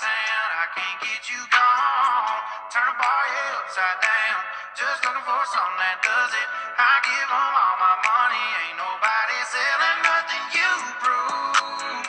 town. 0.00 0.46
I 0.62 0.66
can't 0.76 1.00
get 1.04 1.22
you 1.28 1.40
gone. 1.52 2.38
Turn 2.72 2.88
a 2.88 2.96
party 2.96 3.36
upside 3.58 4.00
down. 4.00 4.38
Just 4.78 5.00
looking 5.04 5.26
for 5.26 5.42
something 5.52 5.80
that 5.82 5.98
does 6.04 6.32
it. 6.36 6.48
I 6.78 6.94
give 7.04 7.28
'em 7.30 7.54
all 7.64 7.76
my 7.80 7.96
money. 8.06 8.46
Ain't 8.64 8.78
nobody 8.78 9.38
selling 9.54 10.00
nothing 10.08 10.44
you 10.58 10.72
prove. 11.02 12.06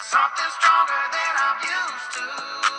Something 0.00 0.50
stronger 0.58 1.04
than 1.12 1.34
I'm 1.46 1.58
used 1.64 2.10
to. 2.16 2.69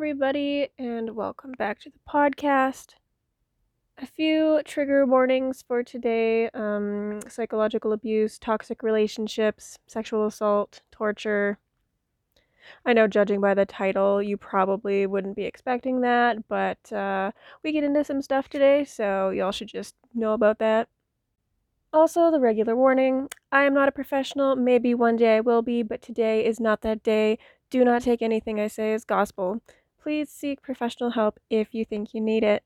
Everybody, 0.00 0.66
and 0.78 1.14
welcome 1.14 1.52
back 1.58 1.78
to 1.78 1.90
the 1.90 1.98
podcast. 2.08 2.94
A 3.98 4.06
few 4.06 4.62
trigger 4.64 5.04
warnings 5.04 5.62
for 5.68 5.82
today 5.82 6.48
um, 6.54 7.20
psychological 7.28 7.92
abuse, 7.92 8.38
toxic 8.38 8.82
relationships, 8.82 9.78
sexual 9.86 10.24
assault, 10.24 10.80
torture. 10.90 11.58
I 12.86 12.94
know, 12.94 13.08
judging 13.08 13.42
by 13.42 13.52
the 13.52 13.66
title, 13.66 14.22
you 14.22 14.38
probably 14.38 15.06
wouldn't 15.06 15.36
be 15.36 15.44
expecting 15.44 16.00
that, 16.00 16.48
but 16.48 16.90
uh, 16.90 17.32
we 17.62 17.70
get 17.70 17.84
into 17.84 18.02
some 18.02 18.22
stuff 18.22 18.48
today, 18.48 18.86
so 18.86 19.28
y'all 19.28 19.52
should 19.52 19.68
just 19.68 19.96
know 20.14 20.32
about 20.32 20.60
that. 20.60 20.88
Also, 21.92 22.30
the 22.30 22.40
regular 22.40 22.74
warning 22.74 23.28
I 23.52 23.64
am 23.64 23.74
not 23.74 23.90
a 23.90 23.92
professional. 23.92 24.56
Maybe 24.56 24.94
one 24.94 25.16
day 25.16 25.36
I 25.36 25.40
will 25.40 25.60
be, 25.60 25.82
but 25.82 26.00
today 26.00 26.46
is 26.46 26.58
not 26.58 26.80
that 26.80 27.02
day. 27.02 27.38
Do 27.68 27.84
not 27.84 28.00
take 28.00 28.22
anything 28.22 28.58
I 28.58 28.66
say 28.66 28.94
as 28.94 29.04
gospel. 29.04 29.60
Please 30.02 30.30
seek 30.30 30.62
professional 30.62 31.10
help 31.10 31.38
if 31.50 31.74
you 31.74 31.84
think 31.84 32.14
you 32.14 32.20
need 32.20 32.42
it. 32.42 32.62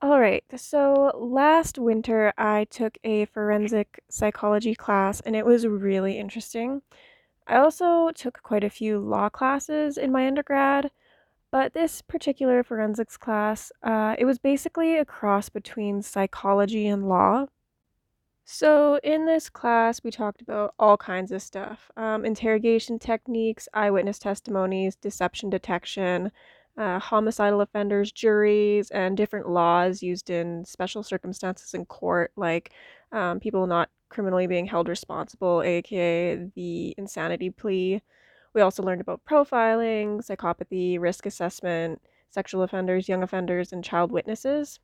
All 0.00 0.20
right, 0.20 0.44
so 0.56 1.10
last 1.16 1.76
winter 1.76 2.32
I 2.38 2.66
took 2.70 2.98
a 3.02 3.24
forensic 3.24 4.00
psychology 4.08 4.76
class 4.76 5.20
and 5.20 5.34
it 5.34 5.44
was 5.44 5.66
really 5.66 6.18
interesting. 6.18 6.82
I 7.48 7.56
also 7.56 8.10
took 8.14 8.40
quite 8.44 8.62
a 8.62 8.70
few 8.70 9.00
law 9.00 9.28
classes 9.28 9.98
in 9.98 10.12
my 10.12 10.26
undergrad, 10.28 10.92
but 11.50 11.72
this 11.72 12.00
particular 12.02 12.62
forensics 12.62 13.16
class, 13.16 13.72
uh, 13.82 14.14
it 14.18 14.24
was 14.24 14.38
basically 14.38 14.96
a 14.98 15.04
cross 15.04 15.48
between 15.48 16.02
psychology 16.02 16.86
and 16.86 17.08
law. 17.08 17.46
So, 18.50 18.98
in 19.02 19.26
this 19.26 19.50
class, 19.50 20.02
we 20.02 20.10
talked 20.10 20.40
about 20.40 20.72
all 20.78 20.96
kinds 20.96 21.32
of 21.32 21.42
stuff 21.42 21.90
um, 21.98 22.24
interrogation 22.24 22.98
techniques, 22.98 23.68
eyewitness 23.74 24.18
testimonies, 24.18 24.96
deception 24.96 25.50
detection, 25.50 26.32
uh, 26.78 26.98
homicidal 26.98 27.60
offenders, 27.60 28.10
juries, 28.10 28.90
and 28.90 29.18
different 29.18 29.50
laws 29.50 30.02
used 30.02 30.30
in 30.30 30.64
special 30.64 31.02
circumstances 31.02 31.74
in 31.74 31.84
court, 31.84 32.32
like 32.36 32.72
um, 33.12 33.38
people 33.38 33.66
not 33.66 33.90
criminally 34.08 34.46
being 34.46 34.64
held 34.64 34.88
responsible, 34.88 35.62
aka 35.62 36.36
the 36.54 36.94
insanity 36.96 37.50
plea. 37.50 38.00
We 38.54 38.62
also 38.62 38.82
learned 38.82 39.02
about 39.02 39.26
profiling, 39.26 40.26
psychopathy, 40.26 40.98
risk 40.98 41.26
assessment, 41.26 42.00
sexual 42.30 42.62
offenders, 42.62 43.10
young 43.10 43.22
offenders, 43.22 43.74
and 43.74 43.84
child 43.84 44.10
witnesses. 44.10 44.80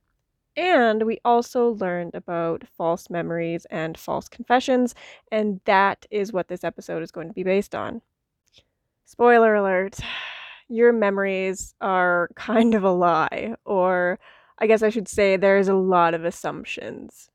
And 0.56 1.02
we 1.02 1.19
also 1.24 1.70
learned 1.70 2.14
about 2.14 2.64
false 2.77 3.10
memories 3.10 3.66
and 3.70 3.98
false 3.98 4.28
confessions, 4.28 4.94
and 5.33 5.61
that 5.64 6.06
is 6.11 6.33
what 6.33 6.48
this 6.48 6.62
episode 6.62 7.02
is 7.02 7.11
going 7.11 7.28
to 7.28 7.34
be 7.34 7.42
based 7.42 7.74
on. 7.74 8.02
Spoiler 9.05 9.55
alert 9.55 9.98
your 10.69 10.92
memories 10.92 11.74
are 11.80 12.28
kind 12.36 12.74
of 12.74 12.84
a 12.84 12.91
lie, 12.91 13.55
or 13.64 14.19
I 14.58 14.67
guess 14.67 14.83
I 14.83 14.90
should 14.90 15.08
say 15.08 15.36
there's 15.36 15.68
a 15.68 15.74
lot 15.74 16.14
of 16.14 16.24
assumptions. 16.24 17.30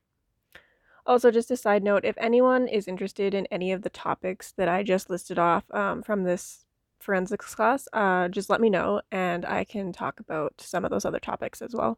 Also, 1.05 1.31
just 1.31 1.51
a 1.51 1.57
side 1.57 1.83
note 1.83 2.05
if 2.05 2.15
anyone 2.19 2.67
is 2.67 2.87
interested 2.87 3.33
in 3.33 3.47
any 3.47 3.71
of 3.71 3.81
the 3.81 3.89
topics 3.89 4.51
that 4.53 4.69
I 4.69 4.83
just 4.83 5.09
listed 5.09 5.39
off 5.39 5.63
um, 5.71 6.03
from 6.03 6.23
this 6.23 6.65
forensics 6.99 7.55
class, 7.55 7.87
uh, 7.93 8.27
just 8.27 8.49
let 8.49 8.61
me 8.61 8.69
know 8.69 9.01
and 9.11 9.45
I 9.45 9.63
can 9.63 9.91
talk 9.91 10.19
about 10.19 10.53
some 10.59 10.85
of 10.85 10.91
those 10.91 11.05
other 11.05 11.19
topics 11.19 11.61
as 11.61 11.73
well. 11.73 11.97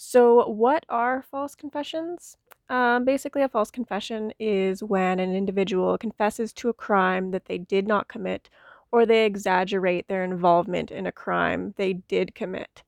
So, 0.00 0.48
what 0.48 0.86
are 0.88 1.22
false 1.22 1.56
confessions? 1.56 2.36
Um, 2.68 3.04
basically, 3.04 3.42
a 3.42 3.48
false 3.48 3.72
confession 3.72 4.32
is 4.38 4.80
when 4.80 5.18
an 5.18 5.34
individual 5.34 5.98
confesses 5.98 6.52
to 6.52 6.68
a 6.68 6.72
crime 6.72 7.32
that 7.32 7.46
they 7.46 7.58
did 7.58 7.88
not 7.88 8.06
commit 8.06 8.48
or 8.92 9.04
they 9.04 9.26
exaggerate 9.26 10.06
their 10.06 10.22
involvement 10.22 10.92
in 10.92 11.04
a 11.04 11.10
crime 11.10 11.74
they 11.76 11.94
did 11.94 12.36
commit. 12.36 12.84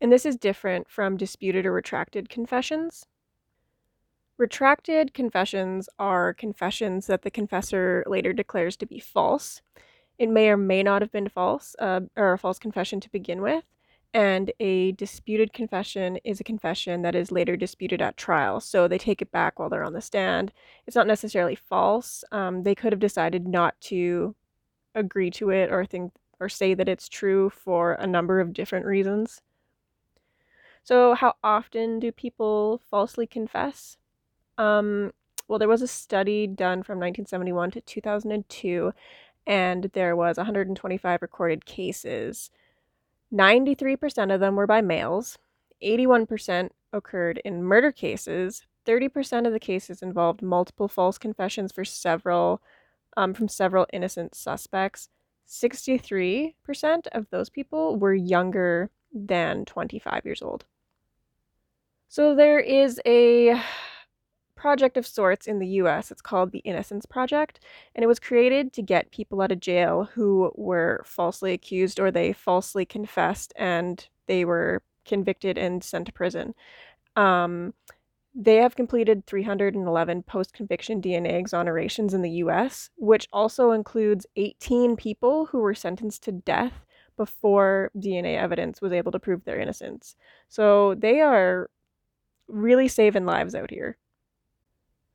And 0.00 0.10
this 0.10 0.24
is 0.24 0.36
different 0.36 0.88
from 0.88 1.18
disputed 1.18 1.66
or 1.66 1.72
retracted 1.72 2.30
confessions. 2.30 3.04
Retracted 4.38 5.12
confessions 5.12 5.90
are 5.98 6.32
confessions 6.32 7.08
that 7.08 7.22
the 7.22 7.30
confessor 7.30 8.04
later 8.06 8.32
declares 8.32 8.78
to 8.78 8.86
be 8.86 8.98
false. 8.98 9.60
It 10.18 10.30
may 10.30 10.48
or 10.48 10.56
may 10.56 10.82
not 10.82 11.02
have 11.02 11.12
been 11.12 11.28
false, 11.28 11.76
uh, 11.78 12.00
or 12.16 12.32
a 12.32 12.38
false 12.38 12.58
confession 12.58 13.00
to 13.00 13.10
begin 13.10 13.42
with, 13.42 13.64
and 14.14 14.52
a 14.60 14.92
disputed 14.92 15.52
confession 15.52 16.18
is 16.24 16.38
a 16.38 16.44
confession 16.44 17.02
that 17.02 17.14
is 17.14 17.32
later 17.32 17.56
disputed 17.56 18.02
at 18.02 18.16
trial. 18.16 18.60
So 18.60 18.86
they 18.86 18.98
take 18.98 19.22
it 19.22 19.32
back 19.32 19.58
while 19.58 19.70
they're 19.70 19.84
on 19.84 19.94
the 19.94 20.02
stand. 20.02 20.52
It's 20.86 20.96
not 20.96 21.06
necessarily 21.06 21.54
false. 21.54 22.22
Um, 22.30 22.62
they 22.62 22.74
could 22.74 22.92
have 22.92 23.00
decided 23.00 23.48
not 23.48 23.80
to 23.82 24.34
agree 24.94 25.30
to 25.30 25.50
it 25.50 25.72
or 25.72 25.86
think 25.86 26.12
or 26.40 26.48
say 26.48 26.74
that 26.74 26.88
it's 26.88 27.08
true 27.08 27.48
for 27.48 27.92
a 27.94 28.06
number 28.06 28.40
of 28.40 28.52
different 28.52 28.84
reasons. 28.84 29.40
So, 30.84 31.14
how 31.14 31.34
often 31.44 32.00
do 32.00 32.10
people 32.10 32.82
falsely 32.90 33.26
confess? 33.26 33.96
Um, 34.58 35.12
well, 35.46 35.60
there 35.60 35.68
was 35.68 35.82
a 35.82 35.86
study 35.86 36.46
done 36.46 36.82
from 36.82 36.98
1971 36.98 37.70
to 37.72 37.80
2002, 37.80 38.92
and 39.46 39.90
there 39.92 40.16
was 40.16 40.36
125 40.36 41.22
recorded 41.22 41.64
cases 41.64 42.50
93% 43.32 44.32
of 44.32 44.40
them 44.40 44.56
were 44.56 44.66
by 44.66 44.80
males, 44.80 45.38
81% 45.82 46.70
occurred 46.92 47.40
in 47.44 47.64
murder 47.64 47.90
cases, 47.90 48.62
30% 48.86 49.46
of 49.46 49.52
the 49.52 49.60
cases 49.60 50.02
involved 50.02 50.42
multiple 50.42 50.88
false 50.88 51.18
confessions 51.18 51.72
for 51.72 51.84
several 51.84 52.60
um, 53.16 53.34
from 53.34 53.48
several 53.48 53.86
innocent 53.92 54.34
suspects. 54.34 55.08
63% 55.48 56.54
of 57.12 57.28
those 57.30 57.50
people 57.50 57.96
were 57.96 58.14
younger 58.14 58.90
than 59.12 59.64
25 59.66 60.24
years 60.24 60.40
old. 60.40 60.64
So 62.08 62.34
there 62.34 62.60
is 62.60 63.00
a 63.06 63.60
project 64.62 64.96
of 64.96 65.04
sorts 65.04 65.48
in 65.48 65.58
the 65.58 65.66
US. 65.82 66.12
It's 66.12 66.22
called 66.22 66.52
the 66.52 66.60
Innocence 66.60 67.04
Project, 67.04 67.58
and 67.96 68.04
it 68.04 68.06
was 68.06 68.20
created 68.20 68.72
to 68.74 68.80
get 68.80 69.10
people 69.10 69.42
out 69.42 69.50
of 69.50 69.58
jail 69.58 70.08
who 70.14 70.52
were 70.54 71.02
falsely 71.04 71.52
accused 71.52 71.98
or 71.98 72.12
they 72.12 72.32
falsely 72.32 72.84
confessed 72.84 73.52
and 73.56 74.08
they 74.28 74.44
were 74.44 74.80
convicted 75.04 75.58
and 75.58 75.82
sent 75.82 76.06
to 76.06 76.12
prison. 76.12 76.54
Um, 77.16 77.74
they 78.36 78.56
have 78.58 78.76
completed 78.76 79.26
311 79.26 80.22
post 80.22 80.52
conviction 80.52 81.02
DNA 81.02 81.32
exonerations 81.42 82.14
in 82.14 82.22
the 82.22 82.38
US, 82.44 82.88
which 82.96 83.26
also 83.32 83.72
includes 83.72 84.28
18 84.36 84.94
people 84.94 85.46
who 85.46 85.58
were 85.58 85.74
sentenced 85.74 86.22
to 86.22 86.30
death 86.30 86.86
before 87.16 87.90
DNA 87.96 88.38
evidence 88.38 88.80
was 88.80 88.92
able 88.92 89.10
to 89.10 89.18
prove 89.18 89.44
their 89.44 89.58
innocence. 89.58 90.14
So 90.48 90.94
they 90.94 91.20
are 91.20 91.68
really 92.46 92.86
saving 92.86 93.26
lives 93.26 93.56
out 93.56 93.70
here. 93.70 93.98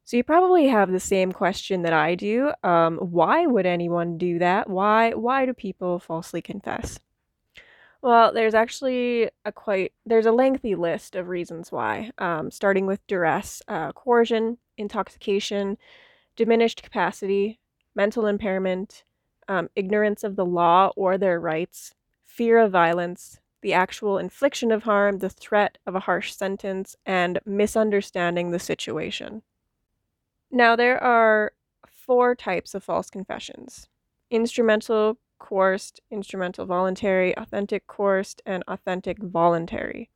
So 0.07 0.15
you 0.15 0.23
probably 0.23 0.67
have 0.69 0.89
the 0.89 1.01
same 1.01 1.33
question 1.33 1.81
that 1.81 1.91
I 1.91 2.15
do. 2.15 2.53
Um, 2.63 2.97
why 2.97 3.45
would 3.45 3.65
anyone 3.65 4.17
do 4.17 4.39
that? 4.39 4.69
Why 4.69 5.11
why 5.11 5.45
do 5.45 5.53
people 5.53 5.99
falsely 5.99 6.41
confess? 6.41 6.97
Well, 8.01 8.31
there's 8.31 8.53
actually 8.53 9.29
a 9.43 9.51
quite 9.51 9.91
there's 10.05 10.25
a 10.25 10.31
lengthy 10.31 10.75
list 10.75 11.17
of 11.17 11.27
reasons 11.27 11.73
why, 11.73 12.11
um, 12.19 12.51
starting 12.51 12.85
with 12.85 13.05
duress, 13.05 13.61
uh, 13.67 13.91
coercion, 13.91 14.59
intoxication, 14.77 15.77
diminished 16.37 16.83
capacity, 16.83 17.59
mental 17.93 18.27
impairment, 18.27 19.03
um, 19.49 19.69
ignorance 19.75 20.23
of 20.23 20.37
the 20.37 20.45
law 20.45 20.93
or 20.95 21.17
their 21.17 21.37
rights, 21.37 21.93
fear 22.23 22.59
of 22.59 22.71
violence, 22.71 23.41
the 23.61 23.73
actual 23.73 24.17
infliction 24.17 24.71
of 24.71 24.83
harm, 24.83 25.17
the 25.19 25.29
threat 25.29 25.79
of 25.85 25.95
a 25.95 25.99
harsh 26.07 26.33
sentence, 26.33 26.95
and 27.05 27.39
misunderstanding 27.45 28.51
the 28.51 28.59
situation. 28.59 29.41
Now, 30.51 30.75
there 30.75 31.01
are 31.03 31.51
four 31.85 32.35
types 32.35 32.73
of 32.73 32.83
false 32.83 33.09
confessions 33.09 33.89
instrumental, 34.29 35.17
coerced, 35.39 36.01
instrumental 36.11 36.65
voluntary, 36.65 37.37
authentic 37.37 37.87
coerced, 37.87 38.41
and 38.45 38.63
authentic 38.67 39.21
voluntary. 39.21 40.09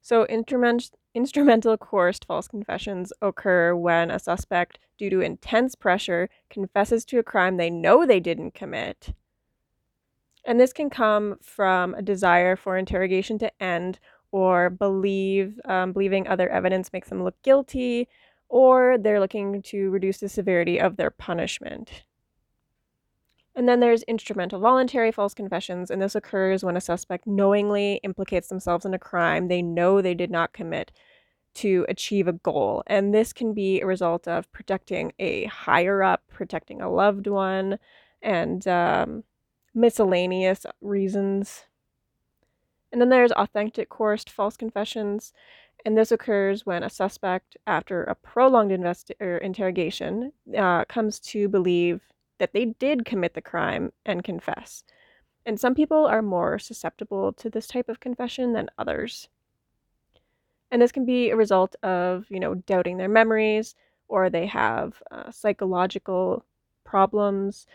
So, 0.00 0.26
instrument, 0.26 0.90
instrumental 1.14 1.76
coerced 1.76 2.24
false 2.24 2.48
confessions 2.48 3.12
occur 3.20 3.74
when 3.74 4.10
a 4.10 4.18
suspect, 4.18 4.78
due 4.96 5.10
to 5.10 5.20
intense 5.20 5.74
pressure, 5.74 6.28
confesses 6.48 7.04
to 7.06 7.18
a 7.18 7.22
crime 7.22 7.56
they 7.56 7.70
know 7.70 8.06
they 8.06 8.20
didn't 8.20 8.54
commit. 8.54 9.12
And 10.44 10.58
this 10.58 10.72
can 10.72 10.88
come 10.88 11.36
from 11.42 11.94
a 11.94 12.02
desire 12.02 12.56
for 12.56 12.78
interrogation 12.78 13.38
to 13.38 13.62
end 13.62 13.98
or 14.32 14.70
believe 14.70 15.60
um, 15.64 15.92
believing 15.92 16.26
other 16.26 16.48
evidence 16.48 16.92
makes 16.92 17.08
them 17.08 17.22
look 17.22 17.40
guilty 17.42 18.08
or 18.50 18.98
they're 18.98 19.20
looking 19.20 19.62
to 19.62 19.88
reduce 19.90 20.18
the 20.18 20.28
severity 20.28 20.78
of 20.78 20.96
their 20.96 21.10
punishment. 21.10 22.04
And 23.54 23.68
then 23.68 23.80
there's 23.80 24.02
instrumental 24.02 24.60
voluntary 24.60 25.12
false 25.12 25.34
confessions, 25.34 25.90
and 25.90 26.02
this 26.02 26.14
occurs 26.14 26.64
when 26.64 26.76
a 26.76 26.80
suspect 26.80 27.26
knowingly 27.26 28.00
implicates 28.02 28.48
themselves 28.48 28.84
in 28.84 28.92
a 28.92 28.98
crime 28.98 29.48
they 29.48 29.62
know 29.62 30.00
they 30.00 30.14
did 30.14 30.30
not 30.30 30.52
commit 30.52 30.92
to 31.54 31.86
achieve 31.88 32.28
a 32.28 32.32
goal. 32.32 32.82
And 32.86 33.14
this 33.14 33.32
can 33.32 33.54
be 33.54 33.80
a 33.80 33.86
result 33.86 34.26
of 34.28 34.50
protecting 34.52 35.12
a 35.18 35.44
higher 35.46 36.02
up, 36.02 36.22
protecting 36.28 36.80
a 36.80 36.90
loved 36.90 37.26
one, 37.26 37.78
and 38.22 38.66
um, 38.66 39.24
miscellaneous 39.74 40.66
reasons. 40.80 41.66
And 42.92 43.00
then 43.00 43.08
there's 43.08 43.32
authentic 43.32 43.88
coerced 43.88 44.30
false 44.30 44.56
confessions, 44.56 45.32
and 45.84 45.96
this 45.96 46.12
occurs 46.12 46.66
when 46.66 46.82
a 46.82 46.90
suspect, 46.90 47.56
after 47.66 48.04
a 48.04 48.14
prolonged 48.14 48.70
investi- 48.70 49.20
or 49.20 49.38
interrogation, 49.38 50.32
uh, 50.56 50.84
comes 50.84 51.18
to 51.20 51.48
believe 51.48 52.02
that 52.38 52.52
they 52.52 52.66
did 52.66 53.04
commit 53.04 53.34
the 53.34 53.42
crime 53.42 53.92
and 54.04 54.24
confess. 54.24 54.84
And 55.46 55.58
some 55.58 55.74
people 55.74 56.06
are 56.06 56.22
more 56.22 56.58
susceptible 56.58 57.32
to 57.34 57.48
this 57.48 57.66
type 57.66 57.88
of 57.88 58.00
confession 58.00 58.52
than 58.52 58.68
others. 58.78 59.28
And 60.70 60.80
this 60.80 60.92
can 60.92 61.04
be 61.04 61.30
a 61.30 61.36
result 61.36 61.74
of, 61.82 62.26
you 62.28 62.38
know, 62.38 62.54
doubting 62.54 62.96
their 62.96 63.08
memories, 63.08 63.74
or 64.08 64.30
they 64.30 64.46
have 64.46 65.02
uh, 65.10 65.30
psychological 65.30 66.44
problems. 66.84 67.66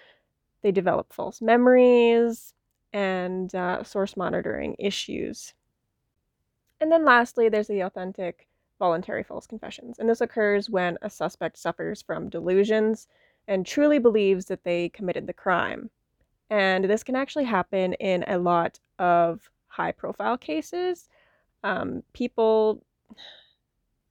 They 0.62 0.72
develop 0.72 1.12
false 1.12 1.42
memories 1.42 2.54
and 2.94 3.54
uh, 3.54 3.84
source 3.84 4.16
monitoring 4.16 4.76
issues. 4.80 5.54
And 6.86 6.92
then 6.92 7.04
lastly, 7.04 7.50
there's 7.50 7.68
the 7.68 7.80
authentic 7.80 8.48
voluntary 8.78 9.24
false 9.24 9.48
confessions. 9.48 9.98
And 9.98 10.08
this 10.08 10.22
occurs 10.22 10.70
when 10.70 11.00
a 11.02 11.10
suspect 11.10 11.58
suffers 11.58 12.04
from 12.04 12.30
delusions 12.30 13.08
and 13.48 13.66
truly 13.66 13.98
believes 13.98 14.46
that 14.46 14.64
they 14.64 14.90
committed 14.90 15.26
the 15.26 15.34
crime. 15.34 15.90
And 16.52 16.86
this 16.86 17.04
can 17.04 17.16
actually 17.16 17.46
happen 17.46 17.94
in 17.94 18.24
a 18.28 18.38
lot 18.38 18.80
of 19.00 19.50
high 19.66 19.94
profile 19.94 20.38
cases. 20.38 21.10
Um, 21.64 22.04
people 22.14 22.84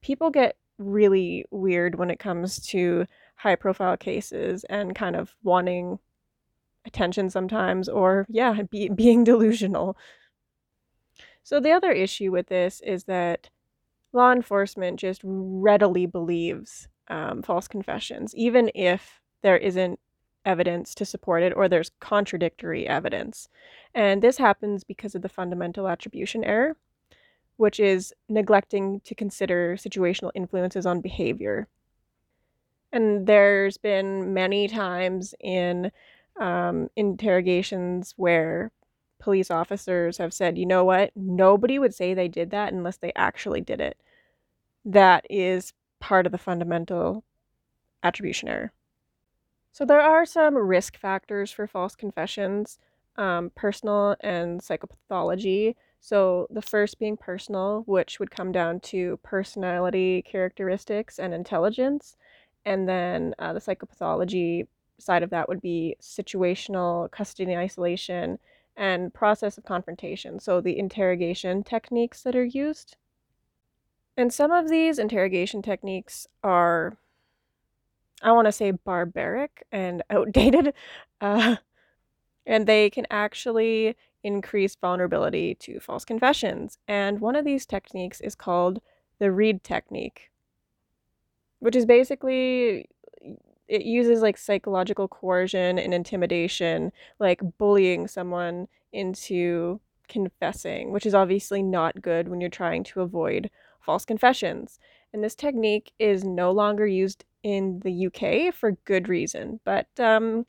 people 0.01 0.29
get 0.29 0.57
really 0.77 1.45
weird 1.51 1.95
when 1.95 2.11
it 2.11 2.19
comes 2.19 2.59
to 2.71 3.05
high 3.37 3.55
profile 3.55 3.95
cases 3.95 4.65
and 4.65 4.93
kind 4.93 5.15
of 5.15 5.33
wanting 5.43 5.97
attention 6.83 7.29
sometimes 7.29 7.87
or 7.87 8.25
yeah 8.29 8.63
be, 8.69 8.89
being 8.89 9.23
delusional 9.23 9.95
so 11.45 11.61
the 11.61 11.71
other 11.71 11.91
issue 11.91 12.31
with 12.31 12.47
this 12.47 12.81
is 12.81 13.05
that 13.05 13.49
law 14.11 14.33
enforcement 14.33 14.99
just 14.99 15.21
readily 15.23 16.05
believes 16.05 16.89
um, 17.07 17.41
false 17.41 17.67
confessions 17.67 18.35
even 18.35 18.69
if 18.75 19.21
there 19.41 19.57
isn't 19.57 19.99
evidence 20.43 20.93
to 20.93 21.05
support 21.05 21.41
it 21.41 21.53
or 21.55 21.69
there's 21.69 21.91
contradictory 22.01 22.87
evidence 22.87 23.47
and 23.93 24.21
this 24.21 24.37
happens 24.37 24.83
because 24.83 25.15
of 25.15 25.21
the 25.21 25.29
fundamental 25.29 25.87
attribution 25.87 26.43
error 26.43 26.75
which 27.57 27.79
is 27.79 28.13
neglecting 28.27 28.99
to 29.01 29.15
consider 29.15 29.75
situational 29.77 30.31
influences 30.35 30.85
on 30.85 31.01
behavior. 31.01 31.67
And 32.91 33.27
there's 33.27 33.77
been 33.77 34.33
many 34.33 34.67
times 34.67 35.33
in 35.39 35.91
um, 36.39 36.89
interrogations 36.95 38.13
where 38.17 38.71
police 39.19 39.49
officers 39.49 40.17
have 40.17 40.33
said, 40.33 40.57
you 40.57 40.65
know 40.65 40.83
what, 40.83 41.11
nobody 41.15 41.79
would 41.79 41.93
say 41.93 42.13
they 42.13 42.27
did 42.27 42.51
that 42.51 42.73
unless 42.73 42.97
they 42.97 43.11
actually 43.15 43.61
did 43.61 43.81
it. 43.81 43.97
That 44.83 45.25
is 45.29 45.73
part 45.99 46.25
of 46.25 46.31
the 46.31 46.37
fundamental 46.37 47.23
attribution 48.03 48.49
error. 48.49 48.71
So 49.71 49.85
there 49.85 50.01
are 50.01 50.25
some 50.25 50.55
risk 50.55 50.97
factors 50.97 51.51
for 51.51 51.67
false 51.67 51.95
confessions, 51.95 52.79
um, 53.17 53.51
personal 53.55 54.15
and 54.21 54.61
psychopathology. 54.61 55.75
So 55.99 56.47
the 56.49 56.61
first 56.61 56.99
being 56.99 57.17
personal, 57.17 57.83
which 57.87 58.19
would 58.19 58.31
come 58.31 58.51
down 58.51 58.79
to 58.81 59.19
personality 59.23 60.21
characteristics 60.21 61.19
and 61.19 61.33
intelligence. 61.33 62.15
And 62.65 62.87
then 62.87 63.33
uh, 63.39 63.53
the 63.53 63.59
psychopathology 63.59 64.67
side 64.97 65.23
of 65.23 65.29
that 65.31 65.49
would 65.49 65.61
be 65.61 65.97
situational 66.01 67.11
custody 67.11 67.55
isolation 67.55 68.39
and 68.77 69.13
process 69.13 69.57
of 69.57 69.65
confrontation. 69.65 70.39
So 70.39 70.61
the 70.61 70.77
interrogation 70.77 71.63
techniques 71.63 72.21
that 72.23 72.35
are 72.35 72.45
used. 72.45 72.97
And 74.17 74.33
some 74.33 74.51
of 74.51 74.69
these 74.69 74.99
interrogation 74.99 75.61
techniques 75.61 76.27
are, 76.43 76.97
I 78.21 78.31
want 78.31 78.47
to 78.47 78.51
say, 78.51 78.71
barbaric 78.71 79.63
and 79.71 80.03
outdated. 80.09 80.73
Uh, 81.21 81.57
and 82.45 82.67
they 82.67 82.89
can 82.89 83.05
actually 83.09 83.95
increase 84.23 84.75
vulnerability 84.75 85.55
to 85.55 85.79
false 85.79 86.05
confessions. 86.05 86.77
And 86.87 87.19
one 87.19 87.35
of 87.35 87.45
these 87.45 87.65
techniques 87.65 88.21
is 88.21 88.35
called 88.35 88.81
the 89.19 89.31
Reid 89.31 89.63
technique, 89.63 90.31
which 91.59 91.75
is 91.75 91.85
basically 91.85 92.89
it 93.67 93.83
uses 93.83 94.21
like 94.21 94.37
psychological 94.37 95.07
coercion 95.07 95.79
and 95.79 95.93
intimidation, 95.93 96.91
like 97.19 97.41
bullying 97.57 98.07
someone 98.07 98.67
into 98.93 99.79
confessing, 100.07 100.91
which 100.91 101.05
is 101.05 101.15
obviously 101.15 101.63
not 101.63 102.01
good 102.01 102.27
when 102.27 102.41
you're 102.41 102.49
trying 102.49 102.83
to 102.83 103.01
avoid 103.01 103.49
false 103.81 104.05
confessions. 104.05 104.79
And 105.13 105.23
this 105.23 105.35
technique 105.35 105.93
is 105.99 106.23
no 106.23 106.51
longer 106.51 106.85
used 106.85 107.25
in 107.43 107.79
the 107.83 108.07
UK 108.07 108.53
for 108.53 108.71
good 108.85 109.07
reason. 109.07 109.59
But 109.63 109.87
um, 109.99 110.45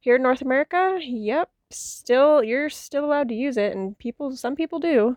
here 0.00 0.16
in 0.16 0.22
North 0.22 0.42
America, 0.42 0.98
yep, 1.00 1.50
still 1.70 2.42
you're 2.42 2.70
still 2.70 3.04
allowed 3.04 3.28
to 3.28 3.34
use 3.34 3.56
it 3.56 3.74
and 3.74 3.98
people 3.98 4.36
some 4.36 4.54
people 4.54 4.78
do. 4.78 5.16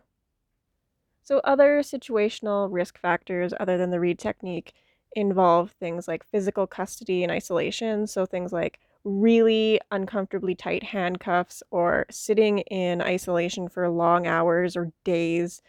So 1.24 1.40
other 1.44 1.80
situational 1.80 2.70
risk 2.72 2.98
factors 3.00 3.54
other 3.60 3.78
than 3.78 3.92
the 3.92 4.00
Reid 4.00 4.18
technique 4.18 4.74
involve 5.15 5.71
things 5.71 6.07
like 6.07 6.25
physical 6.25 6.68
custody 6.68 7.24
and 7.24 7.31
isolation, 7.31 8.07
so 8.07 8.25
things 8.25 8.51
like 8.51 8.80
really 9.04 9.79
uncomfortably 9.91 10.53
tight 10.53 10.84
handcuffs 10.84 11.63
or 11.72 12.05
sitting 12.12 12.60
in 12.60 13.01
isolation 13.01 13.70
for 13.70 13.89
long 13.89 14.27
hours 14.27 14.75
or 14.75 14.91
days. 15.03 15.62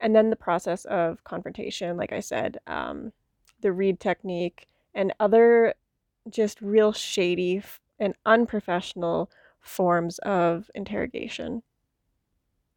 And 0.00 0.16
then 0.16 0.30
the 0.30 0.36
process 0.36 0.86
of 0.86 1.22
confrontation, 1.24 1.96
like 1.96 2.12
I 2.12 2.20
said, 2.20 2.58
um, 2.66 3.12
the 3.60 3.72
Reid 3.72 4.00
technique, 4.00 4.66
and 4.94 5.12
other 5.20 5.74
just 6.28 6.60
real 6.60 6.92
shady 6.92 7.62
and 7.98 8.14
unprofessional 8.24 9.30
forms 9.60 10.18
of 10.20 10.70
interrogation. 10.74 11.62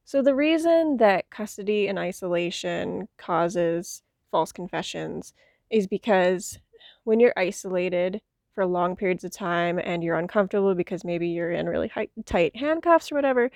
So, 0.05 0.21
the 0.21 0.35
reason 0.35 0.97
that 0.97 1.29
custody 1.29 1.87
and 1.87 1.97
isolation 1.97 3.07
causes 3.17 4.03
false 4.31 4.51
confessions 4.51 5.33
is 5.69 5.87
because 5.87 6.59
when 7.03 7.19
you're 7.19 7.33
isolated 7.37 8.21
for 8.53 8.65
long 8.65 8.95
periods 8.95 9.23
of 9.23 9.31
time 9.31 9.79
and 9.79 10.03
you're 10.03 10.17
uncomfortable 10.17 10.75
because 10.75 11.03
maybe 11.03 11.27
you're 11.29 11.51
in 11.51 11.67
really 11.67 11.87
high, 11.87 12.07
tight 12.25 12.55
handcuffs 12.55 13.11
or 13.11 13.15
whatever, 13.15 13.49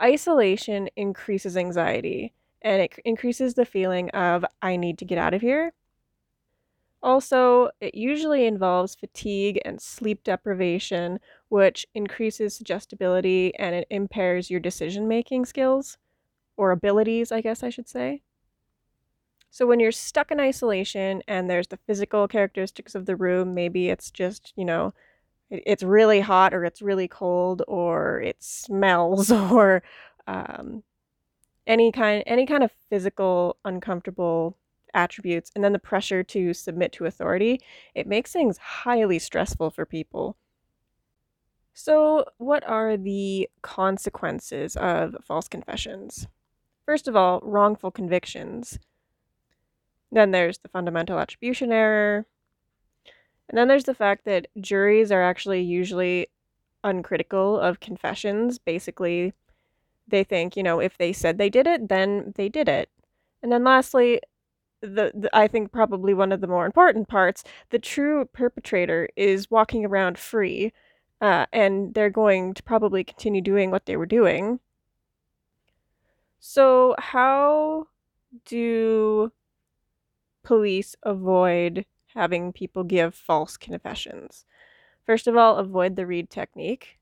isolation 0.00 0.88
increases 0.96 1.56
anxiety 1.56 2.32
and 2.62 2.82
it 2.82 2.94
increases 3.04 3.54
the 3.54 3.64
feeling 3.64 4.10
of, 4.10 4.44
I 4.60 4.76
need 4.76 4.98
to 4.98 5.04
get 5.04 5.18
out 5.18 5.34
of 5.34 5.40
here. 5.40 5.72
Also, 7.02 7.70
it 7.80 7.94
usually 7.94 8.46
involves 8.46 8.94
fatigue 8.94 9.60
and 9.64 9.80
sleep 9.80 10.22
deprivation, 10.24 11.18
which 11.48 11.86
increases 11.94 12.54
suggestibility 12.54 13.54
and 13.56 13.74
it 13.74 13.86
impairs 13.90 14.50
your 14.50 14.60
decision 14.60 15.08
making 15.08 15.44
skills 15.44 15.98
or 16.56 16.70
abilities, 16.72 17.32
I 17.32 17.40
guess 17.40 17.62
I 17.62 17.70
should 17.70 17.88
say. 17.88 18.22
So, 19.52 19.66
when 19.66 19.80
you're 19.80 19.92
stuck 19.92 20.30
in 20.32 20.40
isolation 20.40 21.22
and 21.28 21.48
there's 21.50 21.68
the 21.68 21.76
physical 21.86 22.26
characteristics 22.26 22.94
of 22.94 23.04
the 23.06 23.16
room, 23.16 23.54
maybe 23.54 23.90
it's 23.90 24.10
just, 24.10 24.52
you 24.56 24.64
know, 24.64 24.94
it's 25.50 25.82
really 25.82 26.20
hot 26.20 26.54
or 26.54 26.64
it's 26.64 26.82
really 26.82 27.08
cold 27.08 27.62
or 27.68 28.20
it 28.22 28.42
smells 28.42 29.30
or 29.52 29.82
um, 30.26 30.82
any 31.66 31.92
kind 31.92 32.24
any 32.26 32.46
kind 32.46 32.64
of 32.64 32.72
physical 32.90 33.58
uncomfortable 33.64 34.56
attributes 34.94 35.50
and 35.54 35.64
then 35.64 35.72
the 35.72 35.78
pressure 35.78 36.22
to 36.22 36.54
submit 36.54 36.92
to 36.92 37.06
authority, 37.06 37.60
it 37.94 38.06
makes 38.06 38.32
things 38.32 38.58
highly 38.58 39.18
stressful 39.18 39.70
for 39.70 39.84
people. 39.86 40.36
So, 41.74 42.24
what 42.38 42.66
are 42.66 42.96
the 42.96 43.50
consequences 43.62 44.76
of 44.76 45.16
false 45.22 45.48
confessions? 45.48 46.26
First 46.86 47.08
of 47.08 47.16
all, 47.16 47.40
wrongful 47.42 47.90
convictions. 47.90 48.78
Then 50.12 50.30
there's 50.30 50.58
the 50.58 50.68
fundamental 50.68 51.18
attribution 51.18 51.72
error. 51.72 52.26
And 53.48 53.58
then 53.58 53.66
there's 53.66 53.84
the 53.84 53.94
fact 53.94 54.26
that 54.26 54.46
juries 54.60 55.10
are 55.10 55.22
actually 55.22 55.62
usually 55.62 56.28
uncritical 56.84 57.58
of 57.58 57.80
confessions. 57.80 58.58
Basically, 58.58 59.32
they 60.06 60.22
think, 60.22 60.56
you 60.56 60.62
know, 60.62 60.80
if 60.80 60.98
they 60.98 61.12
said 61.12 61.38
they 61.38 61.50
did 61.50 61.66
it, 61.66 61.88
then 61.88 62.34
they 62.36 62.48
did 62.48 62.68
it. 62.68 62.90
And 63.42 63.50
then 63.50 63.64
lastly, 63.64 64.20
the, 64.82 65.12
the, 65.14 65.30
I 65.32 65.48
think 65.48 65.72
probably 65.72 66.12
one 66.12 66.30
of 66.32 66.40
the 66.40 66.46
more 66.46 66.66
important 66.66 67.08
parts, 67.08 67.42
the 67.70 67.78
true 67.78 68.28
perpetrator 68.32 69.08
is 69.16 69.50
walking 69.50 69.84
around 69.84 70.18
free, 70.18 70.72
uh, 71.20 71.46
and 71.52 71.94
they're 71.94 72.10
going 72.10 72.52
to 72.54 72.62
probably 72.62 73.04
continue 73.04 73.40
doing 73.40 73.70
what 73.70 73.86
they 73.86 73.96
were 73.96 74.06
doing. 74.06 74.60
So, 76.40 76.96
how 76.98 77.86
do 78.44 79.30
police 80.42 80.96
avoid 81.02 81.86
having 82.14 82.52
people 82.52 82.84
give 82.84 83.14
false 83.14 83.56
confessions? 83.56 84.44
First 85.04 85.26
of 85.26 85.36
all, 85.36 85.56
avoid 85.56 85.96
the 85.96 86.06
Reid 86.06 86.30
technique. 86.30 86.98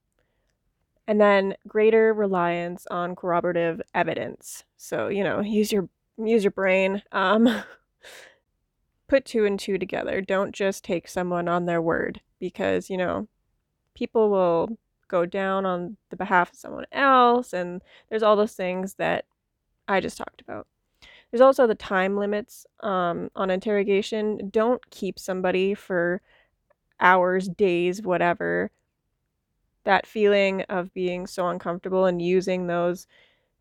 And 1.07 1.21
then 1.21 1.55
greater 1.67 2.15
reliance 2.15 2.87
on 2.89 3.17
corroborative 3.17 3.83
evidence. 3.95 4.65
So, 4.77 5.09
you 5.09 5.25
know, 5.25 5.41
use 5.41 5.73
your 5.73 5.89
use 6.17 6.45
your 6.45 6.53
brain. 6.53 7.03
Um, 7.13 7.49
put 9.09 9.25
two 9.25 9.45
and 9.45 9.59
two 9.59 9.77
together. 9.77 10.21
Don't 10.21 10.55
just 10.55 10.85
take 10.85 11.09
someone 11.09 11.49
on 11.49 11.67
their 11.67 11.83
word 11.83 12.21
because, 12.39 12.89
you 12.89 12.97
know, 12.97 13.27
people 13.95 14.31
will 14.31 14.79
go 15.09 15.27
down 15.27 15.67
on 15.67 15.97
the 16.11 16.17
behalf 16.17 16.53
of 16.53 16.59
someone 16.59 16.87
else 16.93 17.53
and 17.53 17.83
there's 18.09 18.23
all 18.23 18.37
those 18.37 18.55
things 18.55 18.95
that 18.95 19.25
I 19.89 20.01
just 20.01 20.17
talked 20.17 20.41
about. 20.41 20.69
There's 21.31 21.41
also 21.41 21.67
the 21.67 21.75
time 21.75 22.17
limits 22.17 22.67
um, 22.81 23.31
on 23.37 23.51
interrogation. 23.51 24.51
Don't 24.51 24.89
keep 24.91 25.19
somebody 25.19 25.75
for 25.75 26.21
hours, 26.99 27.49
days, 27.49 28.03
whatever. 28.03 28.71
That 29.85 30.07
feeling 30.07 30.63
of 30.63 30.93
being 30.93 31.27
so 31.27 31.49
uncomfortable 31.49 32.07
and 32.07 32.21
using 32.21 32.67
those 32.67 33.07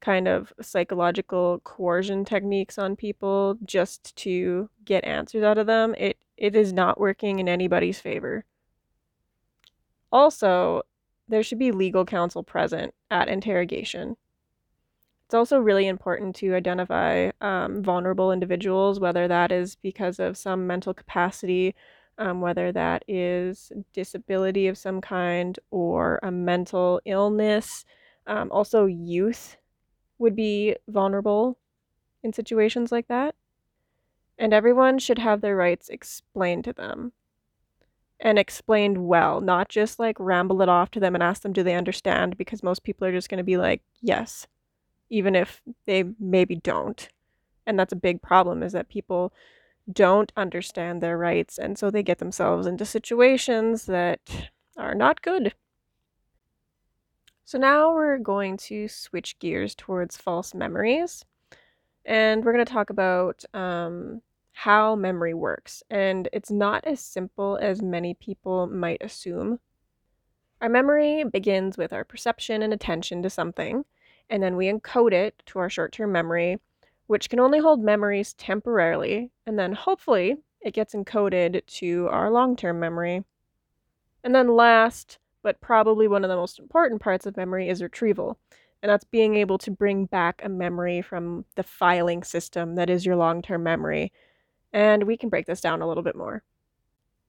kind 0.01 0.27
of 0.27 0.53
psychological 0.61 1.59
coercion 1.63 2.25
techniques 2.25 2.77
on 2.77 2.95
people 2.95 3.57
just 3.65 4.15
to 4.15 4.69
get 4.85 5.05
answers 5.05 5.43
out 5.43 5.57
of 5.57 5.67
them, 5.67 5.93
it, 5.97 6.17
it 6.37 6.55
is 6.55 6.73
not 6.73 6.99
working 6.99 7.39
in 7.39 7.49
anybody's 7.49 7.99
favor. 7.99 8.45
Also, 10.11 10.81
there 11.27 11.43
should 11.43 11.59
be 11.59 11.71
legal 11.71 12.05
counsel 12.05 12.43
present 12.43 12.93
at 13.11 13.27
interrogation. 13.27 14.17
It's 15.29 15.35
also 15.35 15.59
really 15.59 15.85
important 15.85 16.35
to 16.37 16.55
identify 16.55 17.29
um, 17.39 17.83
vulnerable 17.83 18.31
individuals, 18.31 18.99
whether 18.99 19.27
that 19.27 19.51
is 19.51 19.75
because 19.75 20.17
of 20.17 20.35
some 20.35 20.65
mental 20.65 20.91
capacity, 20.91 21.75
um, 22.17 22.41
whether 22.41 22.71
that 22.71 23.03
is 23.07 23.71
disability 23.93 24.67
of 24.67 24.75
some 24.75 25.01
kind 25.01 25.59
or 25.69 26.19
a 26.23 26.31
mental 26.31 26.99
illness. 27.05 27.85
Um, 28.25 28.51
also, 28.51 28.87
youth 28.87 29.57
would 30.17 30.35
be 30.35 30.75
vulnerable 30.87 31.59
in 32.23 32.33
situations 32.33 32.91
like 32.91 33.07
that. 33.07 33.35
And 34.39 34.51
everyone 34.51 34.97
should 34.97 35.19
have 35.19 35.41
their 35.41 35.55
rights 35.55 35.89
explained 35.89 36.63
to 36.63 36.73
them 36.73 37.11
and 38.19 38.39
explained 38.39 38.97
well, 38.97 39.41
not 39.41 39.69
just 39.69 39.99
like 39.99 40.19
ramble 40.19 40.63
it 40.63 40.69
off 40.69 40.89
to 40.89 40.99
them 40.99 41.13
and 41.13 41.21
ask 41.21 41.43
them, 41.43 41.53
do 41.53 41.61
they 41.61 41.75
understand? 41.75 42.35
Because 42.35 42.63
most 42.63 42.83
people 42.83 43.05
are 43.05 43.11
just 43.11 43.29
going 43.29 43.37
to 43.37 43.43
be 43.43 43.57
like, 43.57 43.83
yes 44.01 44.47
even 45.09 45.35
if 45.35 45.61
they 45.85 46.03
maybe 46.19 46.55
don't. 46.55 47.09
And 47.65 47.77
that's 47.77 47.93
a 47.93 47.97
big 47.97 48.21
problem 48.21 48.63
is 48.63 48.73
that 48.73 48.89
people 48.89 49.33
don't 49.91 50.31
understand 50.37 51.01
their 51.01 51.17
rights 51.17 51.57
and 51.57 51.77
so 51.77 51.89
they 51.89 52.03
get 52.03 52.19
themselves 52.19 52.67
into 52.67 52.85
situations 52.85 53.85
that 53.85 54.19
are 54.77 54.95
not 54.95 55.21
good. 55.21 55.53
So 57.49 57.57
now 57.57 57.93
we're 57.93 58.19
going 58.19 58.57
to 58.57 58.87
switch 58.87 59.39
gears 59.39 59.73
towards 59.73 60.15
false 60.15 60.53
memories. 60.53 61.25
And 62.05 62.45
we're 62.45 62.53
going 62.53 62.63
to 62.63 62.71
talk 62.71 62.91
about 62.91 63.43
um, 63.55 64.21
how 64.51 64.95
memory 64.95 65.33
works. 65.33 65.81
And 65.89 66.29
it's 66.31 66.51
not 66.51 66.85
as 66.85 66.99
simple 66.99 67.57
as 67.59 67.81
many 67.81 68.13
people 68.13 68.67
might 68.67 69.01
assume. 69.01 69.59
Our 70.61 70.69
memory 70.69 71.23
begins 71.23 71.75
with 71.75 71.91
our 71.91 72.03
perception 72.03 72.61
and 72.61 72.71
attention 72.71 73.23
to 73.23 73.31
something 73.31 73.83
and 74.29 74.41
then 74.43 74.55
we 74.55 74.71
encode 74.71 75.13
it 75.13 75.41
to 75.47 75.59
our 75.59 75.69
short 75.69 75.91
term 75.91 76.11
memory, 76.11 76.57
which 77.07 77.29
can 77.29 77.39
only 77.39 77.59
hold 77.59 77.83
memories 77.83 78.33
temporarily, 78.33 79.31
and 79.45 79.57
then 79.57 79.73
hopefully 79.73 80.37
it 80.61 80.73
gets 80.73 80.93
encoded 80.93 81.65
to 81.65 82.07
our 82.11 82.29
long 82.29 82.55
term 82.55 82.79
memory. 82.79 83.23
And 84.23 84.35
then, 84.35 84.55
last, 84.55 85.17
but 85.41 85.61
probably 85.61 86.07
one 86.07 86.23
of 86.23 86.29
the 86.29 86.35
most 86.35 86.59
important 86.59 87.01
parts 87.01 87.25
of 87.25 87.37
memory 87.37 87.69
is 87.69 87.81
retrieval, 87.81 88.37
and 88.83 88.89
that's 88.89 89.05
being 89.05 89.35
able 89.35 89.57
to 89.59 89.71
bring 89.71 90.05
back 90.05 90.41
a 90.43 90.49
memory 90.49 91.01
from 91.01 91.45
the 91.55 91.63
filing 91.63 92.23
system 92.23 92.75
that 92.75 92.89
is 92.89 93.05
your 93.05 93.15
long 93.15 93.41
term 93.41 93.63
memory. 93.63 94.11
And 94.73 95.03
we 95.03 95.17
can 95.17 95.29
break 95.29 95.47
this 95.47 95.61
down 95.61 95.81
a 95.81 95.87
little 95.87 96.03
bit 96.03 96.15
more. 96.15 96.43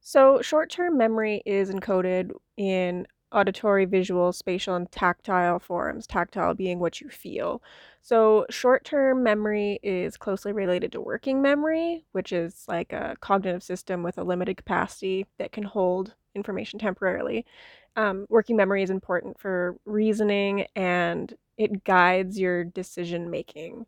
So, 0.00 0.42
short 0.42 0.70
term 0.70 0.96
memory 0.96 1.42
is 1.46 1.70
encoded 1.70 2.32
in 2.56 3.06
auditory, 3.32 3.84
visual, 3.84 4.32
spatial, 4.32 4.74
and 4.74 4.90
tactile 4.90 5.58
forms, 5.58 6.06
tactile 6.06 6.54
being 6.54 6.78
what 6.78 7.00
you 7.00 7.08
feel. 7.08 7.62
So, 8.02 8.46
short 8.50 8.84
term 8.84 9.22
memory 9.22 9.78
is 9.82 10.16
closely 10.16 10.52
related 10.52 10.92
to 10.92 11.00
working 11.00 11.42
memory, 11.42 12.04
which 12.12 12.32
is 12.32 12.64
like 12.68 12.92
a 12.92 13.16
cognitive 13.20 13.62
system 13.62 14.02
with 14.02 14.18
a 14.18 14.24
limited 14.24 14.56
capacity 14.56 15.26
that 15.38 15.52
can 15.52 15.64
hold 15.64 16.14
information 16.34 16.78
temporarily. 16.78 17.44
Um, 17.96 18.26
working 18.28 18.56
memory 18.56 18.82
is 18.82 18.90
important 18.90 19.38
for 19.38 19.76
reasoning 19.84 20.66
and 20.76 21.34
it 21.58 21.84
guides 21.84 22.38
your 22.38 22.64
decision 22.64 23.30
making. 23.30 23.86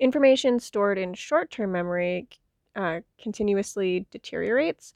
Information 0.00 0.60
stored 0.60 0.98
in 0.98 1.14
short 1.14 1.50
term 1.50 1.72
memory 1.72 2.28
uh, 2.76 3.00
continuously 3.20 4.06
deteriorates, 4.10 4.94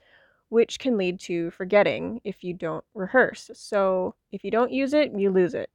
which 0.52 0.78
can 0.78 0.98
lead 0.98 1.18
to 1.18 1.50
forgetting 1.50 2.20
if 2.24 2.44
you 2.44 2.52
don't 2.52 2.84
rehearse. 2.92 3.50
So, 3.54 4.14
if 4.32 4.44
you 4.44 4.50
don't 4.50 4.70
use 4.70 4.92
it, 4.92 5.10
you 5.16 5.30
lose 5.30 5.54
it. 5.54 5.70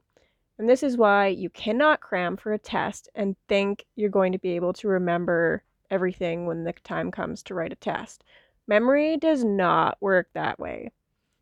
And 0.60 0.70
this 0.70 0.84
is 0.84 0.98
why 0.98 1.30
you 1.30 1.50
cannot 1.50 2.00
cram 2.00 2.38
for 2.38 2.54
a 2.54 2.60
test 2.60 3.10
and 3.16 3.36
think 3.48 3.88
you're 3.96 4.12
going 4.12 4.34
to 4.34 4.38
be 4.38 4.52
able 4.52 4.74
to 4.74 4.88
remember 4.88 5.64
everything 5.90 6.46
when 6.46 6.64
the 6.64 6.74
time 6.74 7.10
comes 7.10 7.42
to 7.42 7.56
write 7.56 7.72
a 7.72 7.76
test. 7.76 8.24
Memory 8.68 9.18
does 9.18 9.44
not 9.44 9.98
work 10.00 10.28
that 10.36 10.60
way. 10.60 10.92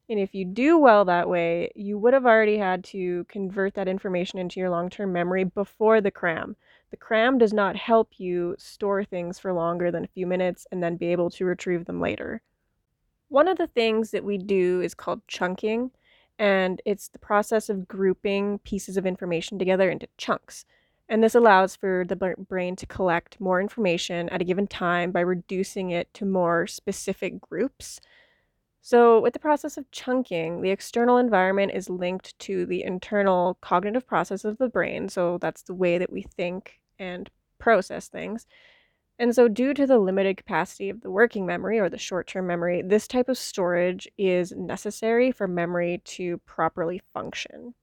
And 0.08 0.18
if 0.18 0.34
you 0.34 0.46
do 0.46 0.78
well 0.78 1.04
that 1.04 1.28
way, 1.28 1.74
you 1.76 1.98
would 1.98 2.14
have 2.14 2.26
already 2.26 2.58
had 2.58 2.86
to 2.86 3.26
convert 3.26 3.74
that 3.74 3.90
information 3.90 4.40
into 4.40 4.62
your 4.62 4.70
long 4.70 4.90
term 4.90 5.12
memory 5.12 5.44
before 5.44 6.00
the 6.00 6.10
cram. 6.10 6.56
The 6.90 6.96
cram 6.96 7.38
does 7.38 7.52
not 7.52 7.76
help 7.76 8.18
you 8.18 8.56
store 8.58 9.04
things 9.04 9.40
for 9.40 9.52
longer 9.52 9.92
than 9.92 10.06
a 10.06 10.14
few 10.16 10.26
minutes 10.26 10.66
and 10.72 10.82
then 10.82 10.96
be 10.96 11.08
able 11.08 11.30
to 11.32 11.44
retrieve 11.44 11.84
them 11.84 12.00
later. 12.00 12.42
One 13.36 13.50
of 13.50 13.58
the 13.58 13.68
things 13.68 14.12
that 14.12 14.24
we 14.24 14.38
do 14.38 14.80
is 14.80 14.94
called 14.94 15.28
chunking, 15.28 15.92
and 16.40 16.82
it's 16.86 17.10
the 17.10 17.20
process 17.20 17.68
of 17.68 17.86
grouping 17.86 18.60
pieces 18.60 18.96
of 18.96 19.06
information 19.06 19.60
together 19.60 19.90
into 19.90 20.08
chunks. 20.18 20.64
And 21.10 21.22
this 21.22 21.36
allows 21.36 21.76
for 21.76 22.06
the 22.08 22.16
brain 22.16 22.78
to 22.78 22.86
collect 22.86 23.42
more 23.42 23.60
information 23.60 24.30
at 24.30 24.40
a 24.40 24.46
given 24.46 24.68
time 24.68 25.12
by 25.12 25.20
reducing 25.20 25.92
it 25.92 26.14
to 26.14 26.26
more 26.26 26.66
specific 26.66 27.42
groups. 27.42 28.00
So, 28.80 29.20
with 29.20 29.34
the 29.34 29.40
process 29.40 29.76
of 29.76 29.92
chunking, 29.92 30.62
the 30.62 30.72
external 30.72 31.18
environment 31.18 31.74
is 31.76 31.90
linked 31.90 32.40
to 32.40 32.66
the 32.66 32.86
internal 32.86 33.58
cognitive 33.60 34.08
process 34.08 34.46
of 34.46 34.60
the 34.60 34.70
brain. 34.70 35.10
So, 35.10 35.40
that's 35.40 35.64
the 35.64 35.74
way 35.74 35.98
that 35.98 36.10
we 36.10 36.22
think 36.22 36.80
and 36.98 37.30
process 37.60 38.08
things. 38.08 38.48
And 39.18 39.34
so, 39.34 39.48
due 39.48 39.74
to 39.74 39.88
the 39.88 39.98
limited 39.98 40.36
capacity 40.36 40.90
of 40.90 41.02
the 41.02 41.10
working 41.10 41.46
memory 41.46 41.80
or 41.80 41.90
the 41.90 41.98
short 41.98 42.28
term 42.28 42.48
memory, 42.48 42.82
this 42.82 43.08
type 43.08 43.30
of 43.30 43.38
storage 43.38 44.08
is 44.18 44.52
necessary 44.52 45.32
for 45.32 45.48
memory 45.48 46.02
to 46.06 46.38
properly 46.40 47.02
function. 47.14 47.74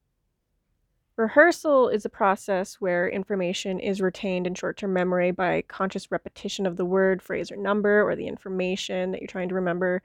Rehearsal 1.16 1.88
is 1.88 2.04
a 2.04 2.10
process 2.10 2.80
where 2.80 3.08
information 3.08 3.78
is 3.78 4.00
retained 4.00 4.46
in 4.46 4.54
short 4.54 4.76
term 4.76 4.92
memory 4.92 5.30
by 5.30 5.62
conscious 5.68 6.10
repetition 6.10 6.66
of 6.66 6.76
the 6.76 6.84
word, 6.84 7.22
phrase, 7.22 7.50
or 7.50 7.56
number, 7.56 8.02
or 8.02 8.14
the 8.14 8.26
information 8.26 9.10
that 9.12 9.20
you're 9.20 9.28
trying 9.28 9.48
to 9.48 9.54
remember. 9.54 10.02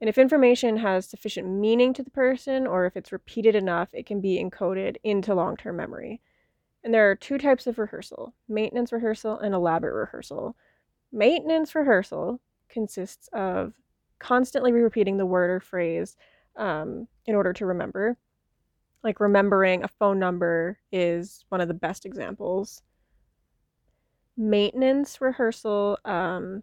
And 0.00 0.08
if 0.08 0.18
information 0.18 0.78
has 0.78 1.08
sufficient 1.08 1.48
meaning 1.48 1.92
to 1.94 2.02
the 2.02 2.10
person, 2.10 2.66
or 2.66 2.86
if 2.86 2.96
it's 2.96 3.12
repeated 3.12 3.54
enough, 3.54 3.88
it 3.92 4.04
can 4.04 4.20
be 4.20 4.42
encoded 4.42 4.96
into 5.04 5.34
long 5.34 5.56
term 5.56 5.76
memory. 5.76 6.20
And 6.84 6.92
there 6.92 7.10
are 7.10 7.14
two 7.14 7.38
types 7.38 7.66
of 7.66 7.78
rehearsal 7.78 8.34
maintenance 8.48 8.92
rehearsal 8.92 9.38
and 9.38 9.54
elaborate 9.54 9.94
rehearsal. 9.94 10.56
Maintenance 11.12 11.74
rehearsal 11.74 12.40
consists 12.68 13.28
of 13.32 13.74
constantly 14.18 14.72
repeating 14.72 15.16
the 15.16 15.26
word 15.26 15.50
or 15.50 15.60
phrase 15.60 16.16
um, 16.56 17.06
in 17.26 17.34
order 17.34 17.52
to 17.52 17.66
remember. 17.66 18.16
Like 19.04 19.20
remembering 19.20 19.82
a 19.82 19.88
phone 19.88 20.18
number 20.18 20.78
is 20.90 21.44
one 21.48 21.60
of 21.60 21.68
the 21.68 21.74
best 21.74 22.06
examples. 22.06 22.82
Maintenance 24.36 25.20
rehearsal 25.20 25.98
um, 26.04 26.62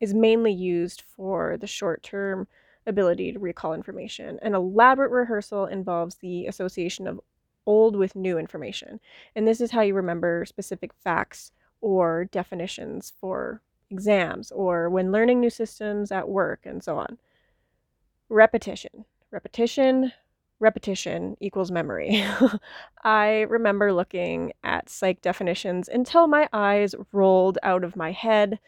is 0.00 0.14
mainly 0.14 0.52
used 0.52 1.02
for 1.16 1.56
the 1.58 1.66
short 1.66 2.02
term 2.02 2.48
ability 2.86 3.32
to 3.32 3.38
recall 3.38 3.74
information. 3.74 4.38
An 4.42 4.54
elaborate 4.54 5.10
rehearsal 5.10 5.66
involves 5.66 6.16
the 6.16 6.46
association 6.46 7.06
of 7.06 7.20
old 7.66 7.96
with 7.96 8.16
new 8.16 8.38
information. 8.38 9.00
And 9.34 9.46
this 9.46 9.60
is 9.60 9.70
how 9.70 9.82
you 9.82 9.94
remember 9.94 10.44
specific 10.46 10.92
facts 10.92 11.52
or 11.80 12.26
definitions 12.26 13.12
for 13.20 13.60
exams 13.90 14.50
or 14.50 14.88
when 14.90 15.12
learning 15.12 15.40
new 15.40 15.50
systems 15.50 16.10
at 16.10 16.28
work 16.28 16.60
and 16.64 16.82
so 16.82 16.98
on. 16.98 17.18
Repetition. 18.28 19.04
Repetition, 19.30 20.12
repetition 20.60 21.36
equals 21.40 21.70
memory. 21.70 22.24
I 23.04 23.40
remember 23.42 23.92
looking 23.92 24.52
at 24.62 24.88
psych 24.88 25.20
definitions 25.20 25.88
until 25.88 26.26
my 26.26 26.48
eyes 26.52 26.94
rolled 27.12 27.58
out 27.62 27.84
of 27.84 27.96
my 27.96 28.12
head. 28.12 28.58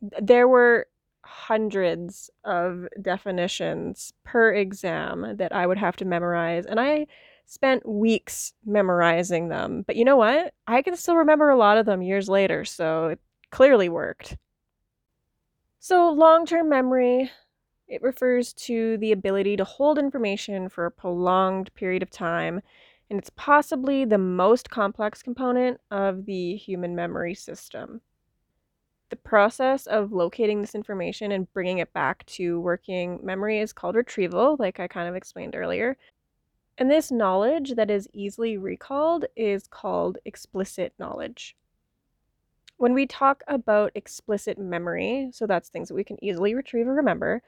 There 0.00 0.48
were 0.48 0.86
hundreds 1.24 2.30
of 2.44 2.86
definitions 3.00 4.12
per 4.24 4.52
exam 4.52 5.36
that 5.36 5.52
I 5.52 5.66
would 5.66 5.78
have 5.78 5.96
to 5.96 6.04
memorize, 6.04 6.66
and 6.66 6.80
I 6.80 7.06
spent 7.52 7.86
weeks 7.86 8.54
memorizing 8.64 9.50
them. 9.50 9.84
But 9.86 9.96
you 9.96 10.06
know 10.06 10.16
what? 10.16 10.54
I 10.66 10.80
can 10.80 10.96
still 10.96 11.16
remember 11.16 11.50
a 11.50 11.58
lot 11.58 11.76
of 11.76 11.84
them 11.84 12.00
years 12.00 12.26
later, 12.26 12.64
so 12.64 13.08
it 13.08 13.20
clearly 13.50 13.90
worked. 13.90 14.38
So, 15.78 16.08
long 16.08 16.46
term 16.46 16.70
memory, 16.70 17.30
it 17.86 18.00
refers 18.00 18.54
to 18.54 18.96
the 18.96 19.12
ability 19.12 19.58
to 19.58 19.64
hold 19.64 19.98
information 19.98 20.70
for 20.70 20.86
a 20.86 20.90
prolonged 20.90 21.74
period 21.74 22.02
of 22.02 22.08
time, 22.08 22.62
and 23.10 23.18
it's 23.18 23.30
possibly 23.36 24.06
the 24.06 24.16
most 24.16 24.70
complex 24.70 25.22
component 25.22 25.78
of 25.90 26.24
the 26.24 26.56
human 26.56 26.96
memory 26.96 27.34
system. 27.34 28.00
The 29.10 29.16
process 29.16 29.86
of 29.86 30.10
locating 30.10 30.62
this 30.62 30.74
information 30.74 31.32
and 31.32 31.52
bringing 31.52 31.76
it 31.78 31.92
back 31.92 32.24
to 32.26 32.58
working 32.60 33.20
memory 33.22 33.58
is 33.58 33.74
called 33.74 33.94
retrieval, 33.94 34.56
like 34.58 34.80
I 34.80 34.88
kind 34.88 35.06
of 35.06 35.16
explained 35.16 35.54
earlier. 35.54 35.98
And 36.78 36.90
this 36.90 37.10
knowledge 37.10 37.74
that 37.76 37.90
is 37.90 38.08
easily 38.12 38.56
recalled 38.56 39.26
is 39.36 39.66
called 39.66 40.18
explicit 40.24 40.94
knowledge. 40.98 41.56
When 42.78 42.94
we 42.94 43.06
talk 43.06 43.44
about 43.46 43.92
explicit 43.94 44.58
memory, 44.58 45.28
so 45.32 45.46
that's 45.46 45.68
things 45.68 45.88
that 45.88 45.94
we 45.94 46.04
can 46.04 46.22
easily 46.24 46.54
retrieve 46.54 46.88
or 46.88 46.94
remember, 46.94 47.42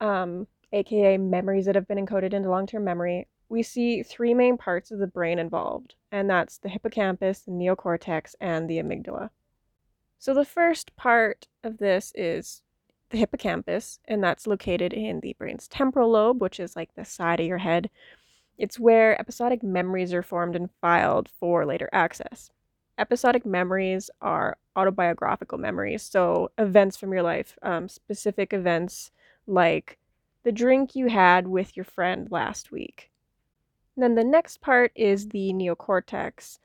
um, 0.00 0.46
aka 0.72 1.16
memories 1.16 1.64
that 1.66 1.74
have 1.74 1.88
been 1.88 2.04
encoded 2.04 2.32
into 2.32 2.50
long 2.50 2.66
term 2.66 2.84
memory, 2.84 3.26
we 3.48 3.62
see 3.62 4.02
three 4.02 4.34
main 4.34 4.56
parts 4.56 4.90
of 4.90 4.98
the 4.98 5.06
brain 5.06 5.38
involved, 5.38 5.94
and 6.12 6.28
that's 6.28 6.58
the 6.58 6.68
hippocampus, 6.68 7.40
the 7.40 7.52
neocortex, 7.52 8.34
and 8.40 8.68
the 8.68 8.78
amygdala. 8.78 9.30
So, 10.18 10.34
the 10.34 10.44
first 10.44 10.96
part 10.96 11.46
of 11.62 11.78
this 11.78 12.12
is 12.14 12.62
the 13.10 13.18
hippocampus, 13.18 14.00
and 14.06 14.22
that's 14.22 14.46
located 14.46 14.92
in 14.92 15.20
the 15.20 15.36
brain's 15.38 15.68
temporal 15.68 16.10
lobe, 16.10 16.40
which 16.40 16.58
is 16.58 16.74
like 16.74 16.94
the 16.94 17.04
side 17.04 17.40
of 17.40 17.46
your 17.46 17.58
head. 17.58 17.90
It's 18.58 18.78
where 18.78 19.20
episodic 19.20 19.62
memories 19.62 20.14
are 20.14 20.22
formed 20.22 20.56
and 20.56 20.70
filed 20.80 21.28
for 21.28 21.66
later 21.66 21.88
access. 21.92 22.50
Episodic 22.98 23.44
memories 23.44 24.10
are 24.22 24.56
autobiographical 24.74 25.58
memories, 25.58 26.02
so 26.02 26.50
events 26.56 26.96
from 26.96 27.12
your 27.12 27.22
life, 27.22 27.58
um, 27.62 27.88
specific 27.88 28.52
events 28.52 29.10
like 29.46 29.98
the 30.44 30.52
drink 30.52 30.94
you 30.94 31.08
had 31.08 31.46
with 31.46 31.76
your 31.76 31.84
friend 31.84 32.28
last 32.30 32.72
week. 32.72 33.10
And 33.94 34.02
then 34.02 34.14
the 34.14 34.24
next 34.24 34.60
part 34.60 34.92
is 34.94 35.28
the 35.28 35.52
neocortex, 35.52 36.58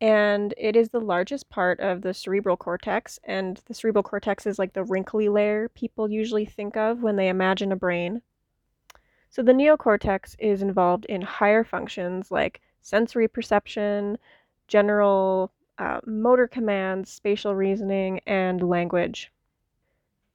and 0.00 0.52
it 0.56 0.76
is 0.76 0.88
the 0.88 1.00
largest 1.00 1.48
part 1.50 1.78
of 1.80 2.02
the 2.02 2.14
cerebral 2.14 2.56
cortex. 2.56 3.18
And 3.24 3.60
the 3.66 3.74
cerebral 3.74 4.02
cortex 4.02 4.46
is 4.46 4.58
like 4.58 4.72
the 4.72 4.84
wrinkly 4.84 5.28
layer 5.28 5.68
people 5.68 6.10
usually 6.10 6.46
think 6.46 6.76
of 6.76 7.02
when 7.02 7.16
they 7.16 7.28
imagine 7.28 7.70
a 7.72 7.76
brain. 7.76 8.22
So 9.30 9.42
the 9.42 9.52
neocortex 9.52 10.34
is 10.40 10.60
involved 10.60 11.04
in 11.04 11.22
higher 11.22 11.62
functions 11.62 12.32
like 12.32 12.60
sensory 12.82 13.28
perception, 13.28 14.18
general 14.66 15.52
uh, 15.78 16.00
motor 16.04 16.48
commands, 16.48 17.12
spatial 17.12 17.54
reasoning, 17.54 18.20
and 18.26 18.68
language. 18.68 19.30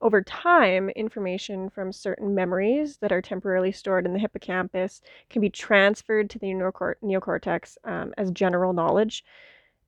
Over 0.02 0.22
time, 0.22 0.90
information 0.92 1.70
from 1.70 1.92
certain 1.92 2.34
memories 2.34 2.98
that 2.98 3.12
are 3.12 3.22
temporarily 3.22 3.74
stored 3.74 4.06
in 4.06 4.14
the 4.14 4.20
hippocampus 4.20 5.02
can 5.30 5.42
be 5.42 5.50
transferred 5.50 6.30
to 6.30 6.40
the 6.40 6.48
neocortex 6.48 7.78
um, 7.84 8.14
as 8.18 8.32
general 8.32 8.72
knowledge. 8.72 9.26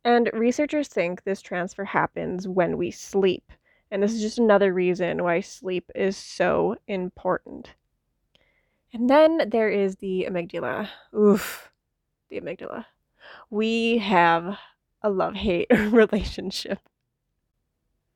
And 0.03 0.29
researchers 0.33 0.89
think 0.89 1.23
this 1.23 1.41
transfer 1.41 1.85
happens 1.85 2.45
when 2.45 2.77
we 2.77 2.91
sleep. 2.91 3.51
And 3.89 4.03
this 4.03 4.13
is 4.13 4.21
just 4.21 4.37
another 4.37 4.73
reason 4.73 5.23
why 5.23 5.39
sleep 5.39 5.89
is 5.95 6.17
so 6.17 6.75
important. 6.87 7.73
And 8.93 9.09
then 9.09 9.49
there 9.49 9.69
is 9.69 9.97
the 9.97 10.27
amygdala. 10.29 10.89
Oof, 11.15 11.71
the 12.29 12.39
amygdala. 12.39 12.85
We 13.49 13.97
have 13.99 14.57
a 15.01 15.09
love 15.09 15.35
hate 15.35 15.67
relationship. 15.71 16.79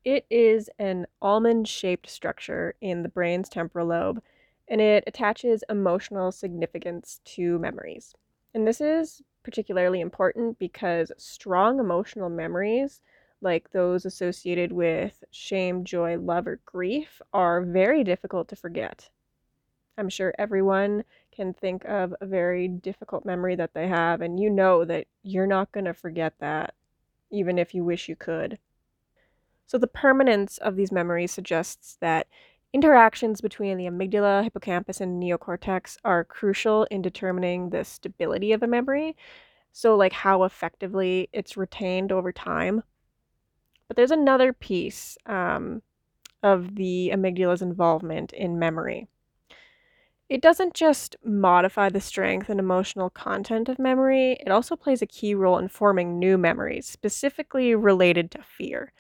It 0.03 0.25
is 0.29 0.69
an 0.79 1.05
almond 1.21 1.67
shaped 1.67 2.10
structure 2.10 2.75
in 2.81 3.03
the 3.03 3.10
brain's 3.10 3.49
temporal 3.49 3.88
lobe, 3.88 4.23
and 4.67 4.81
it 4.81 5.03
attaches 5.05 5.63
emotional 5.69 6.31
significance 6.31 7.19
to 7.25 7.60
memories. 7.60 8.15
And 8.53 8.67
this 8.67 8.81
is 8.81 9.21
particularly 9.43 10.01
important 10.01 10.57
because 10.57 11.12
strong 11.17 11.79
emotional 11.79 12.29
memories, 12.29 13.01
like 13.41 13.71
those 13.71 14.05
associated 14.05 14.71
with 14.71 15.23
shame, 15.31 15.84
joy, 15.84 16.17
love, 16.17 16.47
or 16.47 16.60
grief, 16.65 17.21
are 17.34 17.62
very 17.62 18.03
difficult 18.03 18.47
to 18.49 18.55
forget. 18.55 19.10
I'm 19.97 20.10
sure 20.10 20.34
everyone 20.38 21.04
can 21.32 21.54
think 21.54 21.86
of 21.86 22.13
a 22.21 22.25
very 22.25 22.67
difficult 22.67 23.25
memory 23.25 23.56
that 23.56 23.73
they 23.73 23.88
have, 23.88 24.21
and 24.21 24.39
you 24.39 24.49
know 24.49 24.86
that 24.86 25.08
you're 25.23 25.47
not 25.47 25.71
going 25.71 25.86
to 25.86 25.93
forget 25.93 26.34
that, 26.39 26.73
even 27.30 27.58
if 27.58 27.73
you 27.73 27.84
wish 27.84 28.10
you 28.10 28.15
could. 28.15 28.58
So, 29.67 29.77
the 29.77 29.88
permanence 29.88 30.58
of 30.58 30.75
these 30.75 30.91
memories 30.91 31.32
suggests 31.32 31.97
that 32.01 32.27
interactions 32.73 33.41
between 33.41 33.77
the 33.77 33.86
amygdala, 33.86 34.43
hippocampus, 34.43 35.01
and 35.01 35.21
neocortex 35.21 35.97
are 36.04 36.23
crucial 36.23 36.86
in 36.86 37.01
determining 37.01 37.69
the 37.69 37.84
stability 37.84 38.54
of 38.54 38.63
a 38.63 38.67
memory. 38.67 39.15
So, 39.71 39.95
like 39.95 40.13
how 40.13 40.43
effectively 40.43 41.30
it's 41.32 41.58
retained 41.58 42.12
over 42.12 42.32
time. 42.32 42.84
But 43.88 43.97
there's 43.97 44.12
another 44.12 44.54
piece 44.54 45.17
um, 45.25 45.82
of 46.43 46.75
the 46.75 47.12
amygdala's 47.13 47.62
involvement 47.62 48.34
in 48.34 48.60
memory. 48.60 49.08
It 50.32 50.39
doesn't 50.39 50.74
just 50.74 51.17
modify 51.26 51.89
the 51.89 52.00
strength 52.00 52.48
and 52.48 52.58
emotional 52.58 53.10
content 53.10 53.67
of 53.67 53.78
memory, 53.78 54.38
it 54.39 54.48
also 54.48 54.78
plays 54.78 55.02
a 55.02 55.06
key 55.06 55.36
role 55.36 55.58
in 55.58 55.67
forming 55.67 56.20
new 56.20 56.38
memories, 56.38 56.88
specifically 56.88 57.76
related 57.76 58.32
to 58.32 58.41
fear. 58.41 58.94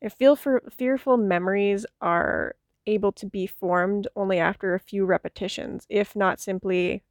If 0.00 0.14
fearful 0.14 1.16
memories 1.16 1.86
are 2.00 2.54
able 2.86 3.10
to 3.10 3.26
be 3.26 3.48
formed 3.48 4.06
only 4.14 4.38
after 4.38 4.72
a 4.72 4.78
few 4.78 5.04
repetitions, 5.06 5.88
if 5.90 6.14
not 6.14 6.38
simply 6.38 7.02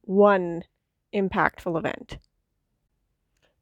one 0.00 0.64
impactful 1.14 1.76
event. 1.76 2.16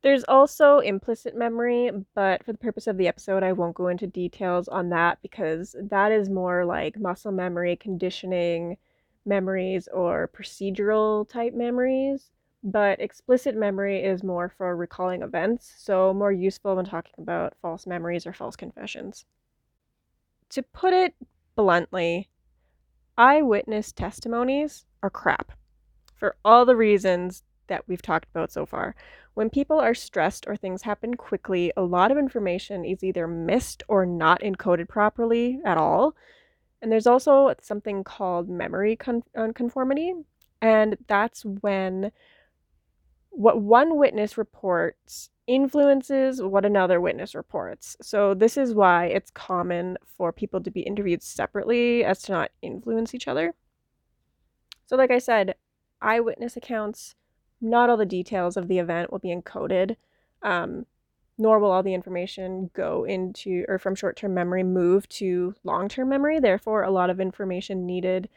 There's 0.02 0.22
also 0.28 0.78
implicit 0.78 1.36
memory, 1.36 1.90
but 2.14 2.44
for 2.44 2.52
the 2.52 2.58
purpose 2.58 2.86
of 2.86 2.98
the 2.98 3.08
episode, 3.08 3.42
I 3.42 3.50
won't 3.50 3.74
go 3.74 3.88
into 3.88 4.06
details 4.06 4.68
on 4.68 4.90
that 4.90 5.18
because 5.22 5.74
that 5.80 6.12
is 6.12 6.30
more 6.30 6.64
like 6.64 7.00
muscle 7.00 7.32
memory, 7.32 7.74
conditioning, 7.74 8.76
memories 9.24 9.88
or 9.92 10.30
procedural 10.36 11.28
type 11.28 11.54
memories, 11.54 12.30
but 12.62 13.00
explicit 13.00 13.54
memory 13.54 14.02
is 14.02 14.22
more 14.22 14.48
for 14.48 14.76
recalling 14.76 15.22
events, 15.22 15.74
so 15.76 16.14
more 16.14 16.32
useful 16.32 16.76
when 16.76 16.84
talking 16.84 17.14
about 17.18 17.54
false 17.60 17.86
memories 17.86 18.26
or 18.26 18.32
false 18.32 18.56
confessions. 18.56 19.24
To 20.50 20.62
put 20.62 20.92
it 20.92 21.14
bluntly, 21.56 22.30
eyewitness 23.18 23.92
testimonies 23.92 24.86
are 25.02 25.10
crap 25.10 25.52
for 26.14 26.36
all 26.44 26.64
the 26.64 26.76
reasons 26.76 27.42
that 27.66 27.86
we've 27.88 28.02
talked 28.02 28.28
about 28.30 28.52
so 28.52 28.66
far. 28.66 28.94
When 29.34 29.50
people 29.50 29.78
are 29.78 29.94
stressed 29.94 30.46
or 30.46 30.56
things 30.56 30.82
happen 30.82 31.14
quickly, 31.14 31.72
a 31.76 31.82
lot 31.82 32.10
of 32.10 32.18
information 32.18 32.84
is 32.84 33.02
either 33.02 33.26
missed 33.26 33.82
or 33.88 34.06
not 34.06 34.40
encoded 34.42 34.88
properly 34.88 35.60
at 35.64 35.76
all. 35.76 36.14
And 36.84 36.92
there's 36.92 37.06
also 37.06 37.54
something 37.62 38.04
called 38.04 38.50
memory 38.50 38.94
con- 38.94 39.22
conformity, 39.54 40.12
and 40.60 40.98
that's 41.06 41.42
when 41.42 42.12
what 43.30 43.62
one 43.62 43.96
witness 43.96 44.36
reports 44.36 45.30
influences 45.46 46.42
what 46.42 46.66
another 46.66 47.00
witness 47.00 47.34
reports. 47.34 47.96
So 48.02 48.34
this 48.34 48.58
is 48.58 48.74
why 48.74 49.06
it's 49.06 49.30
common 49.30 49.96
for 50.18 50.30
people 50.30 50.60
to 50.60 50.70
be 50.70 50.82
interviewed 50.82 51.22
separately 51.22 52.04
as 52.04 52.20
to 52.24 52.32
not 52.32 52.50
influence 52.60 53.14
each 53.14 53.28
other. 53.28 53.54
So 54.84 54.96
like 54.96 55.10
I 55.10 55.20
said, 55.20 55.54
eyewitness 56.02 56.54
accounts, 56.54 57.14
not 57.62 57.88
all 57.88 57.96
the 57.96 58.04
details 58.04 58.58
of 58.58 58.68
the 58.68 58.78
event 58.78 59.10
will 59.10 59.20
be 59.20 59.34
encoded. 59.34 59.96
Um, 60.42 60.84
nor 61.36 61.58
will 61.58 61.70
all 61.70 61.82
the 61.82 61.94
information 61.94 62.70
go 62.74 63.04
into 63.04 63.64
or 63.68 63.78
from 63.78 63.94
short 63.94 64.16
term 64.16 64.34
memory 64.34 64.62
move 64.62 65.08
to 65.08 65.54
long 65.64 65.88
term 65.88 66.08
memory. 66.08 66.38
Therefore, 66.38 66.82
a 66.82 66.90
lot 66.90 67.10
of 67.10 67.20
information 67.20 67.86
needed 67.86 68.28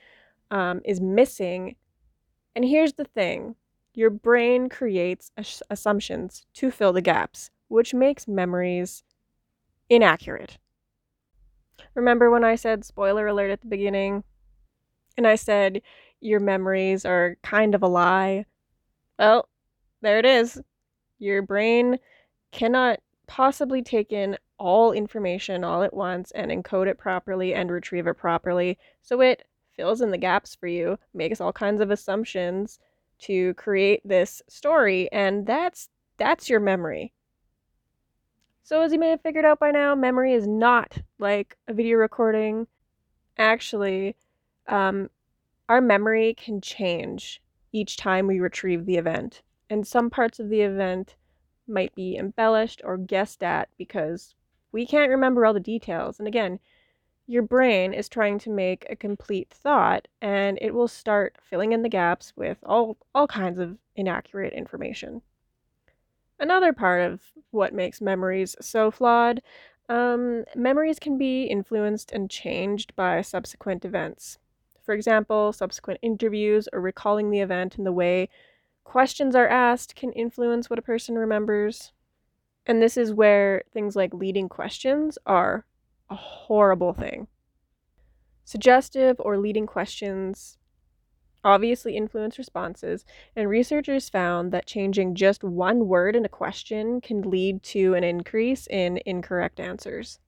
um, 0.52 0.82
is 0.84 1.00
missing. 1.00 1.76
And 2.56 2.66
here's 2.66 2.94
the 2.94 3.06
thing 3.06 3.56
your 3.94 4.10
brain 4.10 4.70
creates 4.70 5.32
assumptions 5.70 6.46
to 6.54 6.72
fill 6.72 6.94
the 6.94 7.02
gaps, 7.02 7.50
which 7.68 7.94
makes 7.94 8.28
memories 8.28 9.04
inaccurate. 9.90 10.58
Remember 11.94 12.30
when 12.30 12.44
I 12.44 12.56
said 12.56 12.86
spoiler 12.86 13.28
alert 13.28 13.52
at 13.52 13.62
the 13.62 13.68
beginning? 13.68 14.24
And 15.18 15.26
I 15.26 15.36
said 15.36 15.82
your 16.20 16.40
memories 16.40 17.06
are 17.06 17.38
kind 17.44 17.74
of 17.74 17.84
a 17.84 17.88
lie? 17.88 18.46
Well, 19.18 19.50
there 20.02 20.20
it 20.20 20.26
is. 20.26 20.62
Your 21.20 21.42
brain 21.42 21.98
cannot 22.52 23.00
possibly 23.28 23.82
take 23.82 24.12
in 24.12 24.38
all 24.58 24.92
information 24.92 25.64
all 25.64 25.84
at 25.84 25.94
once 25.94 26.32
and 26.32 26.52
encode 26.52 26.88
it 26.88 26.98
properly 26.98 27.54
and 27.54 27.70
retrieve 27.70 28.08
it 28.08 28.16
properly. 28.16 28.78
So 29.02 29.22
it 29.22 29.44
fills 29.76 30.02
in 30.02 30.12
the 30.12 30.18
gaps 30.18 30.56
for 30.56 30.68
you, 30.68 30.98
makes 31.14 31.40
all 31.40 31.54
kinds 31.54 31.82
of 31.82 31.92
assumptions 31.92 32.80
to 33.20 33.54
create 33.56 34.02
this 34.04 34.42
story, 34.48 35.12
and 35.12 35.46
that's 35.46 35.90
that's 36.18 36.50
your 36.50 36.60
memory. 36.60 37.14
So 38.64 38.82
as 38.82 38.92
you 38.92 39.00
may 39.00 39.12
have 39.12 39.22
figured 39.22 39.46
out 39.46 39.60
by 39.60 39.72
now, 39.72 39.96
memory 39.96 40.34
is 40.34 40.48
not 40.48 40.98
like 41.20 41.58
a 41.68 41.74
video 41.74 41.98
recording. 41.98 42.68
Actually, 43.38 44.16
um, 44.68 45.10
our 45.70 45.80
memory 45.80 46.34
can 46.34 46.60
change 46.60 47.42
each 47.72 47.98
time 47.98 48.28
we 48.28 48.40
retrieve 48.40 48.86
the 48.86 48.98
event, 48.98 49.42
and 49.70 49.86
some 49.86 50.10
parts 50.10 50.40
of 50.40 50.50
the 50.50 50.62
event 50.62 51.16
might 51.68 51.94
be 51.96 52.18
embellished 52.18 52.82
or 52.84 52.98
guessed 52.98 53.44
at 53.44 53.70
because 53.78 54.36
we 54.72 54.86
can't 54.86 55.12
remember 55.12 55.46
all 55.46 55.54
the 55.54 55.60
details. 55.60 56.20
And 56.20 56.28
again, 56.28 56.60
your 57.26 57.44
brain 57.44 57.94
is 57.94 58.08
trying 58.08 58.40
to 58.40 58.50
make 58.50 58.86
a 58.90 58.96
complete 58.96 59.50
thought 59.50 60.08
and 60.22 60.58
it 60.62 60.74
will 60.74 60.88
start 60.88 61.38
filling 61.42 61.74
in 61.74 61.82
the 61.82 61.90
gaps 61.90 62.34
with 62.36 62.58
all, 62.64 62.98
all 63.14 63.28
kinds 63.28 63.60
of 63.60 63.78
inaccurate 63.96 64.54
information. 64.54 65.22
Another 66.40 66.72
part 66.72 67.02
of 67.02 67.22
what 67.52 67.74
makes 67.74 68.00
memories 68.00 68.56
so 68.62 68.92
flawed 68.92 69.42
um, 69.90 70.44
memories 70.56 71.00
can 71.00 71.18
be 71.18 71.44
influenced 71.44 72.12
and 72.12 72.30
changed 72.30 72.96
by 72.96 73.22
subsequent 73.22 73.86
events. 73.86 74.38
For 74.84 74.94
example, 74.94 75.54
subsequent 75.54 76.00
interviews 76.02 76.68
or 76.74 76.82
recalling 76.82 77.30
the 77.30 77.40
event 77.40 77.78
in 77.78 77.84
the 77.84 77.92
way 77.92 78.30
questions 78.88 79.36
are 79.36 79.48
asked 79.48 79.96
can 79.96 80.14
influence 80.14 80.70
what 80.70 80.80
a 80.80 80.82
person 80.82 81.16
remembers. 81.16 81.92
And 82.66 82.82
this 82.82 82.96
is 82.96 83.14
where 83.14 83.64
things 83.74 83.98
like 83.98 84.14
leading 84.14 84.48
questions 84.48 85.18
are 85.26 85.66
a 86.10 86.16
horrible 86.16 86.94
thing. 86.94 87.28
Suggestive 88.46 89.18
or 89.20 89.38
leading 89.38 89.68
questions 89.68 90.58
obviously 91.44 91.96
influence 91.96 92.38
responses, 92.38 93.06
and 93.36 93.50
researchers 93.50 94.10
found 94.10 94.52
that 94.52 94.66
changing 94.66 95.16
just 95.16 95.44
one 95.44 95.88
word 95.88 96.16
in 96.16 96.26
a 96.26 96.30
question 96.30 97.00
can 97.00 97.22
lead 97.22 97.64
to 97.64 97.94
an 97.94 98.04
increase 98.04 98.68
in 98.68 99.00
incorrect 99.06 99.60
answers. 99.60 100.20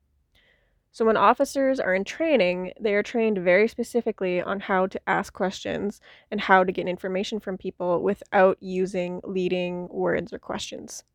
So, 0.99 1.05
when 1.05 1.15
officers 1.15 1.79
are 1.79 1.95
in 1.95 2.03
training, 2.03 2.73
they 2.77 2.93
are 2.93 3.01
trained 3.01 3.37
very 3.37 3.69
specifically 3.69 4.41
on 4.41 4.59
how 4.59 4.85
to 4.87 4.99
ask 5.07 5.31
questions 5.31 6.01
and 6.29 6.41
how 6.41 6.65
to 6.65 6.73
get 6.73 6.89
information 6.89 7.39
from 7.39 7.57
people 7.57 8.03
without 8.03 8.57
using 8.59 9.21
leading 9.23 9.87
words 9.87 10.33
or 10.33 10.39
questions. 10.39 11.05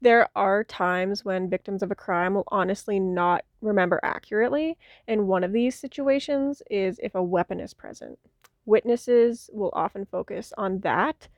There 0.00 0.28
are 0.34 0.64
times 0.64 1.24
when 1.24 1.48
victims 1.48 1.84
of 1.84 1.92
a 1.92 1.94
crime 1.94 2.34
will 2.34 2.48
honestly 2.48 2.98
not 2.98 3.44
remember 3.60 4.00
accurately, 4.02 4.76
and 5.06 5.28
one 5.28 5.44
of 5.44 5.52
these 5.52 5.76
situations 5.76 6.60
is 6.68 6.98
if 7.00 7.14
a 7.14 7.22
weapon 7.22 7.60
is 7.60 7.74
present. 7.74 8.18
Witnesses 8.66 9.50
will 9.52 9.70
often 9.74 10.04
focus 10.04 10.52
on 10.58 10.80
that, 10.80 11.28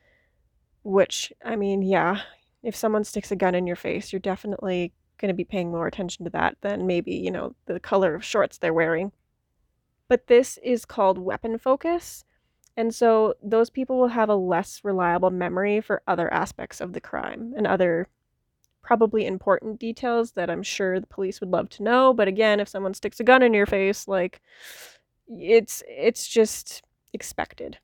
which, 0.84 1.34
I 1.44 1.56
mean, 1.56 1.82
yeah, 1.82 2.22
if 2.62 2.74
someone 2.74 3.04
sticks 3.04 3.30
a 3.30 3.36
gun 3.36 3.54
in 3.54 3.66
your 3.66 3.76
face, 3.76 4.10
you're 4.10 4.20
definitely 4.20 4.94
going 5.18 5.28
to 5.28 5.34
be 5.34 5.44
paying 5.44 5.70
more 5.70 5.86
attention 5.86 6.24
to 6.24 6.30
that 6.30 6.56
than 6.60 6.86
maybe, 6.86 7.14
you 7.14 7.30
know, 7.30 7.54
the 7.66 7.80
color 7.80 8.14
of 8.14 8.24
shorts 8.24 8.58
they're 8.58 8.74
wearing. 8.74 9.12
But 10.08 10.26
this 10.26 10.58
is 10.62 10.84
called 10.84 11.18
weapon 11.18 11.58
focus. 11.58 12.24
And 12.76 12.94
so 12.94 13.34
those 13.42 13.70
people 13.70 13.98
will 13.98 14.08
have 14.08 14.28
a 14.28 14.36
less 14.36 14.80
reliable 14.84 15.30
memory 15.30 15.80
for 15.80 16.02
other 16.06 16.32
aspects 16.32 16.80
of 16.80 16.92
the 16.92 17.00
crime 17.00 17.54
and 17.56 17.66
other 17.66 18.08
probably 18.82 19.26
important 19.26 19.80
details 19.80 20.32
that 20.32 20.48
I'm 20.48 20.62
sure 20.62 21.00
the 21.00 21.06
police 21.06 21.40
would 21.40 21.50
love 21.50 21.68
to 21.70 21.82
know. 21.82 22.12
But 22.14 22.28
again, 22.28 22.60
if 22.60 22.68
someone 22.68 22.94
sticks 22.94 23.18
a 23.18 23.24
gun 23.24 23.42
in 23.42 23.54
your 23.54 23.66
face, 23.66 24.06
like 24.06 24.40
it's 25.26 25.82
it's 25.88 26.28
just 26.28 26.82
expected. 27.12 27.78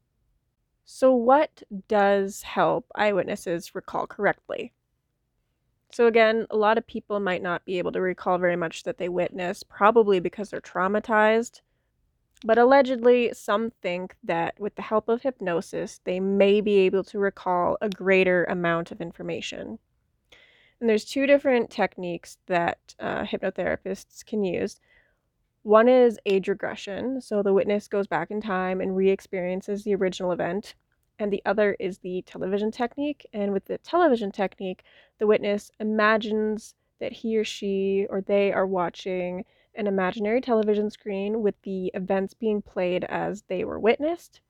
So 0.85 1.13
what 1.13 1.63
does 1.89 2.43
help 2.43 2.87
eyewitnesses 2.95 3.75
recall 3.75 4.07
correctly? 4.07 4.73
So, 5.93 6.07
again, 6.07 6.47
a 6.51 6.57
lot 6.57 6.79
of 6.79 6.87
people 6.87 7.21
might 7.21 7.43
not 7.43 7.67
be 7.67 7.79
able 7.79 7.93
to 7.93 8.01
recall 8.01 8.39
very 8.39 8.57
much 8.57 8.85
that 8.85 8.97
they 8.97 9.11
witnessed, 9.11 9.69
probably 9.69 10.21
because 10.21 10.49
they're 10.49 10.61
traumatized. 10.61 11.61
But 12.45 12.59
allegedly, 12.59 13.33
some 13.35 13.73
think 13.83 14.17
that 14.25 14.59
with 14.59 14.75
the 14.75 14.83
help 14.83 15.09
of 15.09 15.23
hypnosis, 15.23 16.01
they 16.05 16.19
may 16.19 16.63
be 16.63 16.79
able 16.79 17.05
to 17.05 17.19
recall 17.19 17.77
a 17.81 17.91
greater 17.91 18.45
amount 18.45 18.91
of 18.91 19.03
information. 19.03 19.79
And 20.81 20.89
there's 20.89 21.05
two 21.05 21.27
different 21.27 21.71
techniques 21.71 22.39
that 22.47 22.95
uh, 22.99 23.25
hypnotherapists 23.25 24.25
can 24.25 24.43
use. 24.43 24.81
One 25.63 25.89
is 25.89 26.19
age 26.27 26.49
regression, 26.49 27.21
so 27.21 27.43
the 27.43 27.53
witness 27.53 27.87
goes 27.87 28.07
back 28.07 28.31
in 28.31 28.41
time 28.41 28.81
and 28.81 28.97
re 28.97 29.11
experiences 29.11 29.85
the 29.85 29.95
original 29.95 30.33
event 30.33 30.75
and 31.19 31.33
the 31.33 31.43
other 31.45 31.77
is 31.79 31.99
the 31.99 32.23
television 32.23 32.71
technique. 32.71 33.27
And 33.33 33.53
with 33.53 33.67
the 33.67 33.79
television 33.79 34.33
technique, 34.33 34.83
the 35.19 35.27
witness 35.27 35.71
imagines 35.79 36.75
that 37.01 37.13
he 37.13 37.37
or 37.37 37.45
she 37.45 38.07
or 38.11 38.21
they 38.21 38.53
are 38.53 38.67
watching 38.67 39.45
an 39.75 39.87
imaginary 39.87 40.41
television 40.41 40.91
screen 40.91 41.43
with 41.43 41.55
the 41.63 41.91
events 41.95 42.35
being 42.35 42.63
played 42.63 43.05
as 43.05 43.43
they 43.49 43.65
were 43.65 43.79
witnessed. 43.79 44.41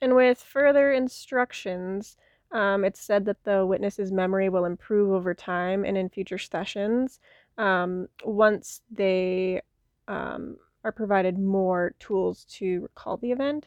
And 0.00 0.14
with 0.14 0.42
further 0.42 0.92
instructions, 0.92 2.16
um, 2.50 2.84
it's 2.84 3.00
said 3.00 3.24
that 3.24 3.44
the 3.44 3.64
witness's 3.64 4.12
memory 4.12 4.48
will 4.48 4.64
improve 4.64 5.12
over 5.12 5.34
time 5.34 5.84
and 5.84 5.96
in 5.96 6.08
future 6.08 6.38
sessions 6.38 7.20
um, 7.58 8.08
once 8.24 8.82
they 8.90 9.62
um, 10.08 10.56
are 10.84 10.92
provided 10.92 11.38
more 11.38 11.94
tools 11.98 12.44
to 12.46 12.82
recall 12.82 13.16
the 13.16 13.32
event. 13.32 13.66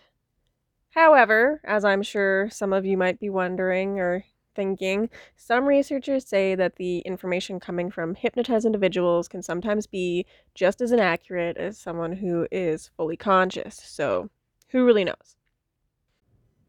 However, 0.96 1.60
as 1.66 1.84
I'm 1.84 2.02
sure 2.04 2.50
some 2.50 2.72
of 2.72 2.86
you 2.86 2.98
might 2.98 3.20
be 3.20 3.30
wondering 3.30 4.00
or 4.00 4.24
thinking, 4.56 5.10
some 5.36 5.66
researchers 5.66 6.26
say 6.26 6.56
that 6.56 6.78
the 6.78 7.00
information 7.00 7.60
coming 7.60 7.92
from 7.92 8.16
hypnotized 8.16 8.66
individuals 8.66 9.28
can 9.28 9.42
sometimes 9.42 9.88
be 9.88 10.26
just 10.54 10.80
as 10.80 10.94
inaccurate 10.94 11.58
as 11.58 11.78
someone 11.78 12.14
who 12.14 12.48
is 12.50 12.92
fully 12.96 13.18
conscious. 13.18 13.76
So, 13.76 14.30
who 14.70 14.86
really 14.86 15.04
knows? 15.04 15.36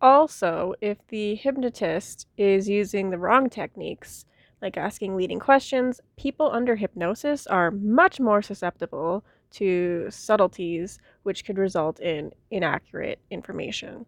Also, 0.00 0.74
if 0.80 0.98
the 1.06 1.36
hypnotist 1.36 2.26
is 2.36 2.68
using 2.68 3.10
the 3.10 3.18
wrong 3.18 3.48
techniques, 3.48 4.24
like 4.60 4.76
asking 4.76 5.14
leading 5.14 5.38
questions, 5.38 6.00
people 6.16 6.50
under 6.50 6.74
hypnosis 6.74 7.46
are 7.46 7.70
much 7.70 8.18
more 8.18 8.42
susceptible 8.42 9.24
to 9.52 10.08
subtleties 10.10 10.98
which 11.22 11.44
could 11.44 11.58
result 11.58 12.00
in 12.00 12.32
inaccurate 12.50 13.20
information. 13.30 14.04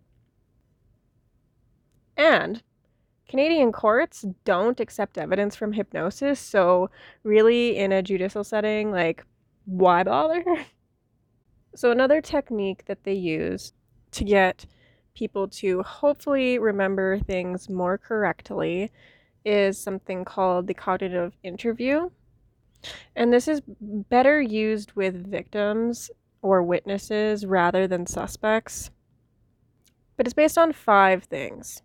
And 2.19 2.63
Canadian 3.29 3.71
courts 3.71 4.25
don't 4.45 4.81
accept 4.81 5.17
evidence 5.17 5.55
from 5.55 5.73
hypnosis, 5.73 6.41
so 6.41 6.91
really 7.23 7.77
in 7.77 7.93
a 7.93 8.03
judicial 8.03 8.43
setting, 8.43 8.91
like, 8.91 9.25
why 9.67 10.03
bother? 10.03 10.45
so, 11.77 11.93
another 11.93 12.21
technique 12.21 12.85
that 12.87 13.05
they 13.05 13.13
use 13.13 13.73
to 14.13 14.25
get 14.25 14.67
people 15.15 15.47
to 15.49 15.83
hopefully 15.83 16.59
remember 16.59 17.19
things 17.21 17.69
more 17.69 17.99
correctly 17.99 18.91
is 19.45 19.79
something 19.79 20.25
called 20.25 20.67
the 20.67 20.75
cognitive 20.75 21.37
interview. 21.43 22.09
And 23.15 23.33
this 23.33 23.49
is 23.49 23.61
better 23.67 24.41
used 24.41 24.93
with 24.93 25.31
victims 25.31 26.11
or 26.43 26.63
witnesses 26.63 27.45
rather 27.45 27.87
than 27.87 28.07
suspects. 28.07 28.91
But 30.17 30.27
it's 30.27 30.35
based 30.35 30.59
on 30.59 30.73
five 30.73 31.25
things. 31.25 31.83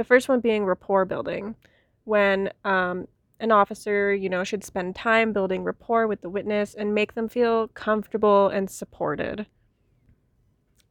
The 0.00 0.04
first 0.04 0.30
one 0.30 0.40
being 0.40 0.64
rapport 0.64 1.04
building, 1.04 1.56
when 2.04 2.50
um, 2.64 3.06
an 3.38 3.52
officer, 3.52 4.14
you 4.14 4.30
know, 4.30 4.44
should 4.44 4.64
spend 4.64 4.96
time 4.96 5.34
building 5.34 5.62
rapport 5.62 6.06
with 6.06 6.22
the 6.22 6.30
witness 6.30 6.72
and 6.72 6.94
make 6.94 7.12
them 7.12 7.28
feel 7.28 7.68
comfortable 7.68 8.48
and 8.48 8.70
supported. 8.70 9.44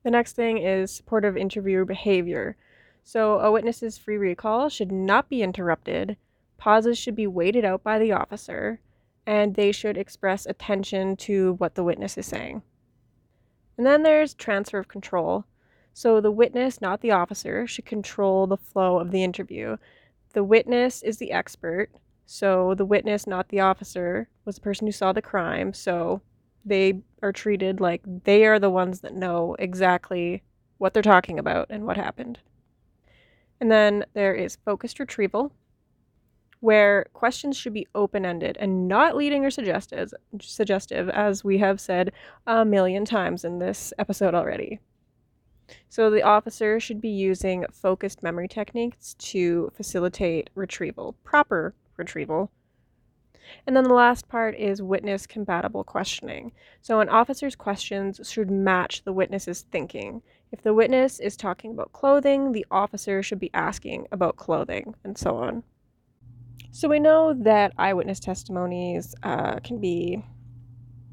The 0.03 0.11
next 0.11 0.33
thing 0.33 0.59
is 0.59 0.91
supportive 0.91 1.35
interview 1.35 1.85
behavior. 1.85 2.55
So, 3.03 3.39
a 3.39 3.51
witness's 3.51 3.97
free 3.97 4.17
recall 4.17 4.69
should 4.69 4.91
not 4.91 5.27
be 5.27 5.41
interrupted, 5.41 6.15
pauses 6.59 6.95
should 6.99 7.15
be 7.15 7.25
waited 7.25 7.65
out 7.65 7.81
by 7.81 7.97
the 7.97 8.11
officer, 8.11 8.79
and 9.25 9.55
they 9.55 9.71
should 9.71 9.97
express 9.97 10.45
attention 10.45 11.17
to 11.25 11.53
what 11.53 11.73
the 11.73 11.83
witness 11.83 12.15
is 12.15 12.27
saying. 12.27 12.61
And 13.75 13.87
then 13.87 14.03
there's 14.03 14.35
transfer 14.35 14.77
of 14.77 14.87
control. 14.87 15.45
So 15.99 16.21
the 16.21 16.31
witness, 16.31 16.79
not 16.79 17.01
the 17.01 17.11
officer, 17.11 17.67
should 17.67 17.85
control 17.85 18.47
the 18.47 18.55
flow 18.55 18.99
of 18.99 19.11
the 19.11 19.21
interview. 19.21 19.75
The 20.31 20.45
witness 20.45 21.03
is 21.03 21.17
the 21.17 21.33
expert. 21.33 21.89
So 22.25 22.73
the 22.73 22.85
witness, 22.85 23.27
not 23.27 23.49
the 23.49 23.59
officer, 23.59 24.29
was 24.45 24.55
the 24.55 24.61
person 24.61 24.87
who 24.87 24.93
saw 24.93 25.11
the 25.11 25.21
crime. 25.21 25.73
So 25.73 26.21
they 26.63 27.01
are 27.21 27.33
treated 27.33 27.81
like 27.81 28.01
they 28.23 28.45
are 28.45 28.59
the 28.59 28.69
ones 28.69 29.01
that 29.01 29.13
know 29.13 29.57
exactly 29.59 30.41
what 30.77 30.93
they're 30.93 31.03
talking 31.03 31.37
about 31.37 31.67
and 31.69 31.85
what 31.85 31.97
happened. 31.97 32.39
And 33.59 33.69
then 33.69 34.05
there 34.13 34.33
is 34.33 34.57
focused 34.63 35.01
retrieval, 35.01 35.51
where 36.61 37.07
questions 37.11 37.57
should 37.57 37.73
be 37.73 37.87
open 37.93 38.25
ended 38.25 38.55
and 38.61 38.87
not 38.87 39.17
leading 39.17 39.43
or 39.43 39.51
suggestive, 39.51 40.13
suggestive, 40.39 41.09
as 41.09 41.43
we 41.43 41.57
have 41.57 41.81
said 41.81 42.13
a 42.47 42.63
million 42.63 43.03
times 43.03 43.43
in 43.43 43.59
this 43.59 43.91
episode 43.99 44.33
already. 44.33 44.79
So 45.89 46.09
the 46.09 46.23
officer 46.23 46.79
should 46.79 47.01
be 47.01 47.09
using 47.09 47.65
focused 47.71 48.23
memory 48.23 48.47
techniques 48.47 49.13
to 49.15 49.71
facilitate 49.75 50.49
retrieval, 50.55 51.13
proper 51.23 51.73
retrieval. 51.97 52.51
And 53.65 53.75
then 53.75 53.83
the 53.83 53.93
last 53.93 54.27
part 54.27 54.55
is 54.55 54.81
witness 54.81 55.25
compatible 55.25 55.83
questioning. 55.83 56.51
So 56.81 56.99
an 56.99 57.09
officer's 57.09 57.55
questions 57.55 58.19
should 58.29 58.51
match 58.51 59.03
the 59.03 59.13
witness's 59.13 59.61
thinking. 59.71 60.21
If 60.51 60.61
the 60.61 60.73
witness 60.73 61.19
is 61.19 61.37
talking 61.37 61.71
about 61.71 61.93
clothing, 61.93 62.51
the 62.51 62.65
officer 62.71 63.21
should 63.21 63.39
be 63.39 63.51
asking 63.53 64.07
about 64.11 64.35
clothing, 64.35 64.95
and 65.03 65.17
so 65.17 65.37
on. 65.37 65.63
So 66.71 66.87
we 66.87 66.99
know 66.99 67.33
that 67.33 67.73
eyewitness 67.77 68.19
testimonies 68.19 69.15
uh, 69.23 69.59
can 69.59 69.79
be 69.79 70.23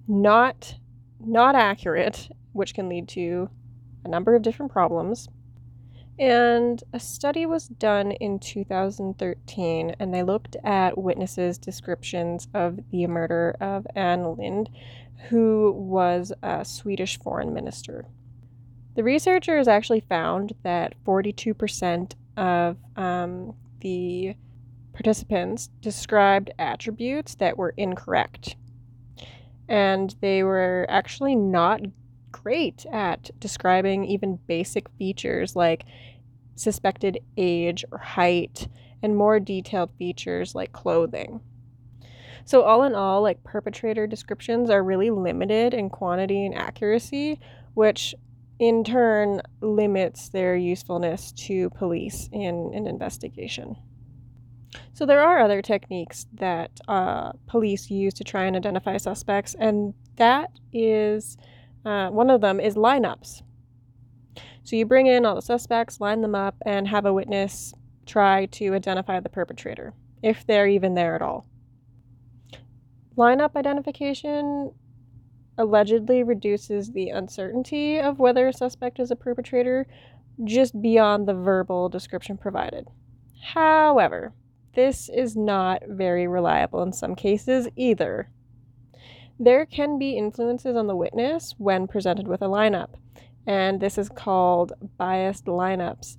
not 0.06 0.76
not 1.18 1.54
accurate, 1.54 2.28
which 2.52 2.74
can 2.74 2.88
lead 2.88 3.08
to 3.08 3.48
a 4.06 4.10
number 4.10 4.34
of 4.34 4.42
different 4.42 4.72
problems. 4.72 5.28
And 6.18 6.82
a 6.94 7.00
study 7.00 7.44
was 7.44 7.68
done 7.68 8.12
in 8.12 8.38
2013, 8.38 9.96
and 9.98 10.14
they 10.14 10.22
looked 10.22 10.56
at 10.64 10.96
witnesses' 10.96 11.58
descriptions 11.58 12.48
of 12.54 12.80
the 12.90 13.06
murder 13.06 13.54
of 13.60 13.86
Anna 13.94 14.30
Lindh, 14.30 14.70
who 15.28 15.72
was 15.72 16.32
a 16.42 16.64
Swedish 16.64 17.18
foreign 17.18 17.52
minister. 17.52 18.06
The 18.94 19.04
researchers 19.04 19.68
actually 19.68 20.00
found 20.00 20.54
that 20.62 20.94
42% 21.04 22.12
of 22.38 22.78
um, 22.96 23.54
the 23.80 24.36
participants 24.94 25.68
described 25.82 26.50
attributes 26.58 27.34
that 27.34 27.58
were 27.58 27.74
incorrect. 27.76 28.56
And 29.68 30.14
they 30.22 30.42
were 30.42 30.86
actually 30.88 31.34
not 31.34 31.82
great 32.46 32.86
at 32.92 33.28
describing 33.40 34.04
even 34.04 34.38
basic 34.46 34.88
features 34.90 35.56
like 35.56 35.84
suspected 36.54 37.18
age 37.36 37.84
or 37.90 37.98
height 37.98 38.68
and 39.02 39.16
more 39.16 39.40
detailed 39.40 39.90
features 39.98 40.54
like 40.54 40.70
clothing. 40.70 41.40
So, 42.44 42.62
all 42.62 42.84
in 42.84 42.94
all, 42.94 43.20
like 43.20 43.42
perpetrator 43.42 44.06
descriptions 44.06 44.70
are 44.70 44.84
really 44.84 45.10
limited 45.10 45.74
in 45.74 45.90
quantity 45.90 46.46
and 46.46 46.54
accuracy, 46.54 47.40
which 47.74 48.14
in 48.60 48.84
turn 48.84 49.40
limits 49.60 50.28
their 50.28 50.54
usefulness 50.54 51.32
to 51.32 51.68
police 51.70 52.28
in 52.32 52.70
an 52.74 52.86
investigation. 52.86 53.74
So 54.92 55.04
there 55.04 55.20
are 55.20 55.40
other 55.40 55.62
techniques 55.62 56.26
that 56.34 56.70
uh, 56.86 57.32
police 57.48 57.90
use 57.90 58.14
to 58.14 58.24
try 58.24 58.44
and 58.44 58.54
identify 58.54 58.98
suspects, 58.98 59.56
and 59.58 59.94
that 60.14 60.50
is 60.72 61.36
uh, 61.86 62.10
one 62.10 62.28
of 62.28 62.40
them 62.40 62.58
is 62.60 62.74
lineups. 62.74 63.42
So 64.64 64.74
you 64.74 64.84
bring 64.84 65.06
in 65.06 65.24
all 65.24 65.36
the 65.36 65.42
suspects, 65.42 66.00
line 66.00 66.20
them 66.20 66.34
up, 66.34 66.56
and 66.66 66.88
have 66.88 67.06
a 67.06 67.12
witness 67.12 67.72
try 68.04 68.46
to 68.46 68.74
identify 68.74 69.20
the 69.20 69.28
perpetrator, 69.28 69.94
if 70.22 70.44
they're 70.44 70.66
even 70.66 70.94
there 70.94 71.14
at 71.14 71.22
all. 71.22 71.46
Lineup 73.16 73.56
identification 73.56 74.72
allegedly 75.56 76.22
reduces 76.22 76.90
the 76.90 77.10
uncertainty 77.10 77.98
of 77.98 78.18
whether 78.18 78.48
a 78.48 78.52
suspect 78.52 78.98
is 78.98 79.10
a 79.10 79.16
perpetrator 79.16 79.86
just 80.44 80.82
beyond 80.82 81.26
the 81.26 81.34
verbal 81.34 81.88
description 81.88 82.36
provided. 82.36 82.88
However, 83.54 84.34
this 84.74 85.08
is 85.08 85.36
not 85.36 85.82
very 85.88 86.26
reliable 86.26 86.82
in 86.82 86.92
some 86.92 87.14
cases 87.14 87.68
either. 87.76 88.28
There 89.38 89.66
can 89.66 89.98
be 89.98 90.16
influences 90.16 90.76
on 90.76 90.86
the 90.86 90.96
witness 90.96 91.54
when 91.58 91.86
presented 91.86 92.26
with 92.26 92.40
a 92.40 92.46
lineup, 92.46 92.94
and 93.46 93.80
this 93.80 93.98
is 93.98 94.08
called 94.08 94.72
biased 94.96 95.44
lineups. 95.44 96.16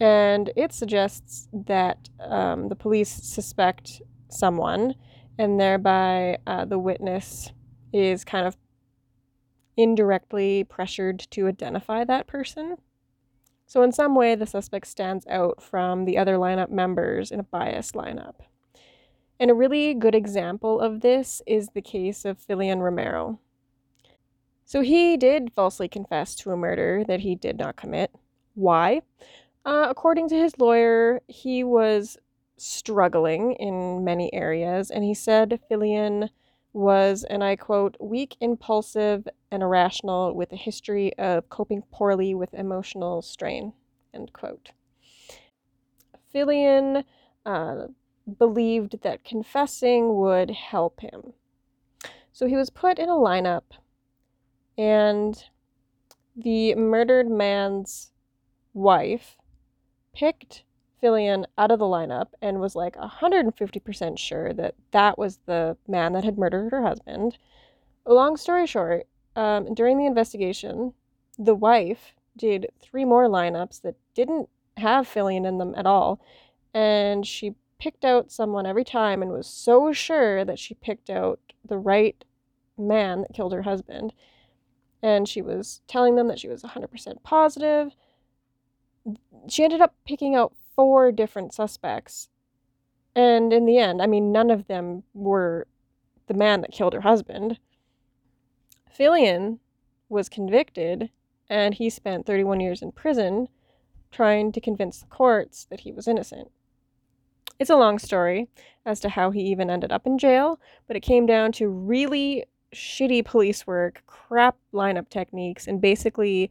And 0.00 0.50
it 0.54 0.72
suggests 0.72 1.48
that 1.52 2.10
um, 2.20 2.68
the 2.68 2.76
police 2.76 3.10
suspect 3.10 4.02
someone, 4.28 4.94
and 5.38 5.58
thereby 5.58 6.38
uh, 6.46 6.66
the 6.66 6.78
witness 6.78 7.52
is 7.92 8.24
kind 8.24 8.46
of 8.46 8.56
indirectly 9.76 10.64
pressured 10.64 11.20
to 11.30 11.48
identify 11.48 12.04
that 12.04 12.26
person. 12.26 12.76
So, 13.66 13.82
in 13.82 13.92
some 13.92 14.14
way, 14.14 14.34
the 14.34 14.46
suspect 14.46 14.86
stands 14.88 15.26
out 15.26 15.62
from 15.62 16.04
the 16.04 16.18
other 16.18 16.36
lineup 16.36 16.70
members 16.70 17.30
in 17.30 17.40
a 17.40 17.44
biased 17.44 17.94
lineup. 17.94 18.34
And 19.44 19.50
a 19.50 19.54
really 19.54 19.92
good 19.92 20.14
example 20.14 20.80
of 20.80 21.02
this 21.02 21.42
is 21.46 21.68
the 21.74 21.82
case 21.82 22.24
of 22.24 22.38
Filian 22.38 22.80
Romero. 22.80 23.40
So, 24.64 24.80
he 24.80 25.18
did 25.18 25.52
falsely 25.52 25.86
confess 25.86 26.34
to 26.36 26.50
a 26.52 26.56
murder 26.56 27.04
that 27.06 27.20
he 27.20 27.34
did 27.34 27.58
not 27.58 27.76
commit. 27.76 28.10
Why? 28.54 29.02
Uh, 29.66 29.88
according 29.90 30.30
to 30.30 30.34
his 30.34 30.56
lawyer, 30.56 31.20
he 31.28 31.62
was 31.62 32.16
struggling 32.56 33.52
in 33.56 34.02
many 34.02 34.32
areas, 34.32 34.90
and 34.90 35.04
he 35.04 35.12
said 35.12 35.60
Filian 35.68 36.30
was, 36.72 37.22
and 37.24 37.44
I 37.44 37.56
quote, 37.56 37.98
weak, 38.00 38.38
impulsive, 38.40 39.28
and 39.50 39.62
irrational 39.62 40.34
with 40.34 40.52
a 40.54 40.56
history 40.56 41.14
of 41.18 41.50
coping 41.50 41.82
poorly 41.92 42.34
with 42.34 42.54
emotional 42.54 43.20
strain, 43.20 43.74
end 44.14 44.32
quote. 44.32 44.70
Filian 46.32 47.04
uh, 47.44 47.88
believed 48.38 49.02
that 49.02 49.24
confessing 49.24 50.16
would 50.16 50.50
help 50.50 51.00
him. 51.00 51.32
So 52.32 52.46
he 52.46 52.56
was 52.56 52.70
put 52.70 52.98
in 52.98 53.08
a 53.08 53.12
lineup, 53.12 53.62
and 54.76 55.42
the 56.36 56.74
murdered 56.74 57.30
man's 57.30 58.10
wife 58.72 59.36
picked 60.14 60.64
Filian 61.00 61.46
out 61.58 61.70
of 61.70 61.78
the 61.78 61.84
lineup 61.84 62.28
and 62.40 62.60
was 62.60 62.74
like 62.74 62.96
150% 62.96 64.18
sure 64.18 64.52
that 64.54 64.74
that 64.90 65.18
was 65.18 65.38
the 65.46 65.76
man 65.86 66.12
that 66.14 66.24
had 66.24 66.38
murdered 66.38 66.70
her 66.70 66.82
husband. 66.82 67.36
Long 68.06 68.36
story 68.36 68.66
short, 68.66 69.06
um, 69.36 69.74
during 69.74 69.98
the 69.98 70.06
investigation, 70.06 70.94
the 71.38 71.54
wife 71.54 72.14
did 72.36 72.68
three 72.80 73.04
more 73.04 73.28
lineups 73.28 73.82
that 73.82 73.96
didn't 74.14 74.48
have 74.76 75.06
Filian 75.06 75.44
in 75.44 75.58
them 75.58 75.74
at 75.76 75.86
all. 75.86 76.20
And 76.72 77.26
she 77.26 77.54
picked 77.84 78.04
out 78.06 78.32
someone 78.32 78.64
every 78.64 78.82
time 78.82 79.20
and 79.20 79.30
was 79.30 79.46
so 79.46 79.92
sure 79.92 80.42
that 80.42 80.58
she 80.58 80.72
picked 80.72 81.10
out 81.10 81.38
the 81.62 81.76
right 81.76 82.24
man 82.78 83.20
that 83.20 83.34
killed 83.34 83.52
her 83.52 83.60
husband. 83.60 84.14
And 85.02 85.28
she 85.28 85.42
was 85.42 85.82
telling 85.86 86.16
them 86.16 86.26
that 86.28 86.38
she 86.38 86.48
was 86.48 86.62
100% 86.62 87.22
positive. 87.22 87.94
She 89.50 89.64
ended 89.64 89.82
up 89.82 89.94
picking 90.06 90.34
out 90.34 90.54
four 90.74 91.12
different 91.12 91.52
suspects. 91.52 92.30
And 93.14 93.52
in 93.52 93.66
the 93.66 93.76
end, 93.76 94.00
I 94.00 94.06
mean, 94.06 94.32
none 94.32 94.50
of 94.50 94.66
them 94.66 95.02
were 95.12 95.66
the 96.26 96.32
man 96.32 96.62
that 96.62 96.72
killed 96.72 96.94
her 96.94 97.02
husband. 97.02 97.58
Filian 98.90 99.60
was 100.08 100.30
convicted 100.30 101.10
and 101.50 101.74
he 101.74 101.90
spent 101.90 102.24
31 102.24 102.60
years 102.60 102.80
in 102.80 102.92
prison 102.92 103.48
trying 104.10 104.52
to 104.52 104.60
convince 104.62 105.00
the 105.00 105.06
courts 105.06 105.66
that 105.66 105.80
he 105.80 105.92
was 105.92 106.08
innocent. 106.08 106.50
It's 107.58 107.70
a 107.70 107.76
long 107.76 107.98
story 107.98 108.48
as 108.84 109.00
to 109.00 109.08
how 109.08 109.30
he 109.30 109.40
even 109.42 109.70
ended 109.70 109.92
up 109.92 110.06
in 110.06 110.18
jail, 110.18 110.60
but 110.86 110.96
it 110.96 111.00
came 111.00 111.26
down 111.26 111.52
to 111.52 111.68
really 111.68 112.44
shitty 112.74 113.24
police 113.24 113.66
work, 113.66 114.02
crap 114.06 114.56
lineup 114.72 115.08
techniques, 115.08 115.66
and 115.66 115.80
basically 115.80 116.50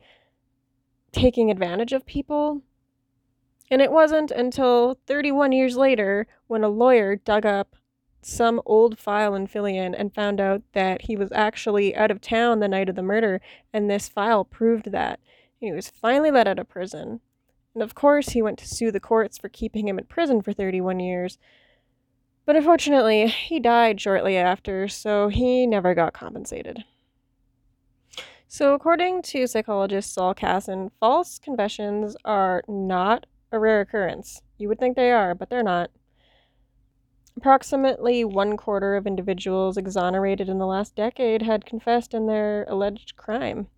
taking 1.12 1.52
advantage 1.52 1.94
of 1.94 2.06
people 2.06 2.62
and 3.74 3.82
it 3.82 3.92
wasn't 3.92 4.30
until 4.30 5.00
31 5.08 5.52
years 5.52 5.76
later 5.76 6.28
when 6.46 6.63
a 6.63 6.70
lawyer 6.70 7.16
dug 7.16 7.44
up 7.44 7.76
some 8.22 8.62
old 8.68 9.00
file 9.00 9.34
in 9.34 9.48
Filian 9.48 9.96
and 9.96 10.13
found 10.13 10.39
out 10.39 10.62
that 10.74 11.04
he 11.04 11.16
was 11.16 11.32
actually 11.32 11.96
out 11.96 12.12
of 12.12 12.22
town 12.22 12.60
the 12.60 12.68
night 12.68 12.88
of 12.88 12.96
the 12.96 13.02
murder, 13.02 13.42
and 13.74 13.89
this 13.89 14.08
file 14.08 14.46
proved 14.46 14.92
that. 14.92 15.20
he 15.60 15.72
was 15.72 15.89
finally 15.89 16.30
let 16.30 16.48
out 16.48 16.60
of 16.60 16.70
prison. 16.70 17.20
And 17.74 17.82
of 17.82 17.96
course, 17.96 18.30
he 18.30 18.42
went 18.42 18.60
to 18.60 18.68
sue 18.68 18.92
the 18.92 19.00
courts 19.00 19.38
for 19.38 19.50
keeping 19.50 19.88
him 19.88 19.98
in 19.98 20.06
prison 20.06 20.42
for 20.42 20.54
31 20.54 21.00
years. 21.00 21.38
But 22.46 22.56
unfortunately, 22.56 23.28
he 23.28 23.60
died 23.60 24.00
shortly 24.02 24.38
after, 24.38 24.88
so 24.88 25.30
he 25.30 25.66
never 25.66 25.96
got 25.96 26.14
compensated. 26.14 26.84
So, 28.48 28.76
according 28.76 29.24
to 29.24 29.48
psychologist 29.48 30.14
Saul 30.14 30.36
Kassin, 30.36 30.92
false 31.00 31.40
confessions 31.40 32.16
are 32.24 32.64
not 32.68 33.26
a 33.52 33.58
rare 33.58 33.82
occurrence. 33.82 34.42
You 34.58 34.68
would 34.68 34.80
think 34.80 34.96
they 34.96 35.12
are, 35.12 35.34
but 35.34 35.50
they're 35.50 35.64
not. 35.64 35.90
Approximately 37.36 38.24
one 38.24 38.58
quarter 38.58 38.96
of 38.96 39.08
individuals 39.08 39.76
exonerated 39.76 40.50
in 40.50 40.60
the 40.60 40.68
last 40.68 40.96
decade 40.96 41.42
had 41.42 41.66
confessed 41.66 42.14
in 42.14 42.28
their 42.28 42.66
alleged 42.66 43.16
crime. 43.16 43.70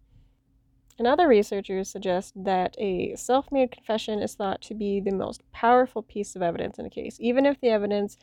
And 0.97 1.07
other 1.07 1.27
researchers 1.27 1.89
suggest 1.89 2.33
that 2.35 2.75
a 2.77 3.15
self 3.15 3.51
made 3.51 3.71
confession 3.71 4.21
is 4.21 4.35
thought 4.35 4.61
to 4.63 4.73
be 4.73 4.99
the 4.99 5.11
most 5.11 5.41
powerful 5.51 6.01
piece 6.01 6.35
of 6.35 6.41
evidence 6.41 6.79
in 6.79 6.85
a 6.85 6.89
case, 6.89 7.17
even 7.19 7.45
if 7.45 7.59
the 7.59 7.69
evidence 7.69 8.17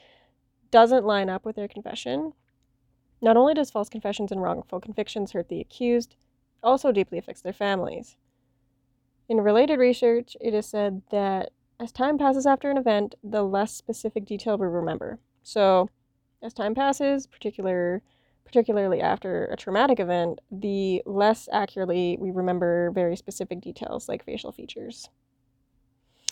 doesn't 0.71 1.05
line 1.05 1.29
up 1.29 1.45
with 1.45 1.57
their 1.57 1.69
confession. 1.69 2.33
Not 3.21 3.37
only 3.37 3.55
does 3.55 3.71
false 3.71 3.89
confessions 3.89 4.33
and 4.33 4.43
wrongful 4.43 4.81
convictions 4.81 5.33
hurt 5.33 5.49
the 5.49 5.61
accused, 5.61 6.17
also 6.63 6.93
deeply 6.93 7.19
affects 7.19 7.43
their 7.43 7.53
families. 7.53 8.17
In 9.29 9.41
related 9.41 9.79
research, 9.79 10.37
it 10.41 10.55
is 10.55 10.67
said 10.67 11.03
that 11.11 11.51
as 11.79 11.93
time 11.93 12.19
passes 12.19 12.47
after 12.47 12.71
an 12.71 12.77
event, 12.77 13.15
the 13.23 13.43
less 13.43 13.73
specific 13.73 14.25
detail 14.25 14.57
we 14.57 14.67
remember. 14.67 15.19
So, 15.43 15.89
as 16.43 16.53
time 16.53 16.75
passes, 16.75 17.27
particular 17.27 18.03
particularly 18.45 19.01
after 19.01 19.47
a 19.47 19.57
traumatic 19.57 20.01
event, 20.01 20.41
the 20.51 21.03
less 21.07 21.49
accurately 21.53 22.17
we 22.21 22.31
remember 22.31 22.91
very 22.91 23.17
specific 23.17 23.61
details 23.61 24.09
like 24.09 24.25
facial 24.25 24.53
features. 24.53 25.09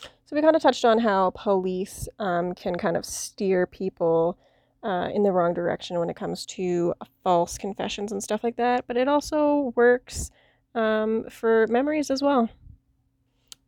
So, 0.02 0.36
we 0.36 0.42
kind 0.42 0.54
of 0.54 0.62
touched 0.62 0.84
on 0.84 0.98
how 1.00 1.32
police 1.34 2.08
um, 2.20 2.54
can 2.54 2.76
kind 2.76 2.96
of 2.96 3.04
steer 3.04 3.66
people 3.66 4.38
uh, 4.82 5.10
in 5.12 5.22
the 5.22 5.32
wrong 5.32 5.52
direction 5.52 5.98
when 5.98 6.08
it 6.08 6.16
comes 6.16 6.46
to 6.46 6.94
false 7.22 7.58
confessions 7.58 8.12
and 8.12 8.22
stuff 8.22 8.44
like 8.44 8.56
that, 8.56 8.86
but 8.86 8.96
it 8.96 9.08
also 9.08 9.72
works 9.76 10.30
um, 10.74 11.24
for 11.28 11.66
memories 11.68 12.10
as 12.10 12.22
well. 12.22 12.48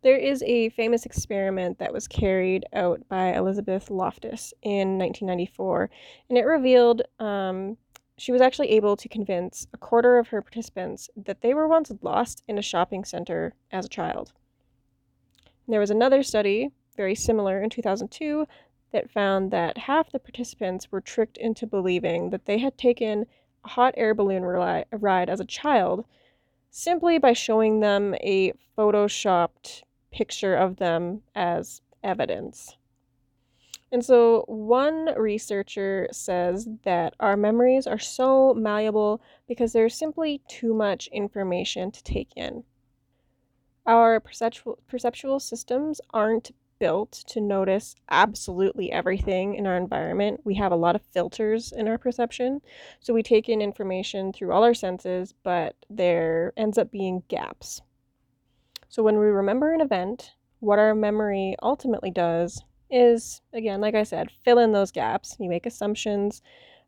There 0.02 0.16
is 0.16 0.42
a 0.42 0.70
famous 0.70 1.06
experiment 1.06 1.78
that 1.78 1.92
was 1.92 2.08
carried 2.08 2.64
out 2.72 3.08
by 3.08 3.34
Elizabeth 3.34 3.88
Loftus 3.88 4.52
in 4.62 4.98
1994, 4.98 5.90
and 6.28 6.38
it 6.38 6.42
revealed 6.42 7.02
um, 7.20 7.76
she 8.22 8.30
was 8.30 8.40
actually 8.40 8.70
able 8.70 8.96
to 8.96 9.08
convince 9.08 9.66
a 9.74 9.76
quarter 9.76 10.16
of 10.16 10.28
her 10.28 10.40
participants 10.40 11.10
that 11.16 11.40
they 11.40 11.52
were 11.52 11.66
once 11.66 11.90
lost 12.02 12.44
in 12.46 12.56
a 12.56 12.62
shopping 12.62 13.04
center 13.04 13.52
as 13.72 13.84
a 13.84 13.88
child. 13.88 14.32
There 15.66 15.80
was 15.80 15.90
another 15.90 16.22
study, 16.22 16.70
very 16.96 17.16
similar, 17.16 17.60
in 17.60 17.68
2002 17.68 18.46
that 18.92 19.10
found 19.10 19.50
that 19.50 19.76
half 19.76 20.12
the 20.12 20.20
participants 20.20 20.92
were 20.92 21.00
tricked 21.00 21.36
into 21.36 21.66
believing 21.66 22.30
that 22.30 22.44
they 22.44 22.58
had 22.58 22.78
taken 22.78 23.26
a 23.64 23.68
hot 23.70 23.92
air 23.96 24.14
balloon 24.14 24.44
ride 24.44 25.28
as 25.28 25.40
a 25.40 25.44
child 25.44 26.04
simply 26.70 27.18
by 27.18 27.32
showing 27.32 27.80
them 27.80 28.14
a 28.20 28.52
photoshopped 28.78 29.82
picture 30.12 30.54
of 30.54 30.76
them 30.76 31.22
as 31.34 31.82
evidence. 32.04 32.76
And 33.92 34.02
so, 34.02 34.44
one 34.48 35.10
researcher 35.18 36.08
says 36.12 36.66
that 36.84 37.12
our 37.20 37.36
memories 37.36 37.86
are 37.86 37.98
so 37.98 38.54
malleable 38.54 39.20
because 39.46 39.74
there's 39.74 39.94
simply 39.94 40.40
too 40.48 40.72
much 40.72 41.08
information 41.08 41.90
to 41.90 42.02
take 42.02 42.30
in. 42.34 42.64
Our 43.84 44.18
perceptual, 44.18 44.78
perceptual 44.88 45.40
systems 45.40 46.00
aren't 46.14 46.52
built 46.78 47.12
to 47.28 47.40
notice 47.42 47.94
absolutely 48.10 48.90
everything 48.90 49.56
in 49.56 49.66
our 49.66 49.76
environment. 49.76 50.40
We 50.42 50.54
have 50.54 50.72
a 50.72 50.76
lot 50.76 50.96
of 50.96 51.02
filters 51.12 51.70
in 51.70 51.86
our 51.86 51.98
perception. 51.98 52.62
So 52.98 53.12
we 53.12 53.22
take 53.22 53.50
in 53.50 53.60
information 53.60 54.32
through 54.32 54.52
all 54.52 54.64
our 54.64 54.74
senses, 54.74 55.34
but 55.42 55.76
there 55.90 56.54
ends 56.56 56.78
up 56.78 56.90
being 56.90 57.24
gaps. 57.28 57.82
So 58.88 59.02
when 59.02 59.18
we 59.18 59.26
remember 59.26 59.74
an 59.74 59.82
event, 59.82 60.32
what 60.60 60.78
our 60.78 60.94
memory 60.94 61.56
ultimately 61.62 62.10
does 62.10 62.64
is, 62.92 63.40
again, 63.52 63.80
like 63.80 63.94
I 63.94 64.04
said, 64.04 64.30
fill 64.44 64.58
in 64.58 64.72
those 64.72 64.92
gaps. 64.92 65.36
You 65.40 65.48
make 65.48 65.66
assumptions 65.66 66.42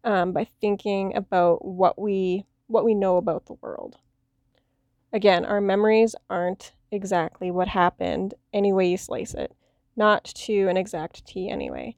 um, 0.05 0.33
by 0.33 0.47
thinking 0.61 1.17
about 1.17 1.64
what 1.64 1.99
we 1.99 2.45
what 2.67 2.85
we 2.85 2.95
know 2.95 3.17
about 3.17 3.47
the 3.47 3.57
world. 3.61 3.99
Again, 5.12 5.45
our 5.45 5.61
memories 5.61 6.14
aren't 6.31 6.73
exactly 6.90 7.51
what 7.51 7.69
happened 7.69 8.35
any 8.53 8.73
way 8.73 8.88
you 8.88 8.97
slice 8.97 9.35
it 9.35 9.55
not 9.97 10.25
to 10.25 10.69
an 10.69 10.77
exact 10.77 11.25
T 11.27 11.49
anyway. 11.49 11.97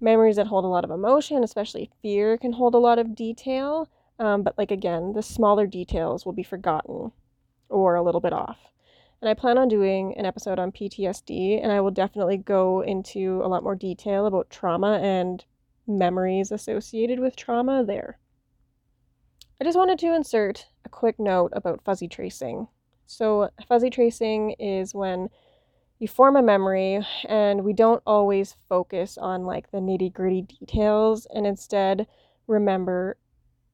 Memories 0.00 0.36
that 0.36 0.46
hold 0.46 0.64
a 0.64 0.68
lot 0.68 0.84
of 0.84 0.90
emotion, 0.90 1.44
especially 1.44 1.90
fear, 2.02 2.38
can 2.38 2.52
hold 2.52 2.74
a 2.74 2.78
lot 2.78 2.98
of 2.98 3.14
detail, 3.14 3.88
um, 4.18 4.42
but 4.42 4.56
like 4.56 4.70
again, 4.70 5.12
the 5.12 5.22
smaller 5.22 5.66
details 5.66 6.24
will 6.24 6.32
be 6.32 6.42
forgotten 6.42 7.12
or 7.68 7.94
a 7.94 8.02
little 8.02 8.20
bit 8.20 8.32
off. 8.32 8.58
And 9.20 9.28
I 9.28 9.34
plan 9.34 9.58
on 9.58 9.68
doing 9.68 10.16
an 10.16 10.24
episode 10.24 10.58
on 10.58 10.72
PTSD, 10.72 11.60
and 11.62 11.70
I 11.70 11.80
will 11.80 11.90
definitely 11.90 12.38
go 12.38 12.80
into 12.80 13.42
a 13.44 13.48
lot 13.48 13.62
more 13.62 13.74
detail 13.74 14.26
about 14.26 14.48
trauma 14.48 14.98
and 15.02 15.44
memories 15.86 16.50
associated 16.50 17.20
with 17.20 17.36
trauma 17.36 17.84
there. 17.84 18.18
I 19.60 19.64
just 19.64 19.76
wanted 19.76 19.98
to 19.98 20.14
insert 20.14 20.68
a 20.86 20.88
quick 20.88 21.18
note 21.18 21.52
about 21.54 21.84
fuzzy 21.84 22.08
tracing. 22.08 22.68
So, 23.06 23.50
fuzzy 23.68 23.90
tracing 23.90 24.52
is 24.52 24.94
when 24.94 25.28
you 25.98 26.08
form 26.08 26.34
a 26.36 26.42
memory 26.42 27.04
and 27.26 27.62
we 27.62 27.74
don't 27.74 28.02
always 28.06 28.56
focus 28.70 29.18
on 29.18 29.44
like 29.44 29.70
the 29.70 29.78
nitty 29.78 30.14
gritty 30.14 30.42
details 30.42 31.26
and 31.26 31.46
instead 31.46 32.06
remember 32.46 33.18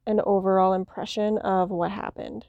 an 0.08 0.20
overall 0.24 0.72
impression 0.72 1.38
of 1.38 1.70
what 1.70 1.92
happened. 1.92 2.46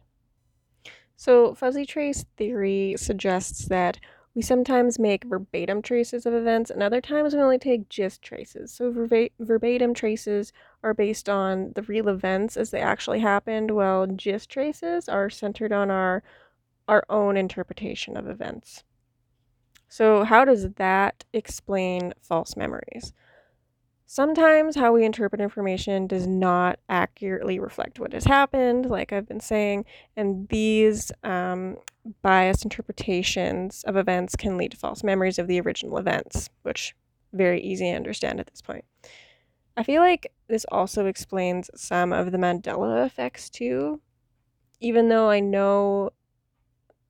So, 1.17 1.53
fuzzy 1.53 1.85
trace 1.85 2.23
theory 2.37 2.95
suggests 2.97 3.65
that 3.67 3.99
we 4.33 4.41
sometimes 4.41 4.97
make 4.97 5.25
verbatim 5.25 5.81
traces 5.81 6.25
of 6.25 6.33
events, 6.33 6.69
and 6.71 6.81
other 6.81 7.01
times 7.01 7.35
we 7.35 7.41
only 7.41 7.57
take 7.59 7.89
gist 7.89 8.21
traces. 8.21 8.71
So, 8.71 8.89
verba- 8.93 9.31
verbatim 9.39 9.93
traces 9.93 10.53
are 10.83 10.93
based 10.93 11.27
on 11.27 11.73
the 11.75 11.81
real 11.81 12.07
events 12.07 12.55
as 12.55 12.71
they 12.71 12.79
actually 12.79 13.19
happened, 13.19 13.71
while 13.71 14.07
gist 14.07 14.49
traces 14.49 15.09
are 15.09 15.29
centered 15.29 15.73
on 15.73 15.91
our, 15.91 16.23
our 16.87 17.05
own 17.09 17.37
interpretation 17.37 18.17
of 18.17 18.27
events. 18.27 18.83
So, 19.89 20.23
how 20.23 20.45
does 20.45 20.73
that 20.75 21.25
explain 21.33 22.13
false 22.21 22.55
memories? 22.55 23.13
Sometimes 24.09 24.77
how 24.77 24.93
we 24.93 25.03
interpret 25.03 25.41
information 25.41 26.07
does 26.07 26.25
not 26.25 26.79
accurately 26.87 27.59
reflect 27.59 27.99
what 27.99 28.13
has 28.13 28.23
happened, 28.23 28.85
like 28.85 29.11
I've 29.11 29.27
been 29.27 29.41
saying, 29.41 29.83
and 30.15 30.47
these 30.47 31.11
um, 31.25 31.75
biased 32.21 32.63
interpretations 32.63 33.83
of 33.85 33.97
events 33.97 34.37
can 34.37 34.55
lead 34.55 34.71
to 34.71 34.77
false 34.77 35.03
memories 35.03 35.37
of 35.37 35.47
the 35.47 35.59
original 35.59 35.97
events, 35.97 36.49
which 36.61 36.95
very 37.33 37.61
easy 37.61 37.91
to 37.91 37.97
understand 37.97 38.39
at 38.39 38.47
this 38.47 38.61
point. 38.61 38.85
I 39.75 39.83
feel 39.83 40.01
like 40.01 40.31
this 40.47 40.65
also 40.71 41.05
explains 41.05 41.69
some 41.75 42.13
of 42.13 42.31
the 42.31 42.37
Mandela 42.37 43.05
effects 43.05 43.49
too. 43.49 43.99
Even 44.79 45.09
though 45.09 45.29
I 45.29 45.41
know 45.41 46.11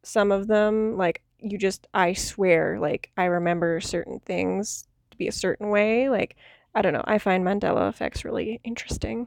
some 0.01 0.31
of 0.31 0.47
them, 0.47 0.97
like 0.97 1.21
you 1.37 1.59
just 1.59 1.87
I 1.93 2.13
swear 2.13 2.79
like 2.79 3.11
I 3.15 3.25
remember 3.25 3.79
certain 3.81 4.19
things 4.19 4.87
to 5.11 5.17
be 5.17 5.27
a 5.27 5.31
certain 5.31 5.69
way. 5.69 6.09
Like 6.09 6.35
I 6.77 6.83
don't 6.83 6.93
know, 6.93 7.03
I 7.05 7.17
find 7.17 7.43
Mandela 7.43 7.89
effects 7.89 8.23
really 8.23 8.61
interesting. 8.63 9.25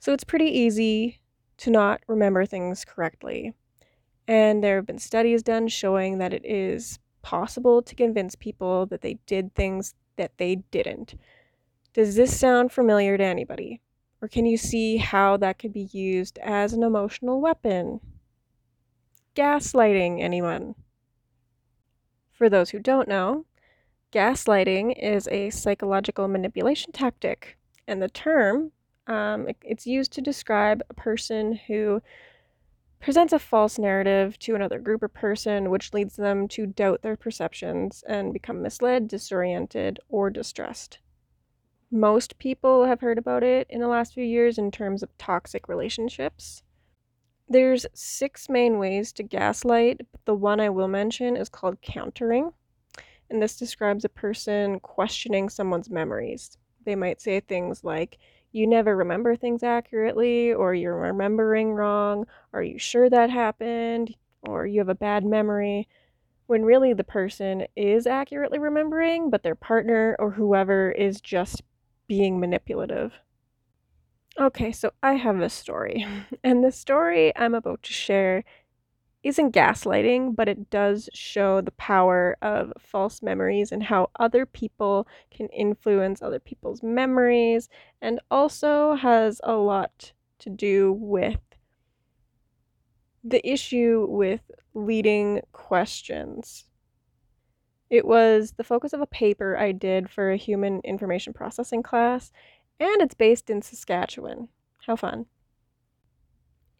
So 0.00 0.12
it's 0.12 0.24
pretty 0.24 0.46
easy 0.46 1.20
to 1.58 1.70
not 1.70 2.00
remember 2.08 2.44
things 2.44 2.84
correctly. 2.84 3.54
And 4.26 4.64
there 4.64 4.74
have 4.76 4.86
been 4.86 4.98
studies 4.98 5.44
done 5.44 5.68
showing 5.68 6.18
that 6.18 6.32
it 6.32 6.44
is 6.44 6.98
possible 7.22 7.82
to 7.82 7.94
convince 7.94 8.34
people 8.34 8.84
that 8.86 9.02
they 9.02 9.18
did 9.26 9.54
things 9.54 9.94
that 10.16 10.38
they 10.38 10.56
didn't. 10.72 11.14
Does 11.94 12.16
this 12.16 12.36
sound 12.36 12.72
familiar 12.72 13.16
to 13.16 13.22
anybody? 13.22 13.80
Or 14.20 14.26
can 14.26 14.44
you 14.44 14.56
see 14.56 14.96
how 14.96 15.36
that 15.36 15.60
could 15.60 15.72
be 15.72 15.88
used 15.92 16.36
as 16.38 16.72
an 16.72 16.82
emotional 16.82 17.40
weapon? 17.40 18.00
gaslighting 19.34 20.20
anyone. 20.20 20.74
For 22.32 22.48
those 22.48 22.70
who 22.70 22.78
don't 22.78 23.08
know, 23.08 23.46
gaslighting 24.12 24.94
is 25.02 25.26
a 25.28 25.50
psychological 25.50 26.28
manipulation 26.28 26.92
tactic, 26.92 27.56
and 27.88 28.02
the 28.02 28.08
term 28.08 28.72
um, 29.06 29.48
it, 29.48 29.56
it's 29.62 29.86
used 29.86 30.12
to 30.12 30.20
describe 30.20 30.82
a 30.88 30.94
person 30.94 31.58
who 31.66 32.00
presents 33.00 33.32
a 33.32 33.38
false 33.38 33.78
narrative 33.78 34.38
to 34.38 34.54
another 34.54 34.78
group 34.78 35.02
or 35.02 35.08
person, 35.08 35.70
which 35.70 35.92
leads 35.92 36.14
them 36.14 36.46
to 36.46 36.66
doubt 36.66 37.02
their 37.02 37.16
perceptions 37.16 38.04
and 38.06 38.32
become 38.32 38.62
misled, 38.62 39.08
disoriented, 39.08 39.98
or 40.08 40.30
distressed. 40.30 40.98
Most 41.90 42.38
people 42.38 42.86
have 42.86 43.00
heard 43.00 43.18
about 43.18 43.42
it 43.42 43.66
in 43.68 43.80
the 43.80 43.88
last 43.88 44.14
few 44.14 44.24
years 44.24 44.56
in 44.56 44.70
terms 44.70 45.02
of 45.02 45.16
toxic 45.18 45.68
relationships. 45.68 46.62
There's 47.48 47.84
six 47.92 48.48
main 48.48 48.78
ways 48.78 49.12
to 49.14 49.24
gaslight, 49.24 50.00
but 50.12 50.24
the 50.24 50.34
one 50.34 50.60
I 50.60 50.70
will 50.70 50.88
mention 50.88 51.36
is 51.36 51.48
called 51.48 51.82
countering. 51.82 52.52
And 53.32 53.42
this 53.42 53.56
describes 53.56 54.04
a 54.04 54.10
person 54.10 54.78
questioning 54.80 55.48
someone's 55.48 55.88
memories. 55.88 56.58
They 56.84 56.94
might 56.94 57.22
say 57.22 57.40
things 57.40 57.82
like, 57.82 58.18
you 58.52 58.66
never 58.66 58.94
remember 58.94 59.34
things 59.36 59.62
accurately, 59.62 60.52
or 60.52 60.74
you're 60.74 60.94
remembering 60.94 61.72
wrong, 61.72 62.26
are 62.52 62.62
you 62.62 62.78
sure 62.78 63.08
that 63.08 63.30
happened, 63.30 64.14
or 64.42 64.66
you 64.66 64.80
have 64.80 64.90
a 64.90 64.94
bad 64.94 65.24
memory, 65.24 65.88
when 66.46 66.66
really 66.66 66.92
the 66.92 67.04
person 67.04 67.66
is 67.74 68.06
accurately 68.06 68.58
remembering, 68.58 69.30
but 69.30 69.42
their 69.42 69.54
partner 69.54 70.14
or 70.18 70.32
whoever 70.32 70.90
is 70.92 71.22
just 71.22 71.62
being 72.06 72.38
manipulative. 72.38 73.14
Okay, 74.38 74.72
so 74.72 74.92
I 75.02 75.14
have 75.14 75.40
a 75.40 75.48
story, 75.48 76.06
and 76.44 76.62
the 76.62 76.72
story 76.72 77.34
I'm 77.34 77.54
about 77.54 77.82
to 77.84 77.94
share 77.94 78.44
isn't 79.22 79.54
gaslighting, 79.54 80.34
but 80.34 80.48
it 80.48 80.70
does 80.70 81.08
show 81.14 81.60
the 81.60 81.70
power 81.72 82.36
of 82.42 82.72
false 82.78 83.22
memories 83.22 83.70
and 83.72 83.82
how 83.82 84.10
other 84.18 84.44
people 84.46 85.06
can 85.30 85.48
influence 85.48 86.20
other 86.22 86.40
people's 86.40 86.82
memories, 86.82 87.68
and 88.00 88.20
also 88.30 88.94
has 88.94 89.40
a 89.44 89.54
lot 89.54 90.12
to 90.40 90.50
do 90.50 90.92
with 90.92 91.40
the 93.24 93.46
issue 93.48 94.06
with 94.08 94.50
leading 94.74 95.40
questions. 95.52 96.64
It 97.90 98.06
was 98.06 98.52
the 98.52 98.64
focus 98.64 98.92
of 98.92 99.00
a 99.00 99.06
paper 99.06 99.56
I 99.56 99.72
did 99.72 100.10
for 100.10 100.30
a 100.32 100.36
human 100.36 100.80
information 100.82 101.32
processing 101.32 101.82
class, 101.82 102.32
and 102.80 103.02
it's 103.02 103.14
based 103.14 103.50
in 103.50 103.62
Saskatchewan. 103.62 104.48
How 104.86 104.96
fun! 104.96 105.26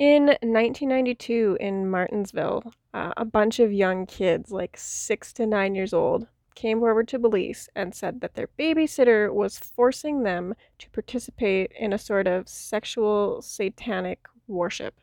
In 0.02 0.26
1992, 0.26 1.58
in 1.60 1.84
Martensville, 1.84 2.72
uh, 2.92 3.12
a 3.16 3.24
bunch 3.24 3.60
of 3.60 3.72
young 3.72 4.04
kids, 4.04 4.50
like 4.50 4.76
six 4.76 5.32
to 5.34 5.46
nine 5.46 5.76
years 5.76 5.92
old, 5.92 6.26
came 6.56 6.80
forward 6.80 7.06
to 7.06 7.20
police 7.20 7.68
and 7.76 7.94
said 7.94 8.20
that 8.20 8.34
their 8.34 8.48
babysitter 8.58 9.32
was 9.32 9.60
forcing 9.60 10.24
them 10.24 10.54
to 10.80 10.90
participate 10.90 11.70
in 11.78 11.92
a 11.92 11.98
sort 11.98 12.26
of 12.26 12.48
sexual 12.48 13.40
satanic 13.42 14.26
worship. 14.48 14.94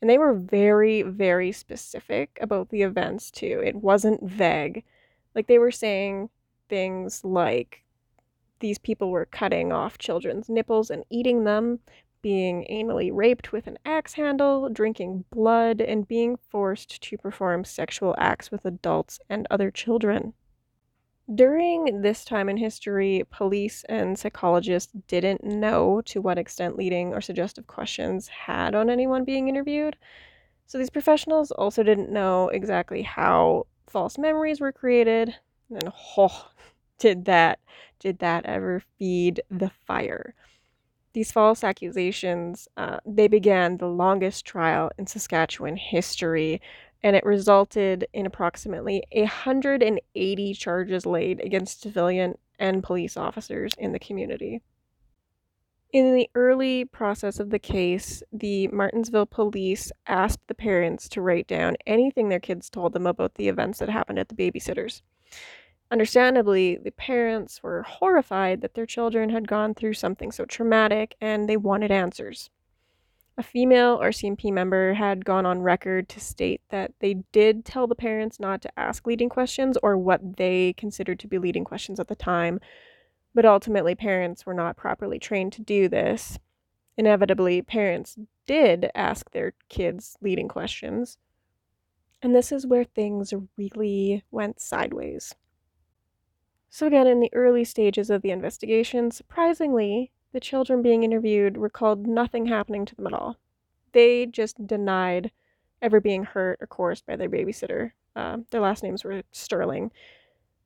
And 0.00 0.08
they 0.08 0.16
were 0.16 0.32
very, 0.32 1.02
very 1.02 1.52
specific 1.52 2.38
about 2.40 2.70
the 2.70 2.80
events, 2.80 3.30
too. 3.30 3.60
It 3.62 3.76
wasn't 3.76 4.26
vague. 4.26 4.84
Like, 5.34 5.48
they 5.48 5.58
were 5.58 5.70
saying 5.70 6.30
things 6.70 7.26
like 7.26 7.84
these 8.60 8.78
people 8.78 9.10
were 9.10 9.26
cutting 9.26 9.70
off 9.70 9.98
children's 9.98 10.48
nipples 10.48 10.88
and 10.88 11.04
eating 11.10 11.44
them, 11.44 11.80
being 12.24 12.66
anally 12.70 13.10
raped 13.12 13.52
with 13.52 13.66
an 13.66 13.76
axe 13.84 14.14
handle, 14.14 14.70
drinking 14.70 15.26
blood, 15.30 15.82
and 15.82 16.08
being 16.08 16.38
forced 16.48 17.02
to 17.02 17.18
perform 17.18 17.64
sexual 17.64 18.14
acts 18.16 18.50
with 18.50 18.64
adults 18.64 19.20
and 19.28 19.46
other 19.50 19.70
children. 19.70 20.32
During 21.34 22.00
this 22.00 22.24
time 22.24 22.48
in 22.48 22.56
history, 22.56 23.24
police 23.30 23.84
and 23.90 24.18
psychologists 24.18 24.94
didn't 25.06 25.44
know 25.44 26.00
to 26.06 26.22
what 26.22 26.38
extent 26.38 26.78
leading 26.78 27.12
or 27.12 27.20
suggestive 27.20 27.66
questions 27.66 28.28
had 28.28 28.74
on 28.74 28.88
anyone 28.88 29.24
being 29.24 29.48
interviewed. 29.48 29.94
So 30.66 30.78
these 30.78 30.88
professionals 30.88 31.50
also 31.50 31.82
didn't 31.82 32.10
know 32.10 32.48
exactly 32.48 33.02
how 33.02 33.66
false 33.86 34.16
memories 34.16 34.62
were 34.62 34.72
created. 34.72 35.34
And 35.68 35.92
oh, 36.16 36.48
did 36.98 37.26
that 37.26 37.58
did 37.98 38.20
that 38.20 38.46
ever 38.46 38.82
feed 38.98 39.42
the 39.50 39.70
fire? 39.86 40.34
These 41.14 41.30
false 41.30 41.62
accusations, 41.62 42.66
uh, 42.76 42.98
they 43.06 43.28
began 43.28 43.76
the 43.76 43.86
longest 43.86 44.44
trial 44.44 44.90
in 44.98 45.06
Saskatchewan 45.06 45.76
history, 45.76 46.60
and 47.04 47.14
it 47.14 47.24
resulted 47.24 48.08
in 48.12 48.26
approximately 48.26 49.04
180 49.12 50.54
charges 50.54 51.06
laid 51.06 51.40
against 51.40 51.82
civilian 51.82 52.36
and 52.58 52.82
police 52.82 53.16
officers 53.16 53.72
in 53.78 53.92
the 53.92 54.00
community. 54.00 54.60
In 55.92 56.16
the 56.16 56.28
early 56.34 56.84
process 56.84 57.38
of 57.38 57.50
the 57.50 57.60
case, 57.60 58.24
the 58.32 58.66
Martensville 58.72 59.30
police 59.30 59.92
asked 60.08 60.40
the 60.48 60.54
parents 60.54 61.08
to 61.10 61.20
write 61.20 61.46
down 61.46 61.76
anything 61.86 62.28
their 62.28 62.40
kids 62.40 62.68
told 62.68 62.92
them 62.92 63.06
about 63.06 63.36
the 63.36 63.46
events 63.46 63.78
that 63.78 63.88
happened 63.88 64.18
at 64.18 64.28
the 64.28 64.34
babysitters. 64.34 65.02
Understandably, 65.94 66.76
the 66.76 66.90
parents 66.90 67.62
were 67.62 67.82
horrified 67.82 68.62
that 68.62 68.74
their 68.74 68.84
children 68.84 69.30
had 69.30 69.46
gone 69.46 69.74
through 69.74 69.94
something 69.94 70.32
so 70.32 70.44
traumatic 70.44 71.14
and 71.20 71.48
they 71.48 71.56
wanted 71.56 71.92
answers. 71.92 72.50
A 73.38 73.44
female 73.44 74.00
RCMP 74.00 74.52
member 74.52 74.94
had 74.94 75.24
gone 75.24 75.46
on 75.46 75.62
record 75.62 76.08
to 76.08 76.18
state 76.18 76.62
that 76.70 76.90
they 76.98 77.22
did 77.30 77.64
tell 77.64 77.86
the 77.86 77.94
parents 77.94 78.40
not 78.40 78.60
to 78.62 78.76
ask 78.76 79.06
leading 79.06 79.28
questions 79.28 79.78
or 79.84 79.96
what 79.96 80.36
they 80.36 80.72
considered 80.72 81.20
to 81.20 81.28
be 81.28 81.38
leading 81.38 81.62
questions 81.62 82.00
at 82.00 82.08
the 82.08 82.16
time, 82.16 82.58
but 83.32 83.46
ultimately, 83.46 83.94
parents 83.94 84.44
were 84.44 84.52
not 84.52 84.76
properly 84.76 85.20
trained 85.20 85.52
to 85.52 85.62
do 85.62 85.88
this. 85.88 86.40
Inevitably, 86.98 87.62
parents 87.62 88.18
did 88.48 88.90
ask 88.96 89.30
their 89.30 89.52
kids 89.68 90.16
leading 90.20 90.48
questions. 90.48 91.18
And 92.20 92.34
this 92.34 92.50
is 92.50 92.66
where 92.66 92.82
things 92.82 93.32
really 93.56 94.24
went 94.32 94.60
sideways. 94.60 95.36
So, 96.74 96.88
again, 96.88 97.06
in 97.06 97.20
the 97.20 97.32
early 97.32 97.62
stages 97.62 98.10
of 98.10 98.22
the 98.22 98.32
investigation, 98.32 99.12
surprisingly, 99.12 100.10
the 100.32 100.40
children 100.40 100.82
being 100.82 101.04
interviewed 101.04 101.56
recalled 101.56 102.04
nothing 102.04 102.46
happening 102.46 102.84
to 102.84 102.96
them 102.96 103.06
at 103.06 103.12
all. 103.12 103.36
They 103.92 104.26
just 104.26 104.66
denied 104.66 105.30
ever 105.80 106.00
being 106.00 106.24
hurt 106.24 106.58
or 106.60 106.66
coerced 106.66 107.06
by 107.06 107.14
their 107.14 107.30
babysitter. 107.30 107.92
Uh, 108.16 108.38
their 108.50 108.60
last 108.60 108.82
names 108.82 109.04
were 109.04 109.22
Sterling, 109.30 109.92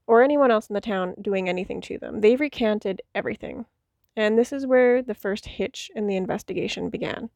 or 0.07 0.23
anyone 0.23 0.51
else 0.51 0.69
in 0.71 0.73
the 0.73 0.81
town 0.81 1.15
doing 1.21 1.47
anything 1.47 1.83
to 1.83 1.99
them. 1.99 2.23
They 2.23 2.37
recanted 2.37 3.03
everything. 3.15 3.67
And 4.17 4.39
this 4.39 4.51
is 4.51 4.67
where 4.67 5.03
the 5.03 5.15
first 5.15 5.45
hitch 5.45 5.91
in 5.95 6.07
the 6.07 6.17
investigation 6.17 6.89
began. 6.89 7.29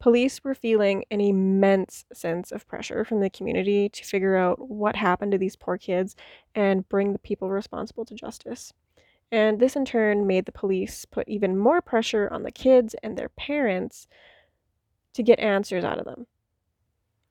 Police 0.00 0.44
were 0.44 0.54
feeling 0.54 1.04
an 1.10 1.20
immense 1.20 2.04
sense 2.12 2.52
of 2.52 2.66
pressure 2.66 3.04
from 3.04 3.20
the 3.20 3.30
community 3.30 3.88
to 3.88 4.04
figure 4.04 4.36
out 4.36 4.68
what 4.68 4.96
happened 4.96 5.32
to 5.32 5.38
these 5.38 5.56
poor 5.56 5.78
kids 5.78 6.14
and 6.54 6.88
bring 6.88 7.12
the 7.12 7.18
people 7.18 7.48
responsible 7.48 8.04
to 8.04 8.14
justice. 8.14 8.72
And 9.32 9.58
this 9.58 9.76
in 9.76 9.84
turn 9.84 10.26
made 10.26 10.44
the 10.44 10.52
police 10.52 11.06
put 11.06 11.26
even 11.26 11.56
more 11.56 11.80
pressure 11.80 12.28
on 12.30 12.42
the 12.42 12.52
kids 12.52 12.94
and 13.02 13.16
their 13.16 13.30
parents 13.30 14.06
to 15.14 15.22
get 15.22 15.38
answers 15.38 15.84
out 15.84 15.98
of 15.98 16.04
them. 16.04 16.26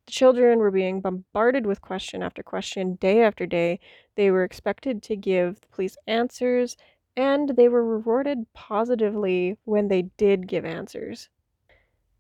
The 0.06 0.12
children 0.12 0.60
were 0.60 0.72
being 0.72 1.00
bombarded 1.00 1.66
with 1.66 1.82
question 1.82 2.22
after 2.24 2.44
question 2.44 2.96
day 2.96 3.22
after 3.22 3.46
day. 3.46 3.80
They 4.16 4.32
were 4.32 4.44
expected 4.44 5.02
to 5.04 5.16
give 5.16 5.62
the 5.62 5.68
police 5.68 5.96
answers, 6.08 6.76
and 7.16 7.50
they 7.50 7.70
were 7.70 7.86
rewarded 7.86 8.52
positively 8.54 9.58
when 9.64 9.88
they 9.88 10.04
did 10.18 10.48
give 10.48 10.66
answers. 10.66 11.30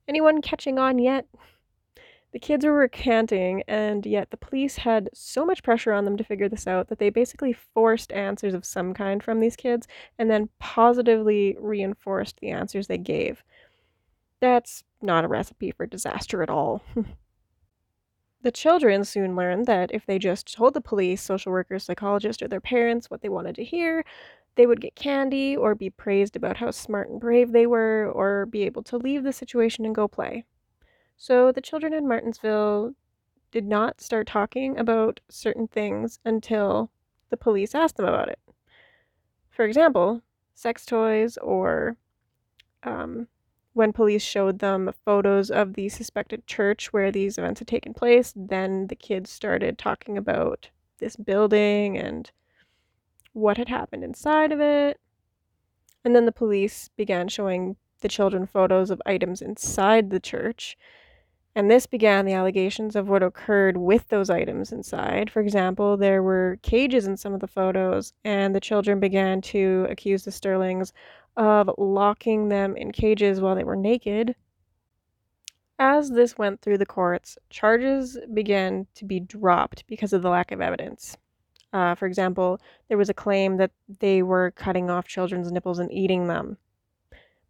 Anyone 0.07 0.41
catching 0.41 0.79
on 0.79 0.99
yet? 0.99 1.25
The 2.33 2.39
kids 2.39 2.65
were 2.65 2.73
recanting, 2.73 3.61
and 3.67 4.05
yet 4.07 4.31
the 4.31 4.37
police 4.37 4.77
had 4.77 5.09
so 5.13 5.45
much 5.45 5.61
pressure 5.61 5.93
on 5.93 6.03
them 6.03 6.17
to 6.17 6.23
figure 6.23 6.49
this 6.49 6.65
out 6.65 6.87
that 6.87 6.97
they 6.97 7.11
basically 7.11 7.53
forced 7.53 8.11
answers 8.11 8.55
of 8.55 8.65
some 8.65 8.95
kind 8.95 9.21
from 9.21 9.39
these 9.39 9.55
kids 9.55 9.87
and 10.17 10.31
then 10.31 10.49
positively 10.59 11.55
reinforced 11.59 12.39
the 12.39 12.49
answers 12.49 12.87
they 12.87 12.97
gave. 12.97 13.43
That's 14.41 14.83
not 14.99 15.23
a 15.23 15.27
recipe 15.27 15.71
for 15.71 15.85
disaster 15.85 16.41
at 16.41 16.49
all. 16.49 16.81
the 18.41 18.51
children 18.51 19.03
soon 19.03 19.35
learned 19.35 19.67
that 19.67 19.91
if 19.93 20.07
they 20.07 20.17
just 20.17 20.51
told 20.51 20.73
the 20.73 20.81
police, 20.81 21.21
social 21.21 21.51
workers, 21.51 21.83
psychologists, 21.83 22.41
or 22.41 22.47
their 22.47 22.59
parents 22.59 23.11
what 23.11 23.21
they 23.21 23.29
wanted 23.29 23.53
to 23.55 23.63
hear, 23.63 24.03
they 24.55 24.65
would 24.65 24.81
get 24.81 24.95
candy 24.95 25.55
or 25.55 25.75
be 25.75 25.89
praised 25.89 26.35
about 26.35 26.57
how 26.57 26.71
smart 26.71 27.09
and 27.09 27.19
brave 27.19 27.51
they 27.51 27.65
were 27.65 28.11
or 28.13 28.45
be 28.45 28.63
able 28.63 28.83
to 28.83 28.97
leave 28.97 29.23
the 29.23 29.33
situation 29.33 29.85
and 29.85 29.95
go 29.95 30.07
play. 30.07 30.45
So 31.17 31.51
the 31.51 31.61
children 31.61 31.93
in 31.93 32.05
Martensville 32.05 32.95
did 33.51 33.65
not 33.65 34.01
start 34.01 34.27
talking 34.27 34.77
about 34.77 35.19
certain 35.29 35.67
things 35.67 36.19
until 36.25 36.91
the 37.29 37.37
police 37.37 37.75
asked 37.75 37.97
them 37.97 38.05
about 38.05 38.29
it. 38.29 38.39
For 39.49 39.65
example, 39.65 40.21
sex 40.55 40.85
toys 40.85 41.37
or 41.37 41.97
um, 42.83 43.27
when 43.73 43.93
police 43.93 44.23
showed 44.23 44.59
them 44.59 44.93
photos 45.05 45.49
of 45.49 45.73
the 45.73 45.89
suspected 45.89 46.45
church 46.45 46.93
where 46.93 47.11
these 47.11 47.37
events 47.37 47.59
had 47.59 47.67
taken 47.67 47.93
place, 47.93 48.33
then 48.35 48.87
the 48.87 48.95
kids 48.95 49.29
started 49.29 49.77
talking 49.77 50.17
about 50.17 50.69
this 50.99 51.15
building 51.15 51.97
and 51.97 52.31
what 53.33 53.57
had 53.57 53.69
happened 53.69 54.03
inside 54.03 54.51
of 54.51 54.59
it. 54.59 54.99
And 56.05 56.15
then 56.15 56.25
the 56.25 56.31
police 56.31 56.89
began 56.95 57.27
showing 57.27 57.75
the 58.01 58.07
children 58.07 58.45
photos 58.45 58.91
of 58.91 59.01
items 59.05 59.41
inside 59.41 60.09
the 60.09 60.19
church. 60.19 60.77
And 61.55 61.69
this 61.69 61.85
began 61.85 62.25
the 62.25 62.33
allegations 62.33 62.95
of 62.95 63.07
what 63.07 63.21
occurred 63.21 63.77
with 63.77 64.07
those 64.09 64.29
items 64.29 64.71
inside. 64.71 65.29
For 65.29 65.39
example, 65.39 65.97
there 65.97 66.23
were 66.23 66.57
cages 66.63 67.05
in 67.05 67.15
some 67.15 67.33
of 67.33 67.41
the 67.41 67.47
photos, 67.47 68.13
and 68.23 68.55
the 68.55 68.59
children 68.59 68.99
began 68.99 69.39
to 69.41 69.85
accuse 69.89 70.25
the 70.25 70.31
Sterlings 70.31 70.93
of 71.37 71.69
locking 71.77 72.49
them 72.49 72.75
in 72.75 72.91
cages 72.91 73.39
while 73.39 73.55
they 73.55 73.63
were 73.63 73.75
naked. 73.75 74.35
As 75.79 76.11
this 76.11 76.37
went 76.37 76.61
through 76.61 76.77
the 76.79 76.85
courts, 76.85 77.37
charges 77.49 78.17
began 78.33 78.87
to 78.95 79.05
be 79.05 79.19
dropped 79.19 79.85
because 79.87 80.13
of 80.13 80.21
the 80.21 80.29
lack 80.29 80.51
of 80.51 80.61
evidence. 80.61 81.17
Uh, 81.73 81.95
for 81.95 82.05
example, 82.05 82.61
there 82.87 82.97
was 82.97 83.09
a 83.09 83.13
claim 83.13 83.57
that 83.57 83.71
they 83.99 84.21
were 84.21 84.51
cutting 84.51 84.89
off 84.89 85.07
children's 85.07 85.51
nipples 85.51 85.79
and 85.79 85.91
eating 85.91 86.27
them. 86.27 86.57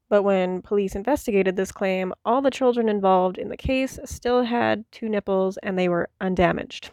But 0.07 0.23
when 0.23 0.61
police 0.61 0.95
investigated 0.95 1.55
this 1.55 1.71
claim, 1.71 2.13
all 2.23 2.41
the 2.41 2.51
children 2.51 2.87
involved 2.87 3.37
in 3.37 3.49
the 3.49 3.57
case 3.57 3.99
still 4.05 4.43
had 4.43 4.85
two 4.91 5.09
nipples 5.09 5.57
and 5.61 5.77
they 5.77 5.89
were 5.89 6.09
undamaged. 6.21 6.91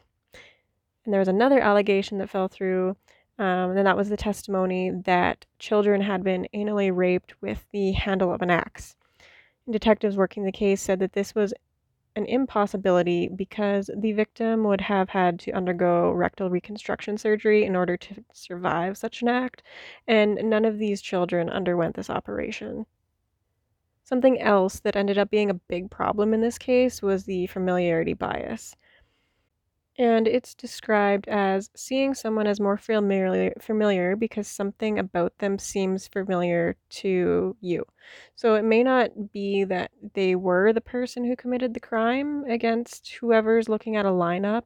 And 1.04 1.12
there 1.12 1.20
was 1.20 1.28
another 1.28 1.60
allegation 1.60 2.18
that 2.18 2.30
fell 2.30 2.48
through, 2.48 2.96
um, 3.38 3.76
and 3.76 3.86
that 3.86 3.96
was 3.96 4.08
the 4.08 4.16
testimony 4.16 4.90
that 4.90 5.46
children 5.58 6.00
had 6.00 6.24
been 6.24 6.48
anally 6.52 6.94
raped 6.94 7.34
with 7.40 7.64
the 7.72 7.92
handle 7.92 8.32
of 8.32 8.42
an 8.42 8.50
axe. 8.50 8.96
And 9.66 9.72
detectives 9.72 10.16
working 10.16 10.44
the 10.44 10.52
case 10.52 10.82
said 10.82 10.98
that 10.98 11.12
this 11.12 11.34
was 11.34 11.54
an 12.16 12.26
impossibility 12.26 13.28
because 13.28 13.90
the 13.96 14.12
victim 14.12 14.64
would 14.64 14.80
have 14.80 15.08
had 15.08 15.38
to 15.40 15.52
undergo 15.52 16.10
rectal 16.10 16.50
reconstruction 16.50 17.16
surgery 17.18 17.64
in 17.64 17.76
order 17.76 17.96
to 17.96 18.24
survive 18.32 18.98
such 18.98 19.22
an 19.22 19.28
act, 19.28 19.62
and 20.06 20.34
none 20.44 20.64
of 20.64 20.78
these 20.78 21.00
children 21.00 21.48
underwent 21.48 21.96
this 21.96 22.10
operation. 22.10 22.86
Something 24.04 24.40
else 24.40 24.80
that 24.80 24.96
ended 24.96 25.18
up 25.18 25.30
being 25.30 25.50
a 25.50 25.54
big 25.54 25.90
problem 25.90 26.34
in 26.34 26.40
this 26.40 26.58
case 26.58 27.00
was 27.00 27.24
the 27.24 27.46
familiarity 27.46 28.14
bias 28.14 28.74
and 30.00 30.26
it's 30.26 30.54
described 30.54 31.28
as 31.28 31.68
seeing 31.76 32.14
someone 32.14 32.46
as 32.46 32.58
more 32.58 32.78
familiar 32.78 33.52
familiar 33.60 34.16
because 34.16 34.48
something 34.48 34.98
about 34.98 35.36
them 35.40 35.58
seems 35.58 36.08
familiar 36.08 36.74
to 36.88 37.54
you. 37.60 37.84
So 38.34 38.54
it 38.54 38.64
may 38.64 38.82
not 38.82 39.30
be 39.30 39.64
that 39.64 39.90
they 40.14 40.36
were 40.36 40.72
the 40.72 40.80
person 40.80 41.22
who 41.22 41.36
committed 41.36 41.74
the 41.74 41.80
crime 41.80 42.44
against 42.44 43.12
whoever's 43.20 43.68
looking 43.68 43.96
at 43.96 44.06
a 44.06 44.08
lineup, 44.08 44.62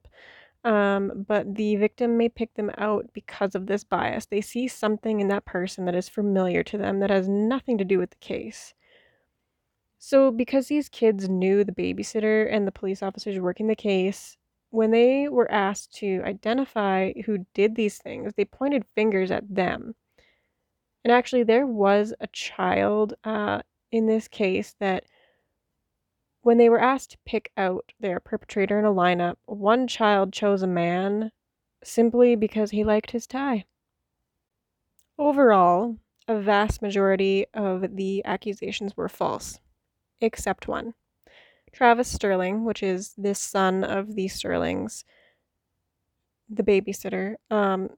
um, 0.62 1.24
but 1.26 1.52
the 1.56 1.74
victim 1.76 2.16
may 2.16 2.28
pick 2.28 2.54
them 2.54 2.70
out 2.78 3.06
because 3.12 3.56
of 3.56 3.66
this 3.66 3.82
bias. 3.82 4.26
They 4.26 4.40
see 4.40 4.68
something 4.68 5.18
in 5.18 5.26
that 5.28 5.46
person 5.46 5.84
that 5.86 5.96
is 5.96 6.08
familiar 6.08 6.62
to 6.62 6.78
them 6.78 7.00
that 7.00 7.10
has 7.10 7.28
nothing 7.28 7.76
to 7.78 7.84
do 7.84 7.98
with 7.98 8.10
the 8.10 8.16
case. 8.16 8.72
So, 9.98 10.30
because 10.30 10.68
these 10.68 10.88
kids 10.88 11.28
knew 11.28 11.64
the 11.64 11.72
babysitter 11.72 12.46
and 12.48 12.68
the 12.68 12.72
police 12.72 13.02
officers 13.02 13.40
working 13.40 13.66
the 13.66 13.74
case, 13.74 14.36
when 14.74 14.90
they 14.90 15.28
were 15.28 15.50
asked 15.50 15.94
to 15.94 16.20
identify 16.24 17.12
who 17.26 17.46
did 17.54 17.76
these 17.76 17.98
things, 17.98 18.32
they 18.34 18.44
pointed 18.44 18.84
fingers 18.96 19.30
at 19.30 19.54
them. 19.54 19.94
And 21.04 21.12
actually, 21.12 21.44
there 21.44 21.66
was 21.66 22.12
a 22.20 22.26
child 22.28 23.14
uh, 23.22 23.62
in 23.92 24.06
this 24.06 24.26
case 24.26 24.74
that, 24.80 25.04
when 26.42 26.58
they 26.58 26.68
were 26.68 26.80
asked 26.80 27.12
to 27.12 27.18
pick 27.24 27.52
out 27.56 27.92
their 28.00 28.18
perpetrator 28.18 28.78
in 28.78 28.84
a 28.84 28.92
lineup, 28.92 29.36
one 29.46 29.86
child 29.86 30.32
chose 30.32 30.62
a 30.62 30.66
man 30.66 31.30
simply 31.84 32.34
because 32.34 32.70
he 32.70 32.82
liked 32.82 33.12
his 33.12 33.26
tie. 33.26 33.64
Overall, 35.18 35.96
a 36.26 36.40
vast 36.40 36.82
majority 36.82 37.46
of 37.54 37.96
the 37.96 38.24
accusations 38.24 38.96
were 38.96 39.08
false, 39.08 39.60
except 40.20 40.66
one. 40.66 40.94
Travis 41.74 42.08
Sterling, 42.08 42.64
which 42.64 42.82
is 42.82 43.14
this 43.16 43.38
son 43.38 43.82
of 43.82 44.14
the 44.14 44.28
Sterlings, 44.28 45.04
the 46.48 46.62
babysitter, 46.62 47.34
um, 47.50 47.90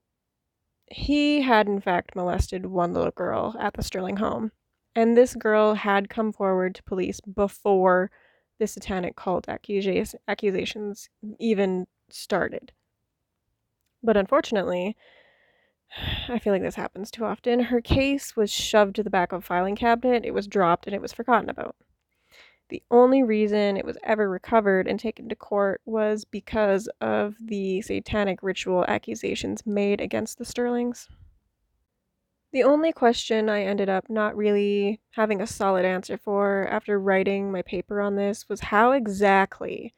he 0.86 1.42
had 1.42 1.66
in 1.66 1.80
fact 1.80 2.16
molested 2.16 2.66
one 2.66 2.94
little 2.94 3.10
girl 3.10 3.54
at 3.60 3.74
the 3.74 3.82
Sterling 3.82 4.16
home. 4.16 4.52
And 4.94 5.14
this 5.16 5.34
girl 5.34 5.74
had 5.74 6.08
come 6.08 6.32
forward 6.32 6.74
to 6.76 6.82
police 6.84 7.20
before 7.20 8.10
the 8.58 8.66
satanic 8.66 9.14
cult 9.14 9.46
accusations 9.48 11.08
even 11.38 11.86
started. 12.08 12.72
But 14.02 14.16
unfortunately, 14.16 14.96
I 16.28 16.38
feel 16.38 16.54
like 16.54 16.62
this 16.62 16.76
happens 16.76 17.10
too 17.10 17.24
often. 17.24 17.60
Her 17.60 17.82
case 17.82 18.36
was 18.36 18.50
shoved 18.50 18.96
to 18.96 19.02
the 19.02 19.10
back 19.10 19.32
of 19.32 19.40
a 19.40 19.46
filing 19.46 19.76
cabinet, 19.76 20.24
it 20.24 20.32
was 20.32 20.46
dropped, 20.46 20.86
and 20.86 20.94
it 20.94 21.02
was 21.02 21.12
forgotten 21.12 21.50
about. 21.50 21.76
The 22.68 22.82
only 22.90 23.22
reason 23.22 23.76
it 23.76 23.84
was 23.84 23.96
ever 24.02 24.28
recovered 24.28 24.88
and 24.88 24.98
taken 24.98 25.28
to 25.28 25.36
court 25.36 25.80
was 25.84 26.24
because 26.24 26.88
of 27.00 27.36
the 27.40 27.80
satanic 27.82 28.42
ritual 28.42 28.84
accusations 28.88 29.64
made 29.64 30.00
against 30.00 30.38
the 30.38 30.44
Sterlings. 30.44 31.08
The 32.52 32.64
only 32.64 32.92
question 32.92 33.48
I 33.48 33.62
ended 33.62 33.88
up 33.88 34.08
not 34.08 34.36
really 34.36 35.00
having 35.10 35.40
a 35.40 35.46
solid 35.46 35.84
answer 35.84 36.16
for 36.16 36.66
after 36.68 36.98
writing 36.98 37.52
my 37.52 37.62
paper 37.62 38.00
on 38.00 38.16
this 38.16 38.48
was 38.48 38.60
how 38.60 38.92
exactly 38.92 39.94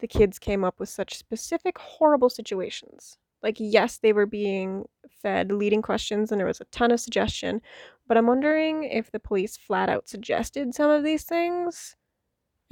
the 0.00 0.08
kids 0.08 0.38
came 0.38 0.64
up 0.64 0.78
with 0.78 0.88
such 0.90 1.16
specific 1.16 1.78
horrible 1.78 2.28
situations. 2.28 3.16
Like, 3.42 3.56
yes, 3.58 3.98
they 3.98 4.12
were 4.12 4.26
being 4.26 4.86
fed 5.22 5.50
leading 5.50 5.80
questions 5.80 6.30
and 6.30 6.38
there 6.38 6.46
was 6.46 6.60
a 6.60 6.66
ton 6.66 6.90
of 6.90 7.00
suggestion, 7.00 7.62
but 8.06 8.16
I'm 8.18 8.26
wondering 8.26 8.84
if 8.84 9.10
the 9.10 9.20
police 9.20 9.56
flat 9.56 9.88
out 9.88 10.08
suggested 10.08 10.74
some 10.74 10.90
of 10.90 11.04
these 11.04 11.24
things 11.24 11.96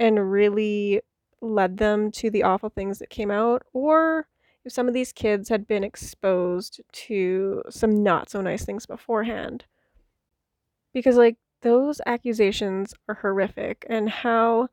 and 0.01 0.31
really 0.31 0.99
led 1.41 1.77
them 1.77 2.09
to 2.09 2.31
the 2.31 2.41
awful 2.41 2.69
things 2.69 2.97
that 2.97 3.11
came 3.11 3.29
out, 3.29 3.61
or 3.71 4.27
if 4.65 4.73
some 4.73 4.87
of 4.87 4.95
these 4.95 5.13
kids 5.13 5.47
had 5.47 5.67
been 5.67 5.83
exposed 5.83 6.81
to 6.91 7.61
some 7.69 8.01
not 8.01 8.27
so 8.27 8.41
nice 8.41 8.65
things 8.65 8.87
beforehand. 8.87 9.65
Because, 10.91 11.17
like, 11.17 11.37
those 11.61 12.01
accusations 12.07 12.95
are 13.07 13.13
horrific, 13.21 13.85
and 13.87 14.09
how 14.09 14.69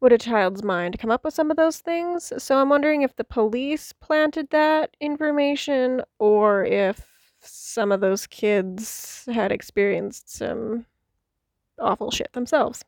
would 0.00 0.12
a 0.12 0.18
child's 0.18 0.62
mind 0.62 1.00
come 1.00 1.10
up 1.10 1.24
with 1.24 1.34
some 1.34 1.50
of 1.50 1.56
those 1.56 1.78
things? 1.80 2.32
So 2.38 2.58
I'm 2.58 2.68
wondering 2.68 3.02
if 3.02 3.16
the 3.16 3.24
police 3.24 3.92
planted 3.94 4.50
that 4.50 4.96
information 5.00 6.02
or 6.20 6.64
if 6.64 7.04
some 7.40 7.90
of 7.90 8.00
those 8.00 8.28
kids 8.28 9.28
had 9.32 9.50
experienced 9.50 10.32
some 10.32 10.86
awful 11.80 12.12
shit 12.12 12.32
themselves 12.32 12.84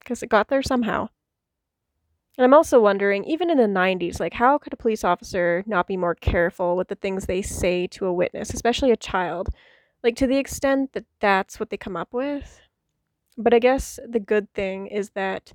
because 0.00 0.22
it 0.22 0.28
got 0.28 0.48
there 0.48 0.62
somehow. 0.62 1.08
And 2.36 2.44
I'm 2.44 2.54
also 2.54 2.80
wondering, 2.80 3.24
even 3.24 3.50
in 3.50 3.58
the 3.58 3.64
90s, 3.64 4.18
like 4.18 4.34
how 4.34 4.56
could 4.58 4.72
a 4.72 4.76
police 4.76 5.04
officer 5.04 5.62
not 5.66 5.86
be 5.86 5.96
more 5.96 6.14
careful 6.14 6.76
with 6.76 6.88
the 6.88 6.94
things 6.94 7.26
they 7.26 7.42
say 7.42 7.86
to 7.88 8.06
a 8.06 8.12
witness, 8.12 8.54
especially 8.54 8.90
a 8.90 8.96
child? 8.96 9.50
Like 10.02 10.16
to 10.16 10.26
the 10.26 10.38
extent 10.38 10.92
that 10.94 11.04
that's 11.20 11.60
what 11.60 11.70
they 11.70 11.76
come 11.76 11.96
up 11.96 12.14
with. 12.14 12.60
But 13.36 13.52
I 13.52 13.58
guess 13.58 13.98
the 14.08 14.20
good 14.20 14.52
thing 14.54 14.86
is 14.86 15.10
that 15.10 15.52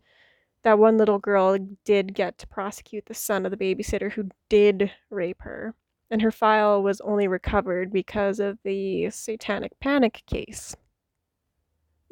that 0.64 0.80
one 0.80 0.98
little 0.98 1.20
girl 1.20 1.58
did 1.86 2.14
get 2.14 2.38
to 2.40 2.48
prosecute 2.48 3.06
the 3.06 3.14
son 3.14 3.46
of 3.46 3.52
the 3.52 3.58
babysitter 3.58 4.12
who 4.12 4.30
did 4.50 4.92
rape 5.10 5.42
her. 5.42 5.76
And 6.12 6.22
her 6.22 6.32
file 6.32 6.84
was 6.84 7.02
only 7.02 7.28
recovered 7.28 7.92
because 7.92 8.40
of 8.40 8.60
the 8.64 9.10
satanic 9.10 9.80
panic 9.80 10.24
case. 10.28 10.76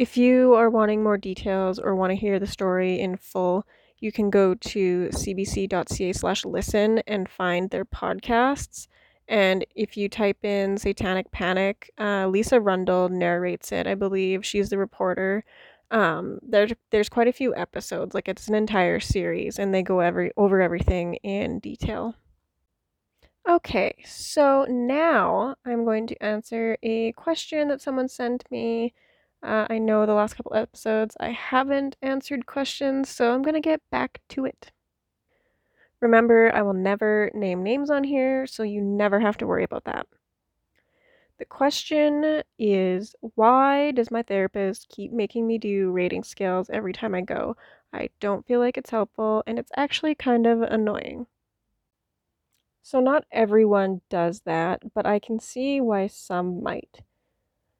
If 0.03 0.17
you 0.17 0.53
are 0.55 0.69
wanting 0.69 1.01
more 1.01 1.17
details 1.17 1.79
or 1.79 1.95
want 1.95 2.11
to 2.11 2.17
hear 2.17 2.37
the 2.37 2.45
story 2.45 2.99
in 2.99 3.15
full, 3.15 3.65
you 3.99 4.11
can 4.11 4.29
go 4.29 4.53
to 4.53 5.07
cbc.ca 5.07 6.11
slash 6.11 6.43
listen 6.43 6.97
and 7.07 7.29
find 7.29 7.69
their 7.69 7.85
podcasts. 7.85 8.89
And 9.29 9.65
if 9.75 9.95
you 9.95 10.09
type 10.09 10.43
in 10.43 10.77
Satanic 10.77 11.31
Panic, 11.31 11.89
uh, 11.97 12.27
Lisa 12.27 12.59
Rundle 12.59 13.07
narrates 13.07 13.71
it, 13.71 13.87
I 13.87 13.95
believe. 13.95 14.45
She's 14.45 14.69
the 14.69 14.77
reporter. 14.77 15.45
Um, 15.89 16.39
there's 16.41 16.73
there's 16.89 17.07
quite 17.07 17.29
a 17.29 17.39
few 17.41 17.55
episodes, 17.55 18.13
like 18.13 18.27
it's 18.27 18.49
an 18.49 18.55
entire 18.55 18.99
series, 18.99 19.57
and 19.57 19.73
they 19.73 19.83
go 19.83 20.01
every 20.01 20.31
over 20.35 20.61
everything 20.61 21.13
in 21.23 21.59
detail. 21.59 22.15
Okay, 23.47 23.95
so 24.05 24.65
now 24.67 25.55
I'm 25.65 25.85
going 25.85 26.07
to 26.07 26.21
answer 26.21 26.77
a 26.83 27.13
question 27.13 27.69
that 27.69 27.81
someone 27.81 28.09
sent 28.09 28.43
me 28.51 28.93
uh, 29.43 29.67
I 29.69 29.77
know 29.77 30.05
the 30.05 30.13
last 30.13 30.35
couple 30.35 30.55
episodes 30.55 31.17
I 31.19 31.29
haven't 31.29 31.97
answered 32.01 32.45
questions, 32.45 33.09
so 33.09 33.33
I'm 33.33 33.41
going 33.41 33.55
to 33.55 33.59
get 33.59 33.81
back 33.91 34.21
to 34.29 34.45
it. 34.45 34.71
Remember, 35.99 36.51
I 36.53 36.61
will 36.61 36.73
never 36.73 37.31
name 37.33 37.63
names 37.63 37.89
on 37.89 38.03
here, 38.03 38.47
so 38.47 38.63
you 38.63 38.81
never 38.81 39.19
have 39.19 39.37
to 39.37 39.47
worry 39.47 39.63
about 39.63 39.85
that. 39.85 40.07
The 41.39 41.45
question 41.45 42.43
is 42.57 43.15
why 43.35 43.91
does 43.91 44.11
my 44.11 44.21
therapist 44.23 44.87
keep 44.89 45.11
making 45.11 45.47
me 45.47 45.57
do 45.57 45.91
rating 45.91 46.23
scales 46.23 46.69
every 46.69 46.93
time 46.93 47.15
I 47.15 47.21
go? 47.21 47.57
I 47.91 48.09
don't 48.19 48.45
feel 48.45 48.59
like 48.59 48.77
it's 48.77 48.89
helpful, 48.89 49.43
and 49.45 49.59
it's 49.59 49.71
actually 49.75 50.15
kind 50.15 50.47
of 50.47 50.61
annoying. 50.61 51.27
So, 52.81 52.99
not 52.99 53.25
everyone 53.31 54.01
does 54.09 54.41
that, 54.41 54.93
but 54.93 55.05
I 55.05 55.19
can 55.19 55.39
see 55.39 55.79
why 55.79 56.07
some 56.07 56.61
might. 56.61 57.01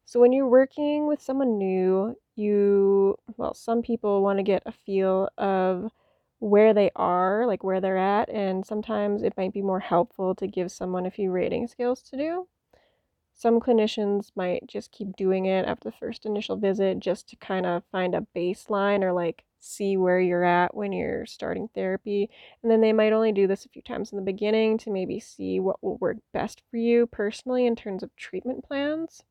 So 0.04 0.20
when 0.20 0.32
you're 0.32 0.48
working 0.48 1.06
with 1.06 1.22
someone 1.22 1.58
new, 1.58 2.16
you, 2.36 3.16
well, 3.36 3.54
some 3.54 3.82
people 3.82 4.22
want 4.22 4.38
to 4.38 4.42
get 4.42 4.62
a 4.66 4.72
feel 4.72 5.28
of 5.38 5.92
where 6.40 6.74
they 6.74 6.90
are, 6.96 7.46
like 7.46 7.64
where 7.64 7.80
they're 7.80 7.96
at, 7.98 8.28
and 8.28 8.66
sometimes 8.66 9.22
it 9.22 9.36
might 9.36 9.52
be 9.52 9.62
more 9.62 9.80
helpful 9.80 10.34
to 10.36 10.46
give 10.46 10.70
someone 10.70 11.06
a 11.06 11.10
few 11.10 11.30
rating 11.30 11.66
scales 11.68 12.02
to 12.02 12.16
do. 12.16 12.48
Some 13.34 13.60
clinicians 13.60 14.32
might 14.36 14.66
just 14.66 14.92
keep 14.92 15.16
doing 15.16 15.46
it 15.46 15.66
after 15.66 15.90
the 15.90 15.96
first 15.96 16.26
initial 16.26 16.56
visit 16.56 17.00
just 17.00 17.28
to 17.30 17.36
kind 17.36 17.66
of 17.66 17.84
find 17.92 18.14
a 18.14 18.26
baseline 18.34 19.02
or 19.02 19.12
like 19.12 19.44
see 19.60 19.96
where 19.96 20.20
you're 20.20 20.44
at 20.44 20.74
when 20.74 20.92
you're 20.92 21.26
starting 21.26 21.68
therapy. 21.74 22.30
And 22.62 22.70
then 22.70 22.80
they 22.80 22.92
might 22.92 23.12
only 23.12 23.32
do 23.32 23.46
this 23.46 23.64
a 23.66 23.68
few 23.68 23.82
times 23.82 24.12
in 24.12 24.16
the 24.16 24.24
beginning 24.24 24.78
to 24.78 24.90
maybe 24.90 25.20
see 25.20 25.60
what 25.60 25.82
will 25.82 25.96
work 25.98 26.18
best 26.32 26.62
for 26.70 26.76
you 26.76 27.06
personally 27.06 27.66
in 27.66 27.76
terms 27.76 28.02
of 28.02 28.14
treatment 28.16 28.64
plans. 28.64 29.22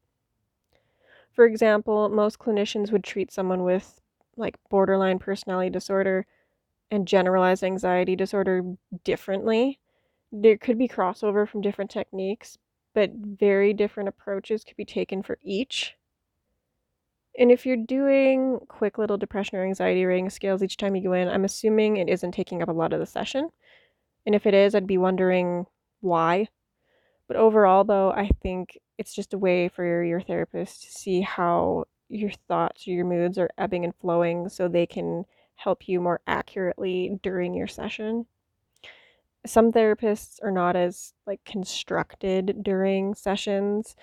For 1.33 1.45
example, 1.45 2.07
most 2.09 2.39
clinicians 2.39 2.91
would 2.91 3.03
treat 3.03 3.31
someone 3.31 3.63
with 3.63 3.99
like 4.37 4.57
borderline 4.69 5.19
personality 5.19 5.69
disorder 5.69 6.25
and 6.91 7.07
generalized 7.07 7.63
anxiety 7.63 8.15
disorder 8.15 8.63
differently. 9.03 9.79
There 10.31 10.57
could 10.57 10.77
be 10.77 10.87
crossover 10.87 11.47
from 11.47 11.61
different 11.61 11.91
techniques, 11.91 12.57
but 12.93 13.11
very 13.13 13.73
different 13.73 14.09
approaches 14.09 14.63
could 14.63 14.77
be 14.77 14.85
taken 14.85 15.23
for 15.23 15.39
each. 15.41 15.95
And 17.37 17.51
if 17.51 17.65
you're 17.65 17.77
doing 17.77 18.59
quick 18.67 18.97
little 18.97 19.17
depression 19.17 19.57
or 19.57 19.63
anxiety 19.63 20.05
rating 20.05 20.29
scales 20.29 20.61
each 20.61 20.77
time 20.77 20.95
you 20.95 21.01
go 21.01 21.13
in, 21.13 21.27
I'm 21.27 21.45
assuming 21.45 21.97
it 21.97 22.09
isn't 22.09 22.31
taking 22.31 22.61
up 22.61 22.69
a 22.69 22.73
lot 22.73 22.93
of 22.93 22.99
the 22.99 23.05
session. 23.05 23.49
And 24.25 24.35
if 24.35 24.45
it 24.45 24.53
is, 24.53 24.75
I'd 24.75 24.87
be 24.87 24.97
wondering 24.97 25.65
why. 26.01 26.49
But 27.27 27.37
overall, 27.37 27.83
though, 27.83 28.11
I 28.11 28.29
think 28.41 28.79
it's 28.97 29.13
just 29.13 29.33
a 29.33 29.37
way 29.37 29.67
for 29.69 30.03
your 30.03 30.21
therapist 30.21 30.83
to 30.83 30.91
see 30.91 31.21
how 31.21 31.85
your 32.09 32.31
thoughts 32.47 32.87
or 32.87 32.91
your 32.91 33.05
moods 33.05 33.37
are 33.37 33.49
ebbing 33.57 33.83
and 33.83 33.95
flowing 33.95 34.49
so 34.49 34.67
they 34.67 34.85
can 34.85 35.25
help 35.55 35.87
you 35.87 35.99
more 35.99 36.21
accurately 36.27 37.19
during 37.23 37.53
your 37.53 37.67
session. 37.67 38.25
Some 39.45 39.71
therapists 39.71 40.39
are 40.41 40.51
not 40.51 40.75
as 40.75 41.13
like 41.25 41.43
constructed 41.43 42.63
during 42.63 43.13
sessions. 43.15 43.95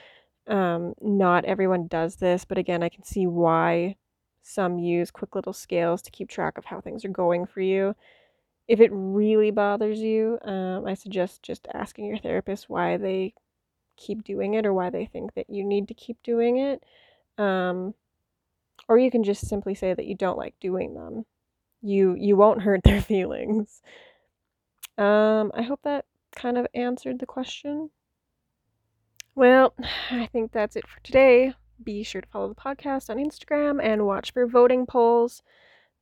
Um, 0.47 0.95
not 1.01 1.45
everyone 1.45 1.87
does 1.87 2.17
this, 2.17 2.45
but 2.45 2.59
again, 2.59 2.83
I 2.83 2.89
can 2.89 3.05
see 3.05 3.27
why 3.27 3.97
some 4.43 4.79
use 4.79 5.11
quick 5.11 5.35
little 5.35 5.53
scales 5.53 6.03
to 6.03 6.11
keep 6.11 6.29
track 6.29 6.59
of 6.59 6.65
how 6.65 6.81
things 6.81 7.05
are 7.05 7.11
going 7.11 7.47
for 7.47 7.61
you. 7.61 7.95
If 8.67 8.81
it 8.81 8.91
really 8.93 9.51
bothers 9.51 10.01
you, 10.01 10.39
um, 10.43 10.87
I 10.87 10.95
suggest 10.95 11.43
just 11.43 11.67
asking 11.73 12.07
your 12.07 12.19
therapist 12.19 12.69
why 12.69 12.97
they 12.97 13.35
keep 14.01 14.25
doing 14.25 14.55
it 14.55 14.67
or 14.67 14.73
why 14.73 14.91
they 14.91 15.07
think 15.07 15.35
that 15.35 15.49
you 15.49 15.65
need 15.65 15.89
to 15.89 15.95
keep 15.95 16.23
doing 16.23 16.59
it. 16.59 16.83
Um, 17.39 17.95
or 18.89 18.99
you 18.99 19.11
can 19.11 19.23
just 19.23 19.47
simply 19.47 19.75
say 19.75 19.95
that 19.95 20.07
you 20.07 20.15
don't 20.15 20.39
like 20.39 20.55
doing 20.61 20.95
them. 20.95 21.27
You 21.83 22.15
you 22.15 22.37
won't 22.37 22.63
hurt 22.67 22.83
their 22.83 23.01
feelings. 23.01 23.83
Um, 24.99 25.53
I 25.55 25.63
hope 25.63 25.81
that 25.85 26.05
kind 26.35 26.59
of 26.59 26.67
answered 26.75 27.19
the 27.19 27.27
question. 27.27 27.91
Well, 29.35 29.75
I 30.11 30.27
think 30.27 30.53
that's 30.53 30.77
it 30.77 30.89
for 30.89 31.01
today. 31.03 31.55
Be 31.83 32.03
sure 32.03 32.21
to 32.21 32.29
follow 32.29 32.49
the 32.49 32.55
podcast 32.55 33.09
on 33.09 33.17
Instagram 33.17 33.83
and 33.83 34.07
watch 34.07 34.33
for 34.33 34.47
voting 34.47 34.85
polls. 34.87 35.43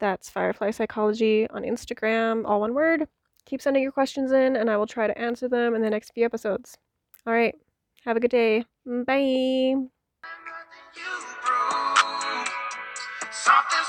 That's 0.00 0.30
Firefly 0.30 0.70
Psychology 0.70 1.48
on 1.50 1.62
Instagram, 1.62 2.44
all 2.46 2.60
one 2.60 2.74
word. 2.74 3.06
Keep 3.46 3.62
sending 3.62 3.82
your 3.82 3.92
questions 3.92 4.32
in, 4.32 4.56
and 4.56 4.68
I 4.68 4.76
will 4.76 4.86
try 4.86 5.06
to 5.06 5.18
answer 5.18 5.48
them 5.48 5.74
in 5.74 5.82
the 5.82 5.90
next 5.90 6.12
few 6.12 6.24
episodes. 6.24 6.76
All 7.26 7.32
right. 7.32 7.54
Have 8.04 8.16
a 8.16 8.20
good 8.20 8.30
day. 8.30 8.64
Mm, 8.86 9.04
bye. 9.06 9.88
Something 13.30 13.87